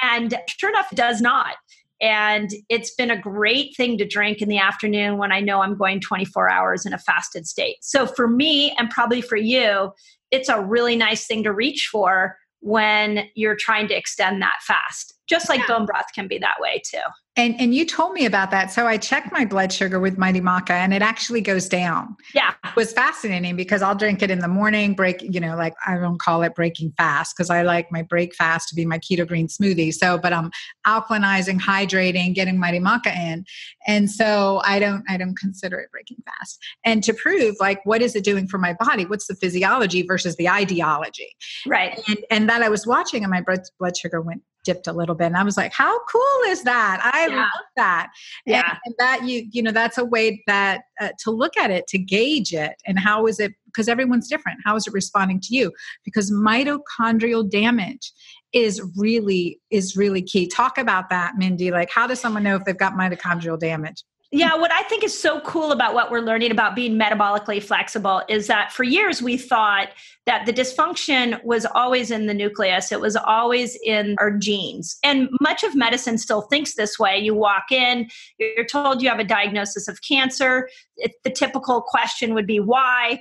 And 0.01 0.39
sure 0.49 0.71
enough, 0.71 0.93
it 0.93 0.97
does 0.97 1.21
not. 1.21 1.57
And 2.01 2.51
it's 2.69 2.95
been 2.95 3.11
a 3.11 3.19
great 3.19 3.75
thing 3.77 3.99
to 3.99 4.07
drink 4.07 4.43
in 4.43 4.49
the 4.49 4.59
afternoon 4.59 5.17
when 5.17 5.33
I 5.33 5.41
know 5.41 5.63
I'm 5.63 5.79
going 5.79 6.01
24 6.01 6.51
hours 6.51 6.85
in 6.85 6.93
a 6.93 6.99
fasted 6.99 7.47
state. 7.47 7.77
So 7.81 8.07
for 8.07 8.29
me, 8.29 8.77
and 8.79 8.91
probably 8.91 9.23
for 9.23 9.37
you, 9.37 9.93
it's 10.31 10.49
a 10.49 10.61
really 10.61 10.95
nice 10.95 11.27
thing 11.27 11.43
to 11.45 11.53
reach 11.53 11.89
for 11.91 12.37
when 12.61 13.29
you're 13.35 13.57
trying 13.57 13.89
to 13.89 13.95
extend 13.95 14.43
that 14.43 14.57
fast. 14.67 15.15
Just 15.29 15.49
like 15.49 15.61
yeah. 15.61 15.67
bone 15.67 15.87
broth 15.87 16.07
can 16.15 16.29
be 16.29 16.39
that 16.39 16.57
way 16.61 16.81
too. 16.85 16.99
And 17.37 17.61
and 17.61 17.75
you 17.75 17.85
told 17.85 18.13
me 18.13 18.25
about 18.25 18.51
that. 18.51 18.71
So 18.73 18.87
I 18.87 18.97
checked 18.97 19.31
my 19.31 19.45
blood 19.45 19.73
sugar 19.73 20.01
with 20.01 20.17
Mighty 20.17 20.41
Maca 20.41 20.71
and 20.71 20.95
it 20.95 21.03
actually 21.03 21.43
goes 21.43 21.69
down. 21.69 22.17
Yeah. 22.35 22.55
It 22.65 22.75
was 22.75 22.93
fascinating 22.93 23.57
because 23.57 23.83
I'll 23.83 23.95
drink 23.95 24.23
it 24.23 24.31
in 24.31 24.39
the 24.39 24.49
morning, 24.49 24.95
break, 24.95 25.21
you 25.21 25.39
know, 25.39 25.55
like 25.55 25.75
I 25.87 25.97
don't 25.97 26.19
call 26.19 26.43
it 26.43 26.55
breaking 26.55 26.93
fast 26.97 27.37
because 27.37 27.51
I 27.51 27.63
like 27.63 27.93
my 27.93 28.03
break 28.03 28.35
fast 28.35 28.71
to 28.71 28.75
be 28.75 28.87
my 28.87 28.99
keto 28.99 29.27
green 29.27 29.49
smoothie. 29.49 29.93
So, 29.93 30.17
but 30.17 30.33
I'm 30.33 30.51
alkalinizing, 30.87 31.61
hydrating, 31.61 32.35
getting 32.35 32.59
Mighty 32.59 32.81
Maca 32.81 33.15
in. 33.15 33.45
And 33.87 34.11
so 34.11 34.63
I 34.65 34.79
don't 34.79 35.05
I 35.09 35.19
don't 35.19 35.37
consider 35.37 35.79
it 35.79 35.91
breaking 35.91 36.19
fast. 36.25 36.59
And 36.85 37.05
to 37.05 37.13
prove 37.13 37.57
like 37.61 37.85
what 37.85 38.01
is 38.01 38.17
it 38.17 38.25
doing 38.25 38.49
for 38.49 38.59
my 38.59 38.73
body? 38.73 39.05
What's 39.05 39.27
the 39.27 39.37
physiology 39.37 40.03
versus 40.03 40.37
the 40.37 40.49
ideology? 40.49 41.37
Right. 41.67 42.01
And 42.09 42.19
and 42.31 42.49
that 42.49 42.63
I 42.63 42.71
was 42.71 42.87
watching 42.87 43.25
and 43.25 43.31
my 43.31 43.43
blood 43.43 43.61
blood 43.79 43.97
sugar 43.97 44.23
went 44.23 44.43
dipped 44.67 44.87
a 44.87 44.93
little 44.93 45.15
bit 45.15 45.27
and 45.27 45.37
i 45.37 45.45
was 45.45 45.57
like 45.57 45.73
how 45.73 45.99
cool 46.11 46.23
is 46.49 46.63
that? 46.63 47.01
I 47.03 47.27
yeah. 47.27 47.37
love 47.37 47.67
that. 47.77 48.09
Yeah. 48.45 48.63
and, 48.69 48.79
and, 48.85 48.95
that 48.99 49.25
you 49.25 49.47
you 49.51 49.63
know 49.63 49.73
that's 49.73 49.99
a 49.99 50.05
way 50.05 50.43
that 50.47 50.83
uh, 51.01 51.11
to 51.21 51.31
look 51.31 51.57
at 51.57 51.71
it 51.71 51.87
to 51.89 51.99
gauge 51.99 52.53
it 52.53 52.75
and 52.87 52.99
how 52.99 53.27
is 53.27 53.41
it 53.41 53.53
because 53.67 53.89
everyone's 53.89 54.29
different. 54.29 54.59
How 54.65 54.77
is 54.77 54.87
it 54.87 54.93
responding 54.93 55.41
to 55.41 55.55
you? 55.55 55.73
Because 56.05 56.31
mitochondrial 56.31 57.49
damage 57.51 58.13
is 58.53 58.83
really 58.97 59.61
is 59.71 59.97
really 59.97 60.23
key. 60.23 60.47
Talk 60.47 60.79
about 60.79 61.11
that 61.11 61.37
mindy. 61.37 61.71
Like 61.71 61.91
how 61.91 62.07
does 62.07 62.21
someone 62.21 62.43
know 62.43 62.57
if 62.57 62.65
they've 62.65 62.77
got 62.77 62.95
mitochondrial 62.95 63.59
damage 63.59 64.03
yeah, 64.33 64.57
what 64.57 64.73
I 64.73 64.83
think 64.83 65.05
is 65.05 65.19
so 65.19 65.41
cool 65.41 65.71
about 65.71 65.95
what 65.95 66.11
we're 66.11 66.21
learning 66.21 66.51
about 66.51 66.75
being 66.75 66.99
metabolically 66.99 67.63
flexible 67.63 68.23
is 68.29 68.49
that 68.49 68.73
for 68.73 68.83
years 68.83 69.23
we 69.23 69.37
thought 69.37 69.89
that 70.27 70.47
the 70.47 70.53
dysfunction 70.53 71.43
was 71.45 71.65
always 71.65 72.11
in 72.11 72.27
the 72.27 72.35
nucleus, 72.35 72.91
it 72.91 73.01
was 73.01 73.15
always 73.15 73.79
in 73.85 74.17
our 74.19 74.33
genes. 74.33 74.99
And 75.05 75.29
much 75.41 75.63
of 75.63 75.77
medicine 75.77 76.19
still 76.19 76.43
thinks 76.43 76.75
this 76.75 76.99
way. 76.99 77.19
You 77.19 77.35
walk 77.35 77.71
in, 77.71 78.11
you're 78.39 78.67
told 78.67 79.01
you 79.01 79.09
have 79.09 79.21
a 79.21 79.25
diagnosis 79.25 79.87
of 79.87 80.03
cancer. 80.03 80.69
It, 80.97 81.13
the 81.23 81.31
typical 81.31 81.81
question 81.81 82.35
would 82.35 82.47
be 82.49 82.59
why? 82.59 83.21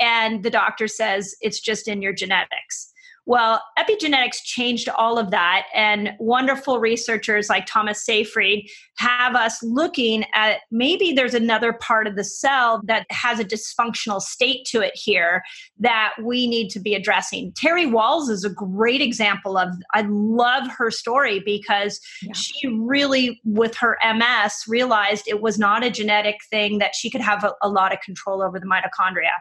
And 0.00 0.42
the 0.42 0.50
doctor 0.50 0.88
says 0.88 1.34
it's 1.42 1.60
just 1.60 1.86
in 1.86 2.00
your 2.00 2.14
genetics. 2.14 2.92
Well, 3.28 3.60
epigenetics 3.76 4.44
changed 4.44 4.88
all 4.88 5.18
of 5.18 5.32
that, 5.32 5.66
and 5.74 6.12
wonderful 6.20 6.78
researchers 6.78 7.48
like 7.48 7.66
Thomas 7.66 8.04
Seyfried 8.04 8.70
have 8.98 9.34
us 9.34 9.60
looking 9.64 10.24
at 10.32 10.60
maybe 10.70 11.12
there's 11.12 11.34
another 11.34 11.72
part 11.72 12.06
of 12.06 12.14
the 12.14 12.22
cell 12.22 12.80
that 12.84 13.04
has 13.10 13.40
a 13.40 13.44
dysfunctional 13.44 14.22
state 14.22 14.64
to 14.66 14.80
it 14.80 14.92
here 14.94 15.42
that 15.80 16.12
we 16.22 16.46
need 16.46 16.68
to 16.70 16.80
be 16.80 16.94
addressing. 16.94 17.52
Terry 17.56 17.86
Wahls 17.86 18.30
is 18.30 18.44
a 18.44 18.50
great 18.50 19.02
example 19.02 19.58
of, 19.58 19.70
I 19.92 20.06
love 20.08 20.68
her 20.68 20.92
story 20.92 21.40
because 21.40 22.00
yeah. 22.22 22.32
she 22.32 22.68
really, 22.68 23.40
with 23.44 23.76
her 23.78 23.98
MS, 24.04 24.54
realized 24.68 25.24
it 25.26 25.42
was 25.42 25.58
not 25.58 25.82
a 25.82 25.90
genetic 25.90 26.36
thing, 26.48 26.78
that 26.78 26.94
she 26.94 27.10
could 27.10 27.20
have 27.20 27.42
a, 27.42 27.52
a 27.60 27.68
lot 27.68 27.92
of 27.92 28.00
control 28.02 28.40
over 28.40 28.60
the 28.60 28.66
mitochondria. 28.66 29.34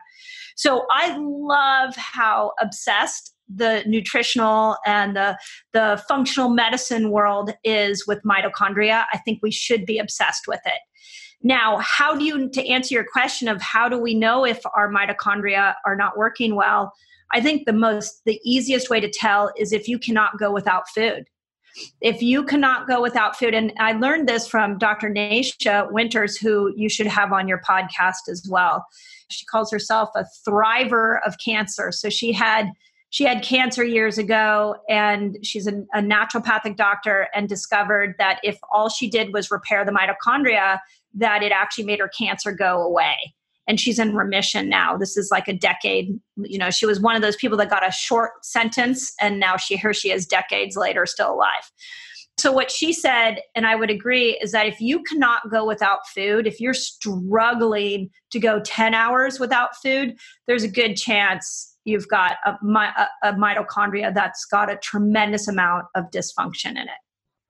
So 0.55 0.85
I 0.89 1.15
love 1.19 1.95
how 1.95 2.53
obsessed 2.59 3.34
the 3.53 3.83
nutritional 3.85 4.77
and 4.85 5.15
the 5.15 5.37
the 5.73 6.01
functional 6.07 6.49
medicine 6.49 7.11
world 7.11 7.51
is 7.63 8.05
with 8.07 8.21
mitochondria 8.23 9.05
i 9.13 9.17
think 9.19 9.39
we 9.41 9.51
should 9.51 9.85
be 9.85 9.97
obsessed 9.99 10.47
with 10.47 10.61
it. 10.65 10.81
Now 11.43 11.77
how 11.77 12.15
do 12.15 12.25
you 12.25 12.49
to 12.49 12.67
answer 12.67 12.95
your 12.95 13.05
question 13.05 13.47
of 13.47 13.61
how 13.61 13.87
do 13.87 13.97
we 13.99 14.15
know 14.15 14.45
if 14.45 14.61
our 14.75 14.91
mitochondria 14.91 15.75
are 15.85 15.95
not 15.95 16.17
working 16.17 16.55
well 16.55 16.91
i 17.33 17.41
think 17.41 17.65
the 17.65 17.73
most 17.73 18.21
the 18.25 18.39
easiest 18.43 18.89
way 18.89 18.99
to 18.99 19.09
tell 19.09 19.51
is 19.57 19.71
if 19.71 19.87
you 19.87 19.99
cannot 19.99 20.37
go 20.39 20.51
without 20.51 20.89
food. 20.89 21.25
If 21.99 22.21
you 22.21 22.45
cannot 22.45 22.87
go 22.87 23.01
without 23.01 23.37
food 23.37 23.53
and 23.53 23.73
i 23.79 23.91
learned 23.91 24.27
this 24.27 24.47
from 24.47 24.77
dr 24.77 25.07
nasha 25.09 25.87
winters 25.91 26.37
who 26.37 26.73
you 26.75 26.89
should 26.89 27.07
have 27.07 27.31
on 27.31 27.47
your 27.47 27.61
podcast 27.61 28.29
as 28.29 28.47
well. 28.49 28.85
She 29.29 29.45
calls 29.45 29.71
herself 29.71 30.09
a 30.15 30.25
thriver 30.47 31.19
of 31.25 31.35
cancer. 31.43 31.91
So 31.91 32.09
she 32.09 32.31
had 32.31 32.69
she 33.15 33.23
had 33.23 33.41
cancer 33.41 33.85
years 33.85 34.17
ago 34.17 34.75
and 34.89 35.37
she's 35.41 35.67
a, 35.67 35.85
a, 35.93 36.01
naturopathic 36.01 36.75
doctor 36.75 37.29
and 37.33 37.47
discovered 37.47 38.13
that 38.17 38.41
if 38.43 38.59
all 38.73 38.89
she 38.89 39.09
did 39.09 39.31
was 39.31 39.49
repair 39.49 39.85
the 39.85 39.91
mitochondria 39.93 40.79
that 41.13 41.41
it 41.41 41.53
actually 41.53 41.85
made 41.85 41.99
her 41.99 42.09
cancer 42.09 42.51
go 42.51 42.81
away. 42.81 43.15
And 43.69 43.79
she's 43.79 43.99
in 43.99 44.17
remission 44.17 44.67
now. 44.67 44.97
This 44.97 45.15
is 45.15 45.29
like 45.31 45.47
a 45.47 45.53
decade 45.53 46.19
you 46.43 46.57
know 46.57 46.69
she 46.69 46.85
was 46.85 46.99
one 46.99 47.15
of 47.15 47.21
those 47.21 47.37
people 47.37 47.57
that 47.59 47.69
got 47.69 47.87
a 47.87 47.91
short 47.91 48.31
sentence 48.43 49.13
and 49.21 49.39
now 49.39 49.55
she 49.55 49.77
here 49.77 49.93
she 49.93 50.11
is 50.11 50.25
decades 50.25 50.75
later 50.75 51.05
still 51.05 51.35
alive. 51.35 51.71
So 52.37 52.51
what 52.51 52.69
she 52.69 52.91
said 52.91 53.39
and 53.55 53.65
i 53.65 53.75
would 53.75 53.89
agree 53.89 54.37
is 54.41 54.51
that 54.51 54.67
if 54.67 54.81
you 54.81 55.01
cannot 55.03 55.49
go 55.49 55.65
without 55.65 56.05
food 56.13 56.47
if 56.47 56.59
you're 56.59 56.73
struggling 56.73 58.09
to 58.31 58.39
go 58.41 58.59
10 58.59 58.93
hours 58.93 59.39
without 59.39 59.77
food 59.77 60.17
there's 60.47 60.63
a 60.63 60.67
good 60.67 60.95
chance 60.95 61.74
you've 61.85 62.07
got 62.07 62.33
a, 62.45 62.51
a, 62.51 63.07
a 63.23 63.33
mitochondria 63.33 64.13
that's 64.13 64.45
got 64.45 64.69
a 64.69 64.75
tremendous 64.77 65.47
amount 65.47 65.85
of 65.95 66.05
dysfunction 66.11 66.71
in 66.71 66.77
it. 66.77 66.89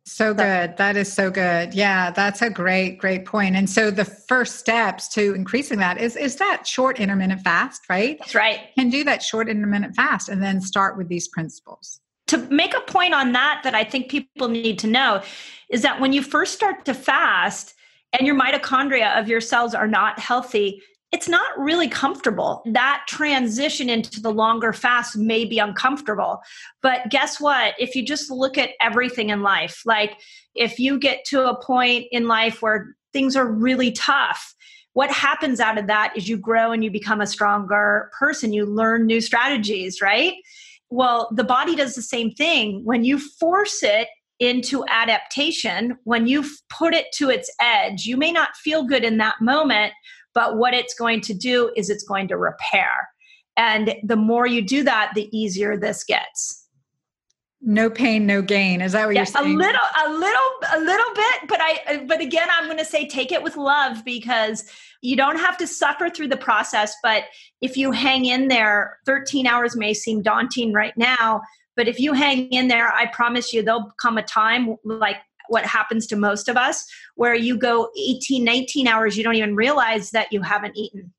So 0.08 0.36
good. 0.36 0.78
That 0.78 0.96
is 0.98 1.12
so 1.12 1.32
good. 1.32 1.74
Yeah, 1.74 2.12
that's 2.12 2.44
a 2.44 2.50
great, 2.52 3.00
great 3.00 3.26
point. 3.26 3.56
And 3.56 3.68
so 3.68 3.90
the 3.90 4.06
first 4.06 4.58
steps 4.58 5.08
to 5.10 5.34
increasing 5.34 5.80
that 5.80 6.00
is 6.00 6.16
is 6.16 6.36
that 6.36 6.68
short 6.68 7.00
intermittent 7.00 7.42
fast, 7.42 7.82
right? 7.90 8.20
That's 8.20 8.36
right. 8.36 8.60
Can 8.78 8.92
do 8.92 9.04
that 9.04 9.24
short 9.24 9.50
intermittent 9.50 9.96
fast 9.96 10.30
and 10.30 10.44
then 10.44 10.62
start 10.62 10.96
with 10.96 11.08
these 11.08 11.28
principles. 11.28 12.02
To 12.28 12.38
make 12.38 12.76
a 12.76 12.82
point 12.82 13.16
on 13.16 13.32
that 13.32 13.62
that 13.64 13.74
I 13.74 13.84
think 13.84 14.10
people 14.10 14.48
need 14.48 14.78
to 14.80 14.88
know 14.88 15.24
is 15.70 15.82
that 15.82 16.00
when 16.00 16.14
you 16.14 16.22
first 16.22 16.54
start 16.54 16.86
to 16.86 16.94
fast 16.94 17.74
and 18.14 18.28
your 18.28 18.40
mitochondria 18.40 19.20
of 19.20 19.28
your 19.28 19.42
cells 19.42 19.74
are 19.74 19.88
not 19.88 20.20
healthy, 20.20 20.84
it's 21.16 21.30
not 21.30 21.58
really 21.58 21.88
comfortable. 21.88 22.62
That 22.66 23.06
transition 23.08 23.90
into 23.90 24.20
the 24.20 24.34
longer 24.34 24.74
fast 24.74 25.16
may 25.16 25.46
be 25.46 25.60
uncomfortable. 25.60 26.42
But 26.82 27.10
guess 27.10 27.40
what? 27.40 27.74
If 27.80 27.96
you 27.96 28.06
just 28.06 28.30
look 28.30 28.58
at 28.58 28.72
everything 28.82 29.30
in 29.30 29.42
life, 29.42 29.82
like 29.86 30.18
if 30.56 30.78
you 30.78 31.00
get 31.00 31.24
to 31.28 31.48
a 31.48 31.64
point 31.64 32.08
in 32.12 32.28
life 32.28 32.62
where 32.62 32.98
things 33.14 33.38
are 33.38 33.50
really 33.50 33.94
tough, 33.94 34.54
what 34.92 35.10
happens 35.10 35.62
out 35.62 35.78
of 35.78 35.88
that 35.88 36.12
is 36.18 36.28
you 36.28 36.36
grow 36.36 36.74
and 36.74 36.84
you 36.84 36.92
become 36.92 37.22
a 37.22 37.28
stronger 37.28 38.12
person. 38.20 38.52
You 38.52 38.66
learn 38.66 39.06
new 39.06 39.22
strategies, 39.22 40.02
right? 40.02 40.34
Well, 40.90 41.30
the 41.34 41.46
body 41.46 41.78
does 41.78 41.96
the 41.96 42.02
same 42.02 42.32
thing. 42.32 42.84
When 42.84 43.06
you 43.06 43.20
force 43.20 43.84
it 43.84 44.10
into 44.42 44.84
adaptation, 44.90 45.98
when 46.04 46.28
you 46.28 46.44
put 46.70 46.94
it 46.94 47.06
to 47.14 47.30
its 47.30 47.50
edge, 47.62 48.06
you 48.06 48.18
may 48.18 48.34
not 48.34 48.58
feel 48.58 48.84
good 48.84 49.06
in 49.06 49.18
that 49.20 49.40
moment, 49.40 49.94
but 50.36 50.58
what 50.58 50.74
it's 50.74 50.94
going 50.94 51.22
to 51.22 51.34
do 51.34 51.72
is 51.76 51.90
it's 51.90 52.04
going 52.04 52.28
to 52.28 52.38
repair. 52.38 53.10
And 53.58 53.96
the 54.04 54.18
more 54.18 54.46
you 54.46 54.62
do 54.62 54.84
that, 54.84 55.14
the 55.16 55.36
easier 55.36 55.78
this 55.78 56.04
gets. 56.04 56.62
No 57.62 57.90
pain, 57.90 58.28
no 58.28 58.44
gain. 58.44 58.82
Is 58.82 58.92
that 58.92 59.08
what 59.08 59.16
yeah, 59.16 59.22
you're 59.22 59.26
saying? 59.26 59.56
A 59.56 59.58
little, 59.58 59.82
a 60.06 60.10
little, 60.12 60.52
a 60.74 60.80
little 60.80 61.16
bit. 61.16 61.48
But 61.48 61.60
I, 61.62 62.06
but 62.06 62.22
again, 62.22 62.48
I'm 62.52 62.66
going 62.66 62.78
to 62.78 62.86
say 62.86 63.08
take 63.08 63.32
it 63.32 63.42
with 63.42 63.56
love 63.56 64.06
because 64.06 64.70
you 65.02 65.16
don't 65.16 65.40
have 65.40 65.58
to 65.58 65.66
suffer 65.66 66.10
through 66.10 66.28
the 66.28 66.38
process. 66.38 66.94
But 67.02 67.24
if 67.62 67.76
you 67.76 67.92
hang 67.92 68.26
in 68.26 68.50
there, 68.50 69.00
13 69.06 69.48
hours 69.48 69.76
may 69.76 69.96
seem 69.96 70.22
daunting 70.22 70.74
right 70.74 70.96
now. 70.96 71.42
But 71.76 71.88
if 71.88 72.00
you 72.00 72.14
hang 72.14 72.50
in 72.50 72.68
there, 72.68 72.90
I 72.90 73.08
promise 73.08 73.52
you, 73.52 73.64
there'll 73.64 73.92
come 74.00 74.18
a 74.18 74.24
time 74.24 74.76
like 74.84 75.18
what 75.50 75.66
happens 75.66 76.08
to 76.08 76.16
most 76.16 76.48
of 76.50 76.58
us 76.58 76.86
where 77.16 77.36
you 77.36 77.58
go 77.58 77.90
18 77.98 78.44
19 78.44 78.88
hours 78.88 79.18
you 79.18 79.24
don't 79.24 79.36
even 79.36 79.56
realize 79.56 80.12
that 80.12 80.32
you 80.32 80.42
haven't 80.42 80.78
eaten. 80.78 81.14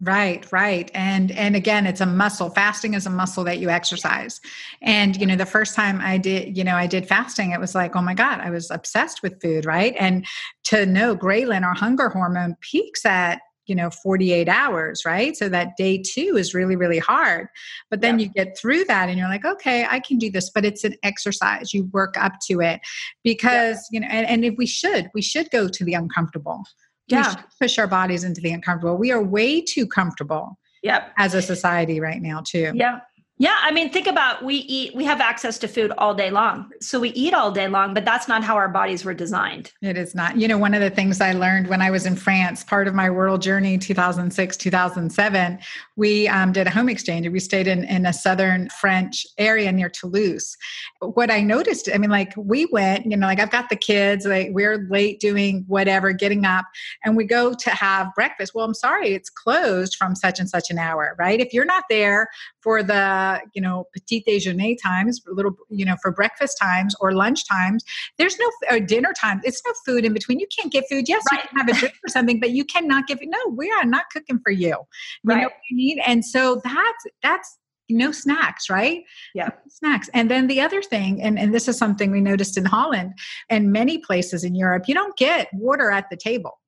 Right 0.00 0.50
right. 0.50 0.90
And 0.94 1.30
and 1.30 1.54
again 1.54 1.86
it's 1.86 2.00
a 2.00 2.06
muscle. 2.06 2.50
Fasting 2.50 2.94
is 2.94 3.06
a 3.06 3.10
muscle 3.10 3.44
that 3.44 3.58
you 3.58 3.68
exercise. 3.68 4.40
And 4.82 5.16
you 5.16 5.26
know 5.26 5.36
the 5.36 5.46
first 5.46 5.76
time 5.76 6.00
i 6.00 6.18
did 6.18 6.56
you 6.56 6.64
know 6.64 6.74
i 6.74 6.88
did 6.88 7.06
fasting 7.06 7.52
it 7.52 7.60
was 7.60 7.74
like 7.74 7.94
oh 7.94 8.02
my 8.02 8.14
god 8.14 8.40
i 8.40 8.50
was 8.50 8.70
obsessed 8.70 9.22
with 9.22 9.40
food 9.40 9.64
right? 9.64 9.94
And 9.98 10.26
to 10.64 10.86
know 10.86 11.16
ghrelin 11.16 11.62
our 11.62 11.74
hunger 11.74 12.08
hormone 12.08 12.56
peaks 12.60 13.06
at 13.06 13.40
you 13.66 13.74
know 13.74 13.90
48 13.90 14.48
hours 14.48 15.02
right? 15.06 15.36
So 15.36 15.48
that 15.48 15.76
day 15.76 16.02
two 16.02 16.36
is 16.36 16.54
really 16.54 16.76
really 16.76 16.98
hard. 16.98 17.48
But 17.90 18.00
then 18.00 18.18
yeah. 18.18 18.26
you 18.26 18.32
get 18.32 18.58
through 18.58 18.84
that 18.84 19.08
and 19.08 19.18
you're 19.18 19.28
like 19.28 19.44
okay 19.44 19.86
i 19.88 20.00
can 20.00 20.18
do 20.18 20.30
this 20.30 20.50
but 20.50 20.64
it's 20.64 20.84
an 20.84 20.96
exercise. 21.02 21.72
You 21.72 21.84
work 21.92 22.16
up 22.18 22.34
to 22.48 22.60
it 22.60 22.80
because 23.24 23.88
yeah. 23.90 23.96
you 23.96 24.00
know 24.00 24.08
and, 24.10 24.26
and 24.26 24.44
if 24.44 24.54
we 24.56 24.66
should 24.66 25.10
we 25.14 25.22
should 25.22 25.50
go 25.50 25.68
to 25.68 25.84
the 25.84 25.94
uncomfortable. 25.94 26.62
Yeah. 27.08 27.34
push 27.60 27.78
our 27.78 27.88
bodies 27.88 28.24
into 28.24 28.40
the 28.40 28.52
uncomfortable. 28.52 28.96
We 28.96 29.12
are 29.12 29.22
way 29.22 29.60
too 29.60 29.86
comfortable 29.86 30.58
yep. 30.82 31.12
as 31.18 31.34
a 31.34 31.42
society 31.42 32.00
right 32.00 32.22
now 32.22 32.42
too. 32.46 32.72
Yeah 32.74 33.00
yeah, 33.42 33.58
I 33.60 33.72
mean, 33.72 33.90
think 33.90 34.06
about 34.06 34.44
we 34.44 34.54
eat, 34.54 34.94
we 34.94 35.04
have 35.04 35.20
access 35.20 35.58
to 35.58 35.66
food 35.66 35.90
all 35.98 36.14
day 36.14 36.30
long. 36.30 36.70
So 36.80 37.00
we 37.00 37.08
eat 37.08 37.34
all 37.34 37.50
day 37.50 37.66
long, 37.66 37.92
but 37.92 38.04
that's 38.04 38.28
not 38.28 38.44
how 38.44 38.54
our 38.54 38.68
bodies 38.68 39.04
were 39.04 39.14
designed. 39.14 39.72
It 39.82 39.98
is 39.98 40.14
not. 40.14 40.36
You 40.36 40.46
know, 40.46 40.58
one 40.58 40.74
of 40.74 40.80
the 40.80 40.90
things 40.90 41.20
I 41.20 41.32
learned 41.32 41.66
when 41.66 41.82
I 41.82 41.90
was 41.90 42.06
in 42.06 42.14
France, 42.14 42.62
part 42.62 42.86
of 42.86 42.94
my 42.94 43.10
world 43.10 43.42
journey, 43.42 43.78
2006, 43.78 44.56
2007, 44.56 45.58
we 45.96 46.28
um, 46.28 46.52
did 46.52 46.68
a 46.68 46.70
home 46.70 46.88
exchange. 46.88 47.28
We 47.28 47.40
stayed 47.40 47.66
in, 47.66 47.82
in 47.82 48.06
a 48.06 48.12
southern 48.12 48.68
French 48.68 49.26
area 49.38 49.72
near 49.72 49.88
Toulouse. 49.88 50.56
What 51.00 51.28
I 51.28 51.40
noticed, 51.40 51.88
I 51.92 51.98
mean, 51.98 52.10
like 52.10 52.32
we 52.36 52.66
went, 52.66 53.06
you 53.06 53.16
know, 53.16 53.26
like 53.26 53.40
I've 53.40 53.50
got 53.50 53.70
the 53.70 53.76
kids, 53.76 54.24
like 54.24 54.50
we're 54.52 54.86
late 54.88 55.18
doing 55.18 55.64
whatever, 55.66 56.12
getting 56.12 56.44
up, 56.44 56.66
and 57.04 57.16
we 57.16 57.24
go 57.24 57.54
to 57.54 57.70
have 57.70 58.14
breakfast. 58.14 58.54
Well, 58.54 58.64
I'm 58.64 58.72
sorry, 58.72 59.14
it's 59.14 59.30
closed 59.30 59.96
from 59.96 60.14
such 60.14 60.38
and 60.38 60.48
such 60.48 60.70
an 60.70 60.78
hour, 60.78 61.16
right? 61.18 61.40
If 61.40 61.52
you're 61.52 61.64
not 61.64 61.82
there 61.90 62.28
for 62.60 62.84
the 62.84 63.31
Uh, 63.32 63.38
you 63.54 63.62
know 63.62 63.84
petit 63.94 64.22
déjeuner 64.28 64.76
times 64.82 65.22
little 65.26 65.52
you 65.70 65.84
know 65.84 65.96
for 66.02 66.10
breakfast 66.10 66.58
times 66.60 66.94
or 67.00 67.12
lunch 67.12 67.48
times 67.48 67.82
there's 68.18 68.36
no 68.38 68.50
or 68.70 68.78
dinner 68.78 69.12
time 69.18 69.40
it's 69.42 69.62
no 69.66 69.72
food 69.86 70.04
in 70.04 70.12
between 70.12 70.38
you 70.38 70.46
can't 70.54 70.72
get 70.72 70.84
food 70.90 71.08
yes 71.08 71.22
right. 71.30 71.42
you 71.42 71.48
can 71.48 71.58
have 71.58 71.68
a 71.68 71.80
drink 71.80 71.94
or 72.04 72.08
something 72.08 72.38
but 72.40 72.50
you 72.50 72.64
cannot 72.64 73.06
give 73.06 73.22
it 73.22 73.28
no 73.28 73.38
we 73.56 73.70
are 73.70 73.84
not 73.84 74.04
cooking 74.12 74.38
for 74.44 74.50
you 74.50 74.68
you 74.68 74.76
right. 75.24 75.36
know 75.38 75.44
what 75.44 75.52
you 75.70 75.76
need 75.76 75.98
and 76.06 76.24
so 76.24 76.60
that's 76.64 77.04
that's 77.22 77.58
no 77.88 78.10
snacks, 78.12 78.70
right? 78.70 79.04
Yeah. 79.34 79.50
snacks. 79.68 80.08
And 80.14 80.30
then 80.30 80.46
the 80.46 80.60
other 80.60 80.82
thing, 80.82 81.22
and, 81.22 81.38
and 81.38 81.52
this 81.52 81.68
is 81.68 81.76
something 81.76 82.10
we 82.10 82.20
noticed 82.20 82.56
in 82.56 82.64
Holland 82.64 83.12
and 83.50 83.70
many 83.70 83.98
places 83.98 84.44
in 84.44 84.54
Europe, 84.54 84.84
you 84.86 84.94
don't 84.94 85.16
get 85.16 85.48
water 85.52 85.90
at 85.90 86.08
the 86.08 86.16
table. 86.16 86.58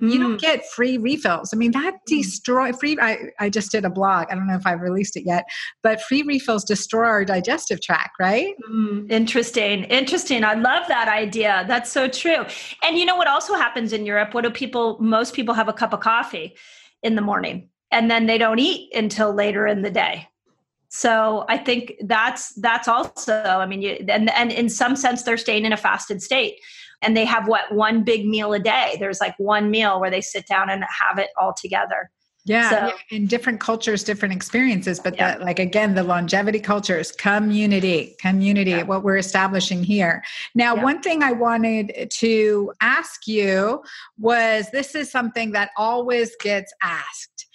You 0.00 0.18
don't 0.18 0.36
mm. 0.36 0.40
get 0.40 0.66
free 0.66 0.98
refills. 0.98 1.50
I 1.52 1.56
mean, 1.56 1.72
that 1.72 1.94
mm. 1.94 1.98
destroy 2.06 2.72
free. 2.72 2.96
I, 3.00 3.30
I 3.38 3.48
just 3.48 3.70
did 3.70 3.84
a 3.84 3.90
blog. 3.90 4.26
I 4.30 4.34
don't 4.34 4.46
know 4.46 4.56
if 4.56 4.66
I've 4.66 4.80
released 4.80 5.16
it 5.16 5.24
yet, 5.24 5.44
but 5.82 6.00
free 6.02 6.22
refills 6.22 6.64
destroy 6.64 7.06
our 7.06 7.24
digestive 7.24 7.80
tract, 7.80 8.16
right? 8.18 8.54
Mm, 8.70 9.10
interesting. 9.10 9.84
Interesting. 9.84 10.44
I 10.44 10.54
love 10.54 10.88
that 10.88 11.08
idea. 11.08 11.64
That's 11.68 11.90
so 11.90 12.08
true. 12.08 12.44
And 12.82 12.98
you 12.98 13.04
know 13.04 13.16
what 13.16 13.28
also 13.28 13.54
happens 13.54 13.92
in 13.92 14.04
Europe? 14.04 14.34
What 14.34 14.44
do 14.44 14.50
people, 14.50 14.98
most 15.00 15.34
people 15.34 15.54
have 15.54 15.68
a 15.68 15.72
cup 15.72 15.92
of 15.92 16.00
coffee 16.00 16.56
in 17.02 17.14
the 17.14 17.22
morning 17.22 17.68
and 17.90 18.10
then 18.10 18.26
they 18.26 18.38
don't 18.38 18.58
eat 18.58 18.92
until 18.94 19.32
later 19.32 19.66
in 19.66 19.82
the 19.82 19.90
day. 19.90 20.28
So 20.88 21.44
I 21.48 21.58
think 21.58 21.94
that's 22.04 22.54
that's 22.54 22.86
also. 22.86 23.42
I 23.42 23.66
mean, 23.66 23.82
you, 23.82 24.04
and 24.08 24.30
and 24.30 24.52
in 24.52 24.68
some 24.68 24.94
sense, 24.94 25.24
they're 25.24 25.36
staying 25.36 25.64
in 25.64 25.72
a 25.72 25.76
fasted 25.76 26.22
state 26.22 26.60
and 27.04 27.16
they 27.16 27.24
have 27.24 27.46
what 27.46 27.72
one 27.72 28.02
big 28.02 28.26
meal 28.26 28.52
a 28.52 28.58
day 28.58 28.96
there's 28.98 29.20
like 29.20 29.34
one 29.38 29.70
meal 29.70 30.00
where 30.00 30.10
they 30.10 30.20
sit 30.20 30.46
down 30.46 30.70
and 30.70 30.84
have 30.84 31.18
it 31.18 31.30
all 31.38 31.52
together 31.52 32.10
yeah, 32.46 32.68
so, 32.68 32.76
yeah, 32.76 33.16
in 33.16 33.26
different 33.26 33.58
cultures, 33.58 34.04
different 34.04 34.34
experiences, 34.34 35.00
but 35.00 35.16
yeah. 35.16 35.38
like 35.38 35.58
again, 35.58 35.94
the 35.94 36.02
longevity 36.02 36.60
cultures, 36.60 37.10
community, 37.10 38.16
community, 38.20 38.72
yeah. 38.72 38.82
what 38.82 39.02
we're 39.02 39.16
establishing 39.16 39.82
here. 39.82 40.22
Now, 40.54 40.76
one 40.76 41.00
thing 41.00 41.22
I 41.22 41.32
wanted 41.32 42.10
to 42.10 42.72
ask 42.82 43.26
you 43.26 43.82
was 44.18 44.70
this 44.72 44.94
is 44.94 45.10
something 45.10 45.52
that 45.52 45.70
always 45.78 46.36
gets 46.36 46.70
asked. 46.82 47.46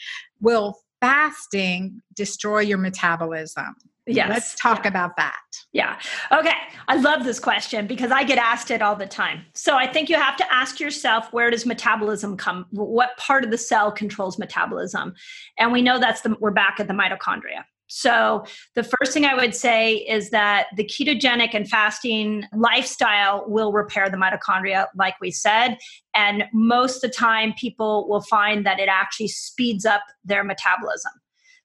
Will 0.42 0.76
fasting 1.02 2.02
destroy 2.16 2.62
your 2.62 2.80
metabolism? 2.80 3.76
Yes. 4.16 4.30
Let's 4.30 4.56
talk 4.56 4.84
yeah. 4.84 4.90
about 4.90 5.16
that. 5.18 5.40
Yeah. 5.72 6.00
Okay. 6.32 6.56
I 6.88 6.96
love 6.96 7.24
this 7.24 7.40
question 7.40 7.86
because 7.88 8.12
I 8.12 8.24
get 8.24 8.38
asked 8.38 8.72
it 8.72 8.82
all 8.82 8.96
the 8.96 9.06
time. 9.06 9.46
So 9.54 9.76
I 9.76 9.86
think 9.86 10.10
you 10.10 10.16
have 10.16 10.36
to 10.38 10.54
ask 10.54 10.80
yourself 10.80 11.32
where 11.32 11.50
does 11.52 11.66
metabolism 11.66 12.38
come? 12.38 12.66
What 12.72 13.18
part 13.18 13.44
of 13.44 13.52
the 13.52 13.58
cell 13.58 13.92
controls 13.92 14.40
metabolism? 14.40 15.14
And 15.58 15.72
we 15.72 15.82
know 15.82 16.00
that's 16.00 16.22
the 16.22 16.36
we're 16.40 16.52
back 16.52 16.80
at 16.80 16.88
the 16.88 16.94
mitochondria. 16.94 17.64
So, 17.92 18.46
the 18.76 18.84
first 18.84 19.14
thing 19.14 19.26
I 19.26 19.34
would 19.34 19.56
say 19.56 19.96
is 19.96 20.30
that 20.30 20.68
the 20.76 20.84
ketogenic 20.84 21.56
and 21.56 21.68
fasting 21.68 22.44
lifestyle 22.56 23.46
will 23.48 23.74
repair 23.74 24.10
the 24.10 24.18
mitochondria, 24.18 24.86
like 24.96 25.16
we 25.20 25.32
said. 25.32 25.78
And 26.14 26.44
most 26.54 27.04
of 27.04 27.10
the 27.10 27.16
time, 27.16 27.54
people 27.60 28.08
will 28.08 28.22
find 28.22 28.64
that 28.66 28.80
it 28.80 28.90
actually 28.90 29.30
speeds 29.30 29.86
up 29.86 30.02
their 30.24 30.44
metabolism. 30.44 31.12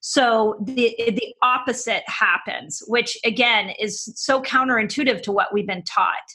So 0.07 0.57
the 0.61 0.95
the 0.99 1.35
opposite 1.41 2.03
happens, 2.07 2.83
which 2.89 3.17
again 3.25 3.71
is 3.81 4.13
so 4.15 4.43
counterintuitive 4.43 5.23
to 5.23 5.33
what 5.33 5.51
we've 5.51 5.67
been 5.67 5.83
taught. 5.85 6.29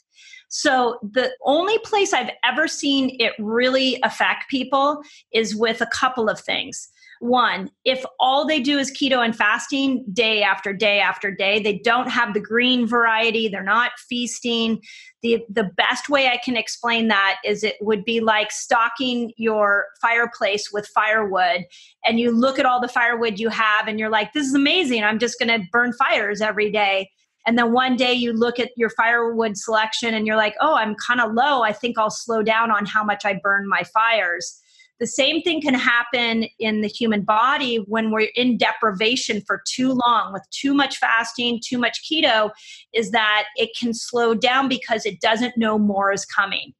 So 0.47 0.97
the 1.03 1.30
only 1.45 1.78
place 1.84 2.11
I've 2.11 2.32
ever 2.43 2.67
seen 2.67 3.15
it 3.20 3.34
really 3.38 3.99
affect 4.01 4.49
people 4.49 5.03
is 5.32 5.55
with 5.55 5.82
a 5.82 5.86
couple 5.86 6.30
of 6.30 6.39
things. 6.39 6.89
One, 7.22 7.70
if 7.84 8.05
all 8.17 8.47
they 8.47 8.61
do 8.61 8.78
is 8.78 8.91
keto 8.91 9.24
and 9.24 9.36
fasting 9.36 10.05
day 10.13 10.41
after 10.41 10.72
day 10.72 11.01
after 11.01 11.32
day, 11.32 11.61
they 11.61 11.78
don't 11.80 12.09
have 12.09 12.34
the 12.34 12.39
green 12.39 12.88
variety, 12.88 13.49
they're 13.49 13.61
not 13.61 13.91
feasting. 14.07 14.82
The, 15.22 15.43
the 15.49 15.65
best 15.65 16.07
way 16.07 16.28
I 16.28 16.38
can 16.38 16.55
explain 16.55 17.09
that 17.09 17.39
is 17.43 17.65
it 17.65 17.76
would 17.82 18.05
be 18.05 18.22
like 18.22 18.51
stocking 18.51 19.34
your 19.36 19.88
fireplace 20.01 20.72
with 20.72 20.88
firewood, 20.88 21.65
and 22.05 22.22
you 22.22 22.32
look 22.32 22.57
at 22.57 22.65
all 22.65 22.80
the 22.80 22.88
firewood 22.88 23.38
you 23.38 23.49
have, 23.49 23.89
and 23.89 23.99
you're 23.99 24.09
like, 24.09 24.32
this 24.32 24.47
is 24.47 24.53
amazing. 24.53 25.03
I'm 25.03 25.20
just 25.20 25.38
going 25.39 25.49
to 25.49 25.67
burn 25.74 25.91
fires 25.91 26.39
every 26.39 26.72
day. 26.72 27.09
And 27.45 27.57
then 27.57 27.74
one 27.74 27.97
day 27.97 28.13
you 28.13 28.32
look 28.32 28.59
at 28.59 28.72
your 28.78 28.91
firewood 28.91 29.57
selection 29.57 30.13
and 30.13 30.28
you're 30.28 30.36
like, 30.36 30.55
oh, 30.61 30.76
I'm 30.76 30.95
kind 30.95 31.20
of 31.20 31.34
low. 31.34 31.63
I 31.63 31.74
think 31.74 31.97
I'll 31.97 32.09
slow 32.09 32.43
down 32.43 32.70
on 32.70 32.86
how 32.86 33.03
much 33.03 33.26
I 33.26 33.39
burn 33.41 33.67
my 33.67 33.84
fires 33.84 34.61
the 35.00 35.08
same 35.08 35.41
thing 35.41 35.62
can 35.62 35.74
happen 35.74 36.45
in 36.60 36.82
the 36.82 36.88
human 36.88 37.22
body 37.22 37.78
when 37.88 38.12
we're 38.12 38.30
in 38.36 38.58
deprivation 38.58 39.41
for 39.47 39.62
too 39.68 39.93
long 39.93 40.34
with 40.34 40.43
too 40.52 40.74
much 40.74 40.97
fasting, 40.97 41.60
too 41.64 41.78
much 41.78 42.02
keto, 42.04 42.52
is 42.93 43.12
that 43.12 43.45
it 43.56 43.70
can 43.80 43.93
slow 43.93 44.34
down 44.34 44.68
because 44.68 45.06
it 45.06 45.22
doesn't 45.22 45.58
know 45.58 45.78
more 45.78 46.12
is 46.12 46.26
coming. 46.26 46.74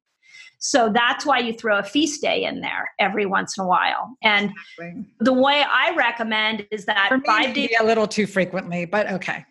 So 0.60 0.90
that's 0.90 1.26
why 1.26 1.40
you 1.40 1.54
throw 1.54 1.80
a 1.80 1.84
feast 1.84 2.22
day 2.22 2.44
in 2.44 2.60
there 2.60 2.92
every 3.00 3.26
once 3.26 3.58
in 3.58 3.64
a 3.64 3.68
while. 3.68 4.18
And 4.22 4.52
exactly. 4.78 5.06
the 5.22 5.34
way 5.34 5.64
I 5.66 5.96
recommend 5.96 6.68
is 6.70 6.86
that 6.86 7.18
five 7.26 7.54
days 7.54 7.70
a 7.80 7.86
little 7.86 8.08
too 8.08 8.28
frequently, 8.28 8.84
but 8.84 9.10
okay. 9.14 9.46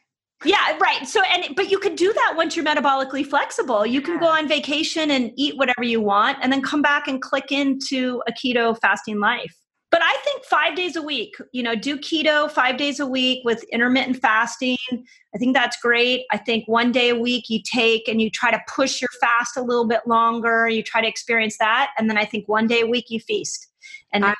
Yeah, 0.45 0.76
right. 0.80 1.07
So 1.07 1.20
and 1.22 1.57
but 1.57 1.70
you 1.70 1.78
can 1.78 1.97
do 1.97 2.12
that 2.12 2.34
once 2.36 2.55
you're 2.55 2.64
metabolically 2.64 3.26
flexible. 3.26 3.84
You 3.84 4.01
can 4.01 4.20
go 4.20 4.28
on 4.28 4.47
vacation 4.47 5.11
and 5.11 5.32
eat 5.36 5.57
whatever 5.57 5.82
you 5.82 6.01
want 6.01 6.39
and 6.43 6.53
then 6.53 6.62
come 6.62 6.80
back 6.80 7.09
and 7.09 7.20
click 7.20 7.51
into 7.51 8.22
a 8.28 8.32
keto 8.32 8.78
fasting 8.80 9.18
life. 9.18 9.55
But 9.91 10.03
I 10.03 10.14
think 10.22 10.45
5 10.45 10.76
days 10.76 10.97
a 10.97 11.03
week, 11.03 11.34
you 11.53 11.62
know, 11.62 11.74
do 11.74 11.97
keto 11.97 12.51
5 12.51 12.76
days 12.76 13.01
a 13.01 13.07
week 13.07 13.41
with 13.45 13.64
intermittent 13.72 14.18
fasting. 14.18 14.76
I 15.34 15.39
think 15.39 15.57
that's 15.57 15.78
great. 15.80 16.26
I 16.30 16.36
think 16.36 16.68
one 16.68 16.93
day 16.93 17.09
a 17.09 17.16
week 17.16 17.47
you 17.49 17.61
take 17.62 18.07
and 18.07 18.20
you 18.20 18.30
try 18.30 18.51
to 18.51 18.61
push 18.68 19.01
your 19.01 19.09
fast 19.20 19.57
a 19.57 19.62
little 19.62 19.89
bit 19.89 20.03
longer, 20.07 20.68
you 20.68 20.82
try 20.82 21.01
to 21.01 21.09
experience 21.09 21.57
that 21.59 21.91
and 21.99 22.09
then 22.09 22.18
I 22.18 22.26
think 22.26 22.49
one 22.49 22.66
day 22.66 22.82
a 22.82 22.86
week 22.86 23.07
you 23.09 23.18
feast. 23.18 23.66
And, 24.12 24.24
and 24.24 24.36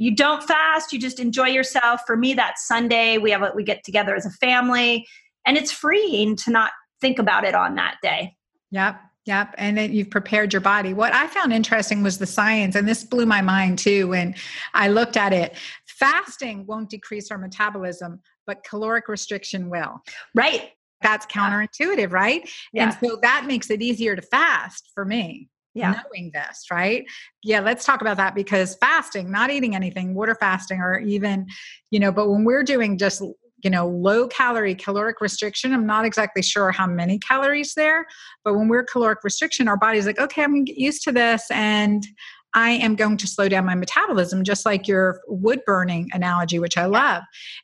you 0.00 0.14
don't 0.14 0.42
fast 0.42 0.92
you 0.92 0.98
just 0.98 1.20
enjoy 1.20 1.46
yourself 1.46 2.00
for 2.06 2.16
me 2.16 2.34
that's 2.34 2.66
sunday 2.66 3.18
we 3.18 3.30
have 3.30 3.42
a, 3.42 3.52
we 3.54 3.62
get 3.62 3.84
together 3.84 4.16
as 4.16 4.26
a 4.26 4.30
family 4.30 5.06
and 5.46 5.56
it's 5.56 5.70
freeing 5.70 6.34
to 6.34 6.50
not 6.50 6.72
think 7.00 7.18
about 7.18 7.44
it 7.44 7.54
on 7.54 7.74
that 7.76 7.96
day 8.02 8.34
yep 8.70 9.00
Yep. 9.26 9.54
And 9.58 9.76
then 9.76 9.92
you've 9.92 10.10
prepared 10.10 10.52
your 10.52 10.60
body. 10.60 10.94
What 10.94 11.12
I 11.12 11.26
found 11.26 11.52
interesting 11.52 12.02
was 12.02 12.18
the 12.18 12.26
science, 12.26 12.74
and 12.74 12.88
this 12.88 13.04
blew 13.04 13.26
my 13.26 13.42
mind 13.42 13.78
too 13.78 14.08
when 14.08 14.34
I 14.72 14.88
looked 14.88 15.16
at 15.16 15.32
it. 15.32 15.56
Fasting 15.86 16.64
won't 16.66 16.88
decrease 16.88 17.30
our 17.30 17.36
metabolism, 17.36 18.20
but 18.46 18.64
caloric 18.64 19.08
restriction 19.08 19.68
will. 19.68 20.00
Right. 20.34 20.70
That's 21.02 21.26
counterintuitive, 21.26 22.12
right? 22.12 22.48
Yeah. 22.72 22.84
And 22.84 22.96
so 23.00 23.18
that 23.22 23.44
makes 23.46 23.70
it 23.70 23.82
easier 23.82 24.16
to 24.16 24.22
fast 24.22 24.90
for 24.94 25.04
me 25.04 25.48
yeah. 25.74 26.02
knowing 26.02 26.30
this, 26.34 26.64
right? 26.70 27.04
Yeah, 27.42 27.60
let's 27.60 27.84
talk 27.84 28.00
about 28.00 28.16
that 28.16 28.34
because 28.34 28.76
fasting, 28.76 29.30
not 29.30 29.50
eating 29.50 29.74
anything, 29.74 30.14
water 30.14 30.34
fasting, 30.34 30.80
or 30.80 30.98
even, 31.00 31.46
you 31.90 32.00
know, 32.00 32.12
but 32.12 32.28
when 32.28 32.44
we're 32.44 32.64
doing 32.64 32.98
just, 32.98 33.22
you 33.62 33.70
know, 33.70 33.88
low 33.88 34.26
calorie 34.28 34.74
caloric 34.74 35.20
restriction, 35.20 35.72
I'm 35.72 35.86
not 35.86 36.04
exactly 36.04 36.42
sure 36.42 36.72
how 36.72 36.86
many 36.86 37.18
calories 37.18 37.74
there, 37.74 38.06
but 38.44 38.54
when 38.54 38.68
we're 38.68 38.84
caloric 38.84 39.22
restriction, 39.22 39.68
our 39.68 39.76
body's 39.76 40.06
like, 40.06 40.18
okay, 40.18 40.42
I'm 40.42 40.52
gonna 40.52 40.64
get 40.64 40.78
used 40.78 41.02
to 41.04 41.12
this 41.12 41.46
and 41.50 42.04
I 42.52 42.70
am 42.70 42.96
going 42.96 43.16
to 43.18 43.28
slow 43.28 43.48
down 43.48 43.64
my 43.64 43.76
metabolism, 43.76 44.42
just 44.42 44.66
like 44.66 44.88
your 44.88 45.20
wood 45.28 45.60
burning 45.66 46.08
analogy, 46.12 46.58
which 46.58 46.76
I 46.76 46.86
love. 46.86 47.22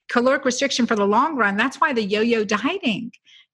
Caloric 0.09 0.45
restriction 0.45 0.87
for 0.87 0.95
the 0.95 1.07
long 1.07 1.37
run, 1.37 1.57
that's 1.57 1.81
why 1.81 1.93
the 1.93 2.05
yo 2.05 2.21
yo 2.21 2.45
dieting 2.45 3.11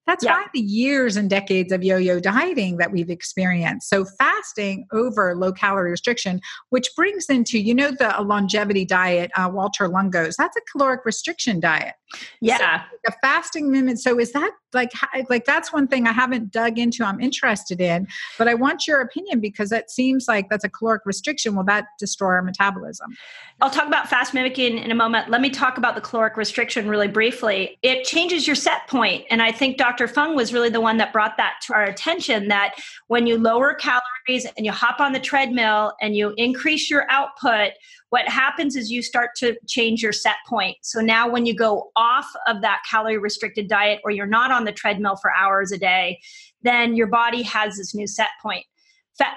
that's 0.07 0.25
yeah. 0.25 0.33
why 0.33 0.47
the 0.53 0.61
years 0.61 1.17
and 1.17 1.31
decades 1.31 1.73
of 1.73 1.85
yo 1.85 1.97
yo 1.97 2.19
dieting 2.19 2.77
that 2.79 2.91
we've 2.91 3.11
experienced. 3.11 3.89
So, 3.89 4.05
fasting 4.05 4.87
over 4.93 5.35
low 5.37 5.53
calorie 5.53 5.91
restriction, 5.91 6.41
which 6.71 6.89
brings 6.97 7.27
into, 7.27 7.59
you 7.59 7.75
know, 7.75 7.93
the 7.93 8.15
longevity 8.23 8.85
diet, 8.85 9.31
uh, 9.37 9.49
Walter 9.53 9.89
Longo's, 9.89 10.37
that's 10.37 10.57
a 10.57 10.61
caloric 10.73 11.05
restriction 11.05 11.61
diet. 11.61 11.95
Yeah. 12.41 12.83
So, 12.83 12.97
a 13.09 13.13
fasting 13.23 13.71
movement. 13.71 14.01
So, 14.01 14.19
is 14.19 14.33
that 14.33 14.51
like, 14.75 14.93
like 15.29 15.45
that's 15.45 15.73
one 15.73 15.87
thing 15.87 16.07
I 16.07 16.13
haven't 16.13 16.51
dug 16.51 16.79
into, 16.79 17.05
I'm 17.05 17.21
interested 17.21 17.81
in, 17.81 18.09
but 18.39 18.49
I 18.49 18.55
want 18.55 18.87
your 18.87 19.01
opinion 19.01 19.41
because 19.41 19.71
that 19.71 19.91
seems 19.91 20.27
like 20.29 20.49
that's 20.49 20.65
a 20.65 20.69
caloric 20.69 21.03
restriction. 21.05 21.55
Will 21.55 21.65
that 21.65 21.87
destroy 21.99 22.31
our 22.31 22.43
metabolism? 22.43 23.17
I'll 23.61 23.71
talk 23.71 23.87
about 23.87 24.09
fast 24.09 24.35
mimicking 24.35 24.79
in 24.79 24.91
a 24.91 24.95
moment. 24.95 25.31
Let 25.31 25.41
me 25.41 25.51
talk 25.51 25.79
about 25.79 25.95
the 25.95 26.01
caloric 26.01 26.37
restriction 26.37 26.89
really 26.89 27.07
briefly. 27.07 27.79
It 27.83 28.05
changes 28.05 28.47
your 28.47 28.57
set 28.57 28.89
point, 28.89 29.25
And 29.31 29.41
I 29.41 29.53
think 29.53 29.77
Dr. 29.77 29.92
Dr. 29.93 30.09
Fung 30.09 30.35
was 30.35 30.55
really 30.55 30.71
the 30.71 30.81
one 30.81 30.97
that 30.97 31.13
brought 31.13 31.37
that 31.37 31.57
to 31.67 31.75
our 31.75 31.85
attention 31.85 32.49
that 32.49 32.77
when 33.09 33.27
you 33.27 33.37
lower 33.37 33.75
calories 33.75 34.47
and 34.57 34.65
you 34.65 34.73
hop 34.73 35.01
on 35.01 35.13
the 35.13 35.21
treadmill 35.21 35.93
and 36.01 36.17
you 36.17 36.33
increase 36.39 36.89
your 36.89 37.05
output, 37.11 37.73
what 38.09 38.27
happens 38.27 38.75
is 38.75 38.91
you 38.91 39.03
start 39.03 39.33
to 39.37 39.55
change 39.69 40.03
your 40.03 40.15
set 40.15 40.37
point. 40.49 40.79
So 40.81 41.03
now 41.03 41.29
when 41.29 41.45
you 41.45 41.55
go 41.55 41.91
off 41.95 42.25
of 42.47 42.63
that 42.63 42.81
calorie 42.91 43.19
restricted 43.19 43.69
diet 43.69 44.01
or 44.03 44.11
you're 44.11 44.25
not 44.25 44.51
on 44.51 44.65
the 44.65 44.73
treadmill 44.73 45.17
for 45.17 45.31
hours 45.37 45.73
a 45.73 45.79
day, 45.79 46.19
then 46.63 46.97
your 46.97 47.09
body 47.09 47.43
has 47.43 47.77
this 47.77 47.95
new 47.95 48.07
set 48.07 48.31
point. 48.41 48.65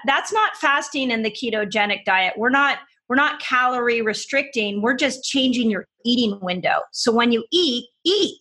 That's 0.05 0.31
not 0.31 0.55
fasting 0.55 1.11
in 1.11 1.23
the 1.23 1.31
ketogenic 1.31 2.05
diet. 2.05 2.35
We're 2.37 2.49
not 2.49 2.77
we're 3.09 3.17
not 3.17 3.41
calorie 3.41 4.01
restricting. 4.01 4.81
We're 4.81 4.95
just 4.95 5.25
changing 5.25 5.69
your 5.69 5.85
eating 6.05 6.39
window. 6.41 6.79
So 6.91 7.11
when 7.11 7.31
you 7.31 7.43
eat, 7.51 7.87
eat 8.03 8.39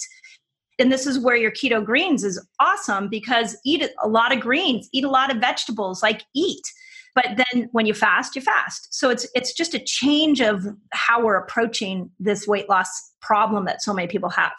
and 0.78 0.90
this 0.90 1.06
is 1.06 1.18
where 1.18 1.36
your 1.36 1.50
keto 1.50 1.84
greens 1.84 2.24
is 2.24 2.44
awesome 2.60 3.08
because 3.08 3.56
eat 3.64 3.88
a 4.02 4.08
lot 4.08 4.32
of 4.32 4.40
greens 4.40 4.88
eat 4.92 5.04
a 5.04 5.10
lot 5.10 5.34
of 5.34 5.40
vegetables 5.40 6.02
like 6.02 6.22
eat. 6.34 6.66
But 7.14 7.40
then 7.52 7.68
when 7.70 7.86
you 7.86 7.94
fast 7.94 8.34
you 8.34 8.42
fast. 8.42 8.92
So 8.92 9.08
it's 9.08 9.26
it's 9.34 9.52
just 9.52 9.74
a 9.74 9.78
change 9.78 10.40
of 10.40 10.66
how 10.92 11.24
we're 11.24 11.36
approaching 11.36 12.10
this 12.18 12.46
weight 12.46 12.68
loss 12.68 12.88
problem 13.20 13.66
that 13.66 13.82
so 13.82 13.94
many 13.94 14.08
people 14.08 14.30
have. 14.30 14.52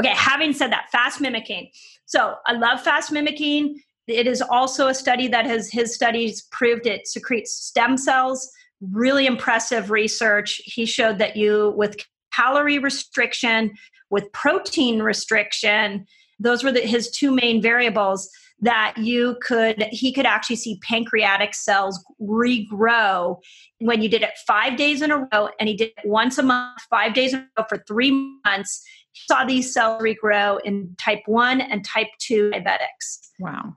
Okay 0.00 0.14
having 0.14 0.52
said 0.52 0.72
that 0.72 0.88
fast 0.90 1.20
mimicking. 1.20 1.70
So 2.06 2.36
i 2.46 2.52
love 2.52 2.80
fast 2.80 3.12
mimicking. 3.12 3.80
It 4.06 4.26
is 4.26 4.40
also 4.40 4.86
a 4.86 4.94
study 4.94 5.28
that 5.28 5.46
has 5.46 5.70
his 5.70 5.94
studies 5.94 6.46
proved 6.50 6.86
it 6.86 7.06
secretes 7.06 7.52
stem 7.52 7.98
cells. 7.98 8.48
Really 8.80 9.26
impressive 9.26 9.90
research. 9.90 10.60
He 10.64 10.86
showed 10.86 11.18
that 11.18 11.36
you 11.36 11.74
with 11.76 11.96
calorie 12.34 12.78
restriction 12.78 13.72
with 14.10 14.30
protein 14.32 15.02
restriction 15.02 16.06
those 16.38 16.62
were 16.62 16.72
the, 16.72 16.80
his 16.80 17.10
two 17.10 17.30
main 17.30 17.62
variables 17.62 18.28
that 18.60 18.94
you 18.96 19.36
could 19.42 19.82
he 19.90 20.12
could 20.12 20.26
actually 20.26 20.56
see 20.56 20.78
pancreatic 20.82 21.54
cells 21.54 22.02
regrow 22.20 23.36
when 23.80 24.02
you 24.02 24.08
did 24.08 24.22
it 24.22 24.32
five 24.46 24.76
days 24.76 25.02
in 25.02 25.10
a 25.10 25.28
row 25.32 25.48
and 25.60 25.68
he 25.68 25.76
did 25.76 25.90
it 25.96 26.06
once 26.06 26.38
a 26.38 26.42
month 26.42 26.80
five 26.88 27.12
days 27.12 27.34
in 27.34 27.40
a 27.40 27.48
row 27.58 27.66
for 27.68 27.84
three 27.86 28.38
months. 28.44 28.82
He 29.12 29.20
saw 29.26 29.44
these 29.44 29.72
cells 29.72 30.02
regrow 30.02 30.58
in 30.64 30.94
type 30.98 31.20
1 31.26 31.60
and 31.60 31.84
type 31.84 32.08
2 32.18 32.50
diabetics. 32.50 33.30
Wow 33.38 33.74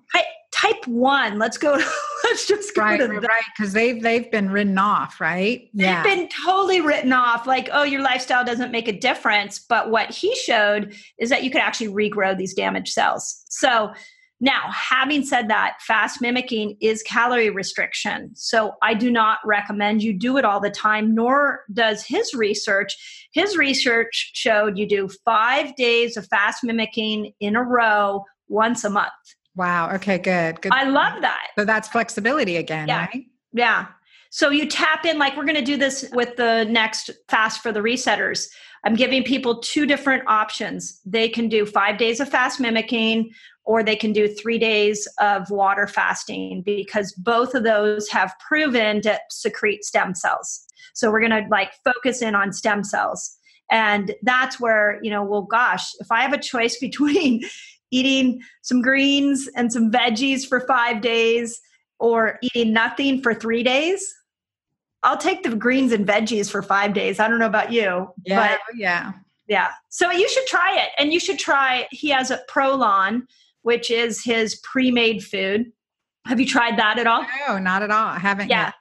type 0.60 0.88
one. 0.88 1.40
Let's 1.40 1.58
go. 1.58 1.74
let's 2.24 2.48
just 2.48 2.76
go 2.76 2.82
right, 2.82 3.00
right. 3.00 3.44
Because 3.56 3.74
they've 3.74 4.02
they've 4.02 4.30
been 4.32 4.52
written 4.52 4.78
off, 4.78 5.20
right? 5.20 5.70
They've 5.74 5.86
yeah. 5.86 6.04
been 6.04 6.30
totally 6.46 6.82
written 6.82 7.14
off. 7.14 7.48
Like, 7.48 7.70
oh, 7.72 7.84
your 7.84 8.02
lifestyle 8.02 8.44
doesn't 8.44 8.72
make 8.72 8.88
a 8.88 8.98
difference. 8.98 9.60
But 9.60 9.90
what 9.90 10.12
he 10.12 10.36
showed 10.36 10.96
is 11.20 11.30
that 11.30 11.44
you 11.44 11.52
could 11.52 11.62
actually 11.62 11.88
regrow 11.88 12.38
these 12.38 12.54
damaged 12.54 12.94
cells. 12.94 13.44
So 13.50 13.94
now, 14.42 14.72
having 14.72 15.26
said 15.26 15.50
that, 15.50 15.78
fast 15.82 16.22
mimicking 16.22 16.78
is 16.80 17.04
calorie 17.04 17.50
restriction. 17.50 18.32
So 18.36 18.74
I 18.82 18.94
do 18.94 19.12
not 19.12 19.40
recommend 19.44 20.02
you 20.02 20.18
do 20.18 20.38
it 20.38 20.46
all 20.46 20.62
the 20.62 20.70
time, 20.70 21.14
nor 21.14 21.62
does 21.74 22.06
his 22.06 22.34
research. 22.34 22.96
His 23.34 23.58
research 23.58 24.32
showed 24.34 24.78
you 24.78 24.88
do 24.88 25.10
five 25.26 25.76
days 25.76 26.16
of 26.16 26.26
fast 26.28 26.64
mimicking 26.64 27.34
in 27.42 27.58
a 27.58 27.64
row 27.64 28.24
once 28.48 28.86
a 28.86 28.90
month. 28.90 29.12
Wow. 29.56 29.94
Okay, 29.96 30.18
good. 30.18 30.62
Good. 30.62 30.72
I 30.72 30.86
love 30.86 31.22
that. 31.22 31.48
So 31.58 31.66
that's 31.66 31.88
flexibility 31.88 32.58
again, 32.58 32.88
yeah. 32.88 33.08
right? 33.08 33.26
Yeah. 33.54 33.88
So 34.30 34.50
you 34.52 34.68
tap 34.68 35.06
in, 35.06 35.18
like 35.18 35.36
we're 35.36 35.46
going 35.46 35.56
to 35.56 35.62
do 35.62 35.76
this 35.76 36.08
with 36.14 36.36
the 36.36 36.66
next 36.66 37.10
fast 37.28 37.62
for 37.62 37.72
the 37.72 37.80
resetters. 37.80 38.48
I'm 38.86 38.96
giving 38.96 39.24
people 39.24 39.60
two 39.60 39.86
different 39.86 40.24
options. 40.28 41.02
They 41.06 41.28
can 41.28 41.50
do 41.50 41.66
five 41.66 41.98
days 41.98 42.20
of 42.20 42.30
fast 42.30 42.60
mimicking, 42.60 43.32
or 43.66 43.84
they 43.84 43.96
can 43.96 44.14
do 44.14 44.28
three 44.28 44.58
days 44.58 45.08
of 45.20 45.50
water 45.52 45.88
fasting 45.88 46.64
because 46.66 47.14
both 47.14 47.54
of 47.56 47.64
those 47.64 48.10
have 48.10 48.34
proven 48.40 49.02
to 49.02 49.20
secrete 49.30 49.84
stem 49.84 50.16
cells. 50.16 50.66
So 50.94 51.12
we're 51.12 51.20
going 51.20 51.44
to 51.44 51.48
like 51.50 51.74
focus 51.84 52.22
in 52.22 52.36
on 52.36 52.54
stem 52.54 52.84
cells. 52.84 53.36
And 53.72 54.16
that's 54.24 54.60
where, 54.60 55.00
you 55.04 55.12
know, 55.12 55.24
well, 55.24 55.44
gosh, 55.44 55.92
if 56.00 56.12
I 56.12 56.22
have 56.22 56.34
a 56.34 56.40
choice 56.40 56.78
between 56.82 57.42
eating 57.92 58.42
some 58.62 58.82
greens 58.82 59.50
and 59.56 59.72
some 59.72 59.92
veggies 59.92 60.48
for 60.48 60.62
five 60.62 61.02
days 61.02 61.60
or 62.00 62.40
eating 62.42 62.74
nothing 62.74 63.22
for 63.22 63.34
three 63.34 63.64
days, 63.64 64.14
I'll 65.04 65.18
take 65.18 65.44
the 65.44 65.56
greens 65.56 65.92
and 65.92 66.08
veggies 66.08 66.50
for 66.50 66.62
five 66.62 66.94
days. 66.94 67.20
I 67.20 67.28
don't 67.28 67.40
know 67.40 67.46
about 67.46 67.72
you. 67.72 68.10
Yeah. 68.26 68.50
But 68.50 68.60
oh, 68.70 68.76
yeah. 68.76 69.14
Yeah. 69.48 69.72
So 69.90 70.12
you 70.12 70.30
should 70.30 70.46
try 70.46 70.78
it. 70.78 70.90
And 70.98 71.12
you 71.12 71.20
should 71.20 71.40
try, 71.40 71.88
he 71.92 72.10
has 72.10 72.32
a 72.32 72.40
Prolon, 72.50 73.24
which 73.64 73.90
is 73.90 74.24
his 74.24 74.56
pre 74.64 74.92
made 74.92 75.24
food. 75.24 75.72
Have 76.26 76.40
you 76.40 76.46
tried 76.46 76.78
that 76.78 77.00
at 77.00 77.08
all? 77.08 77.26
No, 77.48 77.58
not 77.58 77.82
at 77.82 77.92
all. 77.92 78.08
I 78.08 78.20
haven't 78.20 78.50
yeah. 78.50 78.66
Yet. 78.66 78.74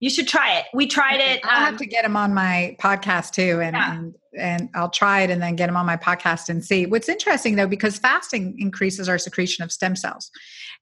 You 0.00 0.10
should 0.10 0.28
try 0.28 0.58
it. 0.58 0.66
We 0.74 0.86
tried 0.86 1.20
it. 1.20 1.40
I'll 1.44 1.58
um, 1.58 1.64
have 1.64 1.76
to 1.78 1.86
get 1.86 2.04
him 2.04 2.16
on 2.16 2.34
my 2.34 2.76
podcast 2.80 3.32
too 3.32 3.60
and, 3.62 3.74
yeah. 3.74 3.94
and 3.94 4.14
and 4.38 4.68
I'll 4.74 4.90
try 4.90 5.22
it 5.22 5.30
and 5.30 5.42
then 5.42 5.56
get 5.56 5.66
them 5.66 5.76
on 5.76 5.86
my 5.86 5.96
podcast 5.96 6.48
and 6.48 6.64
see. 6.64 6.86
What's 6.86 7.08
interesting 7.08 7.56
though, 7.56 7.66
because 7.66 7.98
fasting 7.98 8.54
increases 8.58 9.08
our 9.08 9.18
secretion 9.18 9.64
of 9.64 9.72
stem 9.72 9.96
cells. 9.96 10.30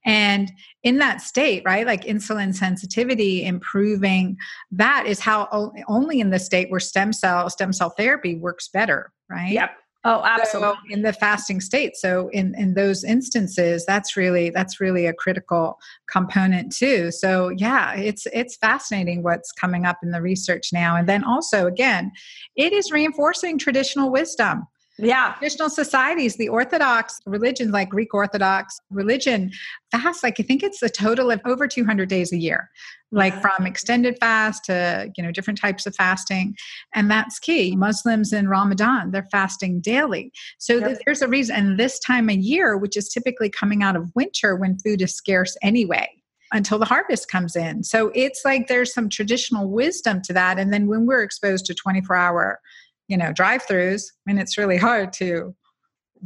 And 0.04 0.52
in 0.82 0.98
that 0.98 1.22
state, 1.22 1.62
right, 1.64 1.86
like 1.86 2.04
insulin 2.04 2.54
sensitivity 2.54 3.46
improving, 3.46 4.36
that 4.72 5.06
is 5.06 5.20
how 5.20 5.72
only 5.88 6.20
in 6.20 6.30
the 6.30 6.38
state 6.38 6.70
where 6.70 6.80
stem 6.80 7.12
cell 7.12 7.48
stem 7.48 7.72
cell 7.72 7.90
therapy 7.90 8.34
works 8.34 8.68
better, 8.68 9.12
right? 9.30 9.52
Yep. 9.52 9.70
Oh, 10.06 10.20
absolutely. 10.22 10.74
So 10.88 10.94
in 10.94 11.02
the 11.02 11.14
fasting 11.14 11.62
state. 11.62 11.96
So 11.96 12.28
in 12.28 12.54
in 12.56 12.74
those 12.74 13.04
instances, 13.04 13.86
that's 13.86 14.16
really 14.18 14.50
that's 14.50 14.78
really 14.78 15.06
a 15.06 15.14
critical 15.14 15.78
component 16.10 16.74
too. 16.76 17.10
So 17.10 17.48
yeah, 17.48 17.94
it's 17.94 18.26
it's 18.32 18.56
fascinating 18.56 19.22
what's 19.22 19.50
coming 19.52 19.86
up 19.86 19.98
in 20.02 20.10
the 20.10 20.20
research 20.20 20.70
now. 20.74 20.94
And 20.94 21.08
then 21.08 21.24
also 21.24 21.66
again, 21.66 22.12
it 22.54 22.74
is 22.74 22.92
reinforcing 22.92 23.58
traditional 23.58 24.10
wisdom. 24.10 24.66
Yeah. 24.98 25.34
Traditional 25.38 25.70
societies, 25.70 26.36
the 26.36 26.48
Orthodox 26.48 27.20
religion, 27.26 27.72
like 27.72 27.88
Greek 27.88 28.14
Orthodox 28.14 28.78
religion, 28.90 29.50
fast, 29.90 30.22
like 30.22 30.38
I 30.38 30.44
think 30.44 30.62
it's 30.62 30.82
a 30.82 30.88
total 30.88 31.30
of 31.30 31.40
over 31.44 31.66
200 31.66 32.08
days 32.08 32.32
a 32.32 32.36
year, 32.36 32.70
like 33.10 33.34
from 33.40 33.66
extended 33.66 34.16
fast 34.20 34.64
to, 34.66 35.10
you 35.16 35.24
know, 35.24 35.32
different 35.32 35.60
types 35.60 35.86
of 35.86 35.96
fasting. 35.96 36.54
And 36.94 37.10
that's 37.10 37.40
key. 37.40 37.74
Muslims 37.74 38.32
in 38.32 38.48
Ramadan, 38.48 39.10
they're 39.10 39.28
fasting 39.32 39.80
daily. 39.80 40.30
So 40.58 40.78
yep. 40.78 40.98
there's 41.04 41.22
a 41.22 41.28
reason. 41.28 41.56
And 41.56 41.78
this 41.78 41.98
time 41.98 42.28
of 42.28 42.36
year, 42.36 42.76
which 42.76 42.96
is 42.96 43.08
typically 43.08 43.50
coming 43.50 43.82
out 43.82 43.96
of 43.96 44.12
winter 44.14 44.54
when 44.54 44.78
food 44.78 45.02
is 45.02 45.14
scarce 45.14 45.56
anyway, 45.60 46.08
until 46.52 46.78
the 46.78 46.84
harvest 46.84 47.28
comes 47.28 47.56
in. 47.56 47.82
So 47.82 48.12
it's 48.14 48.42
like 48.44 48.68
there's 48.68 48.94
some 48.94 49.08
traditional 49.08 49.68
wisdom 49.68 50.22
to 50.22 50.32
that. 50.34 50.60
And 50.60 50.72
then 50.72 50.86
when 50.86 51.04
we're 51.04 51.22
exposed 51.22 51.66
to 51.66 51.74
24 51.74 52.14
hour 52.14 52.60
you 53.08 53.16
know 53.16 53.32
drive-throughs 53.32 54.02
I 54.26 54.32
mean, 54.32 54.38
it's 54.38 54.56
really 54.56 54.78
hard 54.78 55.12
to 55.14 55.54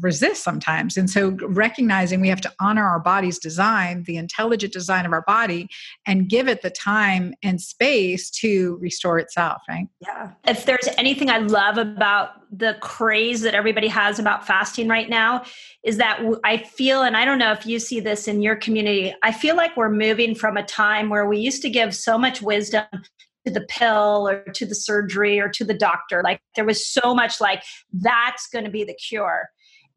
resist 0.00 0.44
sometimes. 0.44 0.96
And 0.96 1.10
so 1.10 1.36
recognizing 1.42 2.20
we 2.20 2.28
have 2.28 2.40
to 2.42 2.52
honor 2.60 2.84
our 2.84 3.00
body's 3.00 3.38
design 3.38 4.04
the 4.04 4.16
intelligent 4.16 4.72
design 4.72 5.04
of 5.04 5.12
our 5.12 5.22
body 5.22 5.68
and 6.06 6.28
give 6.28 6.46
it 6.46 6.62
the 6.62 6.70
time 6.70 7.34
and 7.42 7.60
space 7.60 8.30
to 8.30 8.78
restore 8.80 9.18
itself 9.18 9.62
right? 9.68 9.88
Yeah. 10.00 10.30
If 10.46 10.66
there's 10.66 10.88
anything 10.96 11.30
i 11.30 11.38
love 11.38 11.78
about 11.78 12.30
the 12.56 12.76
craze 12.80 13.40
that 13.42 13.54
everybody 13.54 13.88
has 13.88 14.18
about 14.18 14.46
fasting 14.46 14.88
right 14.88 15.08
now 15.08 15.42
is 15.82 15.96
that 15.96 16.20
i 16.44 16.56
feel 16.56 17.02
and 17.02 17.16
i 17.16 17.24
don't 17.24 17.38
know 17.38 17.52
if 17.52 17.66
you 17.66 17.78
see 17.78 18.00
this 18.00 18.28
in 18.28 18.40
your 18.40 18.56
community 18.56 19.14
i 19.22 19.32
feel 19.32 19.56
like 19.56 19.76
we're 19.76 19.90
moving 19.90 20.34
from 20.34 20.56
a 20.56 20.62
time 20.62 21.08
where 21.08 21.26
we 21.26 21.38
used 21.38 21.62
to 21.62 21.70
give 21.70 21.94
so 21.94 22.16
much 22.16 22.40
wisdom 22.40 22.86
to 23.48 23.60
the 23.60 23.66
pill 23.66 24.28
or 24.28 24.42
to 24.52 24.66
the 24.66 24.74
surgery 24.74 25.40
or 25.40 25.48
to 25.48 25.64
the 25.64 25.74
doctor. 25.74 26.22
Like 26.22 26.40
there 26.54 26.64
was 26.64 26.86
so 26.86 27.14
much 27.14 27.40
like 27.40 27.62
that's 27.92 28.46
going 28.48 28.64
to 28.64 28.70
be 28.70 28.84
the 28.84 28.94
cure. 28.94 29.48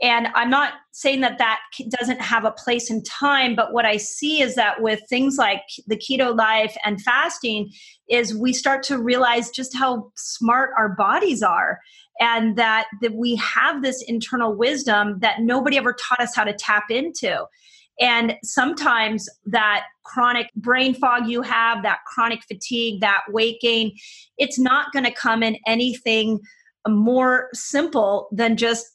And 0.03 0.29
I'm 0.33 0.49
not 0.49 0.73
saying 0.93 1.21
that 1.21 1.37
that 1.37 1.59
doesn't 1.99 2.21
have 2.21 2.43
a 2.43 2.51
place 2.51 2.89
in 2.89 3.03
time, 3.03 3.55
but 3.55 3.71
what 3.71 3.85
I 3.85 3.97
see 3.97 4.41
is 4.41 4.55
that 4.55 4.81
with 4.81 4.99
things 5.07 5.37
like 5.37 5.61
the 5.85 5.95
keto 5.95 6.35
life 6.35 6.75
and 6.83 6.99
fasting, 6.99 7.71
is 8.09 8.35
we 8.35 8.51
start 8.51 8.81
to 8.83 8.97
realize 8.97 9.51
just 9.51 9.77
how 9.77 10.11
smart 10.15 10.71
our 10.75 10.89
bodies 10.89 11.43
are 11.43 11.79
and 12.19 12.55
that, 12.57 12.87
that 13.01 13.13
we 13.13 13.35
have 13.35 13.83
this 13.83 14.03
internal 14.07 14.55
wisdom 14.55 15.19
that 15.19 15.41
nobody 15.41 15.77
ever 15.77 15.93
taught 15.93 16.19
us 16.19 16.35
how 16.35 16.43
to 16.43 16.53
tap 16.53 16.89
into. 16.89 17.45
And 18.01 18.35
sometimes 18.43 19.29
that 19.45 19.83
chronic 20.03 20.49
brain 20.55 20.95
fog 20.95 21.27
you 21.27 21.43
have, 21.43 21.83
that 21.83 21.99
chronic 22.07 22.41
fatigue, 22.43 22.99
that 23.01 23.21
weight 23.29 23.61
gain, 23.61 23.95
it's 24.37 24.57
not 24.57 24.91
going 24.91 25.05
to 25.05 25.11
come 25.11 25.43
in 25.43 25.57
anything 25.67 26.39
more 26.87 27.49
simple 27.53 28.27
than 28.31 28.57
just 28.57 28.87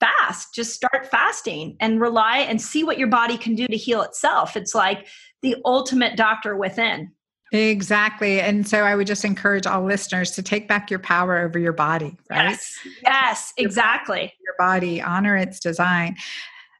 fast. 0.00 0.52
Just 0.52 0.74
start 0.74 1.06
fasting 1.06 1.76
and 1.78 2.00
rely 2.00 2.38
and 2.38 2.60
see 2.60 2.82
what 2.82 2.98
your 2.98 3.06
body 3.06 3.38
can 3.38 3.54
do 3.54 3.68
to 3.68 3.76
heal 3.76 4.02
itself. 4.02 4.56
It's 4.56 4.74
like 4.74 5.06
the 5.42 5.56
ultimate 5.64 6.16
doctor 6.16 6.56
within. 6.56 7.12
Exactly. 7.52 8.40
And 8.40 8.66
so 8.66 8.78
I 8.78 8.96
would 8.96 9.06
just 9.06 9.24
encourage 9.24 9.66
all 9.66 9.84
listeners 9.84 10.30
to 10.32 10.42
take 10.42 10.66
back 10.66 10.90
your 10.90 10.98
power 10.98 11.38
over 11.38 11.58
your 11.58 11.74
body, 11.74 12.16
right? 12.30 12.50
Yes, 12.50 12.78
yes 13.04 13.52
exactly. 13.58 14.32
Your 14.42 14.54
body, 14.58 15.02
honor 15.02 15.36
its 15.36 15.60
design. 15.60 16.16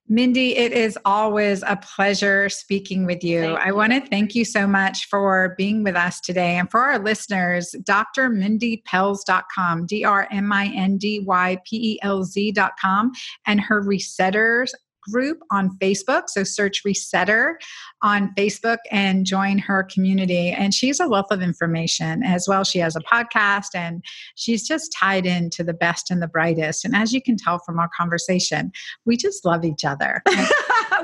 Mindy, 0.09 0.57
it 0.57 0.73
is 0.73 0.99
always 1.05 1.63
a 1.63 1.77
pleasure 1.77 2.49
speaking 2.49 3.07
with 3.07 3.23
you. 3.23 3.55
I 3.55 3.71
want 3.71 3.93
to 3.93 4.01
thank 4.01 4.35
you 4.35 4.45
so 4.45 4.67
much 4.67 5.09
for 5.09 5.55
being 5.57 5.85
with 5.85 5.95
us 5.95 6.21
today. 6.21 6.57
And 6.57 6.69
for 6.71 6.81
our 6.81 6.99
listeners, 6.99 7.75
drmindypelz.com, 7.89 9.87
D 9.87 10.05
R 10.05 10.27
M 10.31 10.53
I 10.53 10.67
N 10.75 10.99
D 10.99 11.21
Y 11.21 11.57
P 11.65 11.93
E 11.93 11.99
L 12.03 12.25
Z.com, 12.25 13.13
and 13.47 13.61
her 13.61 13.81
resetters 13.83 14.73
group 15.11 15.39
on 15.51 15.77
Facebook. 15.79 16.29
So 16.29 16.45
search 16.45 16.83
Resetter 16.85 17.55
on 18.03 18.33
Facebook 18.37 18.79
and 18.91 19.27
join 19.27 19.59
her 19.59 19.85
community. 19.85 20.51
And 20.51 20.73
she's 20.75 21.01
a 21.01 21.09
wealth 21.09 21.31
of 21.31 21.43
information 21.43 22.23
as 22.23 22.47
well. 22.49 22.65
She 22.65 22.79
has 22.79 22.97
a 22.97 23.01
podcast 23.01 23.75
and 23.75 24.05
she's 24.35 24.67
just 24.67 24.93
tied 24.93 25.27
into 25.27 25.65
the 25.65 25.75
best 25.75 26.11
and 26.11 26.23
the 26.23 26.29
brightest. 26.29 26.85
And 26.85 26.95
as 26.95 27.13
you 27.13 27.23
can 27.23 27.37
tell 27.37 27.59
from 27.59 27.79
our 27.79 27.91
conversation, 27.97 28.73
we 29.05 29.17
just 29.17 29.45
love 29.45 29.65
each 29.65 29.85
other. 29.85 30.23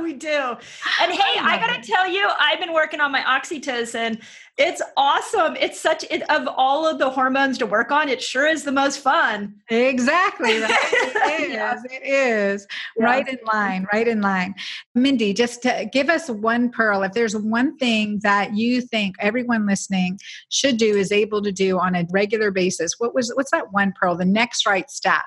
we 0.03 0.15
do. 0.15 0.29
And 0.29 1.13
hey, 1.13 1.39
I, 1.41 1.57
I 1.57 1.59
got 1.59 1.83
to 1.83 1.89
tell 1.89 2.09
you, 2.09 2.29
I've 2.39 2.61
been 2.61 2.73
working 2.73 3.01
on 3.01 3.13
my 3.13 3.23
oxytocin 3.23 4.21
it's 4.59 4.83
awesome. 4.97 5.57
It's 5.57 5.81
such 5.81 6.05
it, 6.11 6.29
of 6.29 6.49
all 6.57 6.85
of 6.87 6.99
the 6.99 7.09
hormones 7.09 7.59
to 7.59 7.67
work 7.67 7.93
on, 7.93 8.09
it 8.09 8.21
sure 8.21 8.47
is 8.47 8.65
the 8.65 8.73
most 8.73 8.99
fun. 8.99 9.55
Exactly. 9.71 10.61
Right? 10.61 10.71
it 10.73 11.43
is. 11.43 11.53
yeah. 11.53 11.81
It 11.85 12.03
is. 12.05 12.67
Yeah. 12.99 13.05
Right 13.05 13.29
in 13.29 13.39
line, 13.53 13.87
right 13.93 14.09
in 14.09 14.21
line. 14.21 14.57
Mindy, 14.97 15.33
just 15.33 15.63
to 15.63 15.89
give 15.93 16.09
us 16.09 16.29
one 16.29 16.71
pearl. 16.71 17.05
If 17.05 17.13
there's 17.13 17.37
one 17.37 17.79
thing 17.79 18.19
that 18.25 18.57
you 18.57 18.81
think 18.81 19.15
everyone 19.21 19.65
listening 19.65 20.19
should 20.49 20.77
do 20.77 20.97
is 20.97 21.13
able 21.13 21.41
to 21.43 21.53
do 21.53 21.79
on 21.79 21.95
a 21.95 22.05
regular 22.11 22.51
basis, 22.51 22.95
what 22.99 23.15
was 23.15 23.33
what's 23.37 23.53
that 23.53 23.73
one 23.73 23.95
pearl? 23.99 24.17
The 24.17 24.25
next 24.25 24.67
right 24.67 24.91
step 24.91 25.23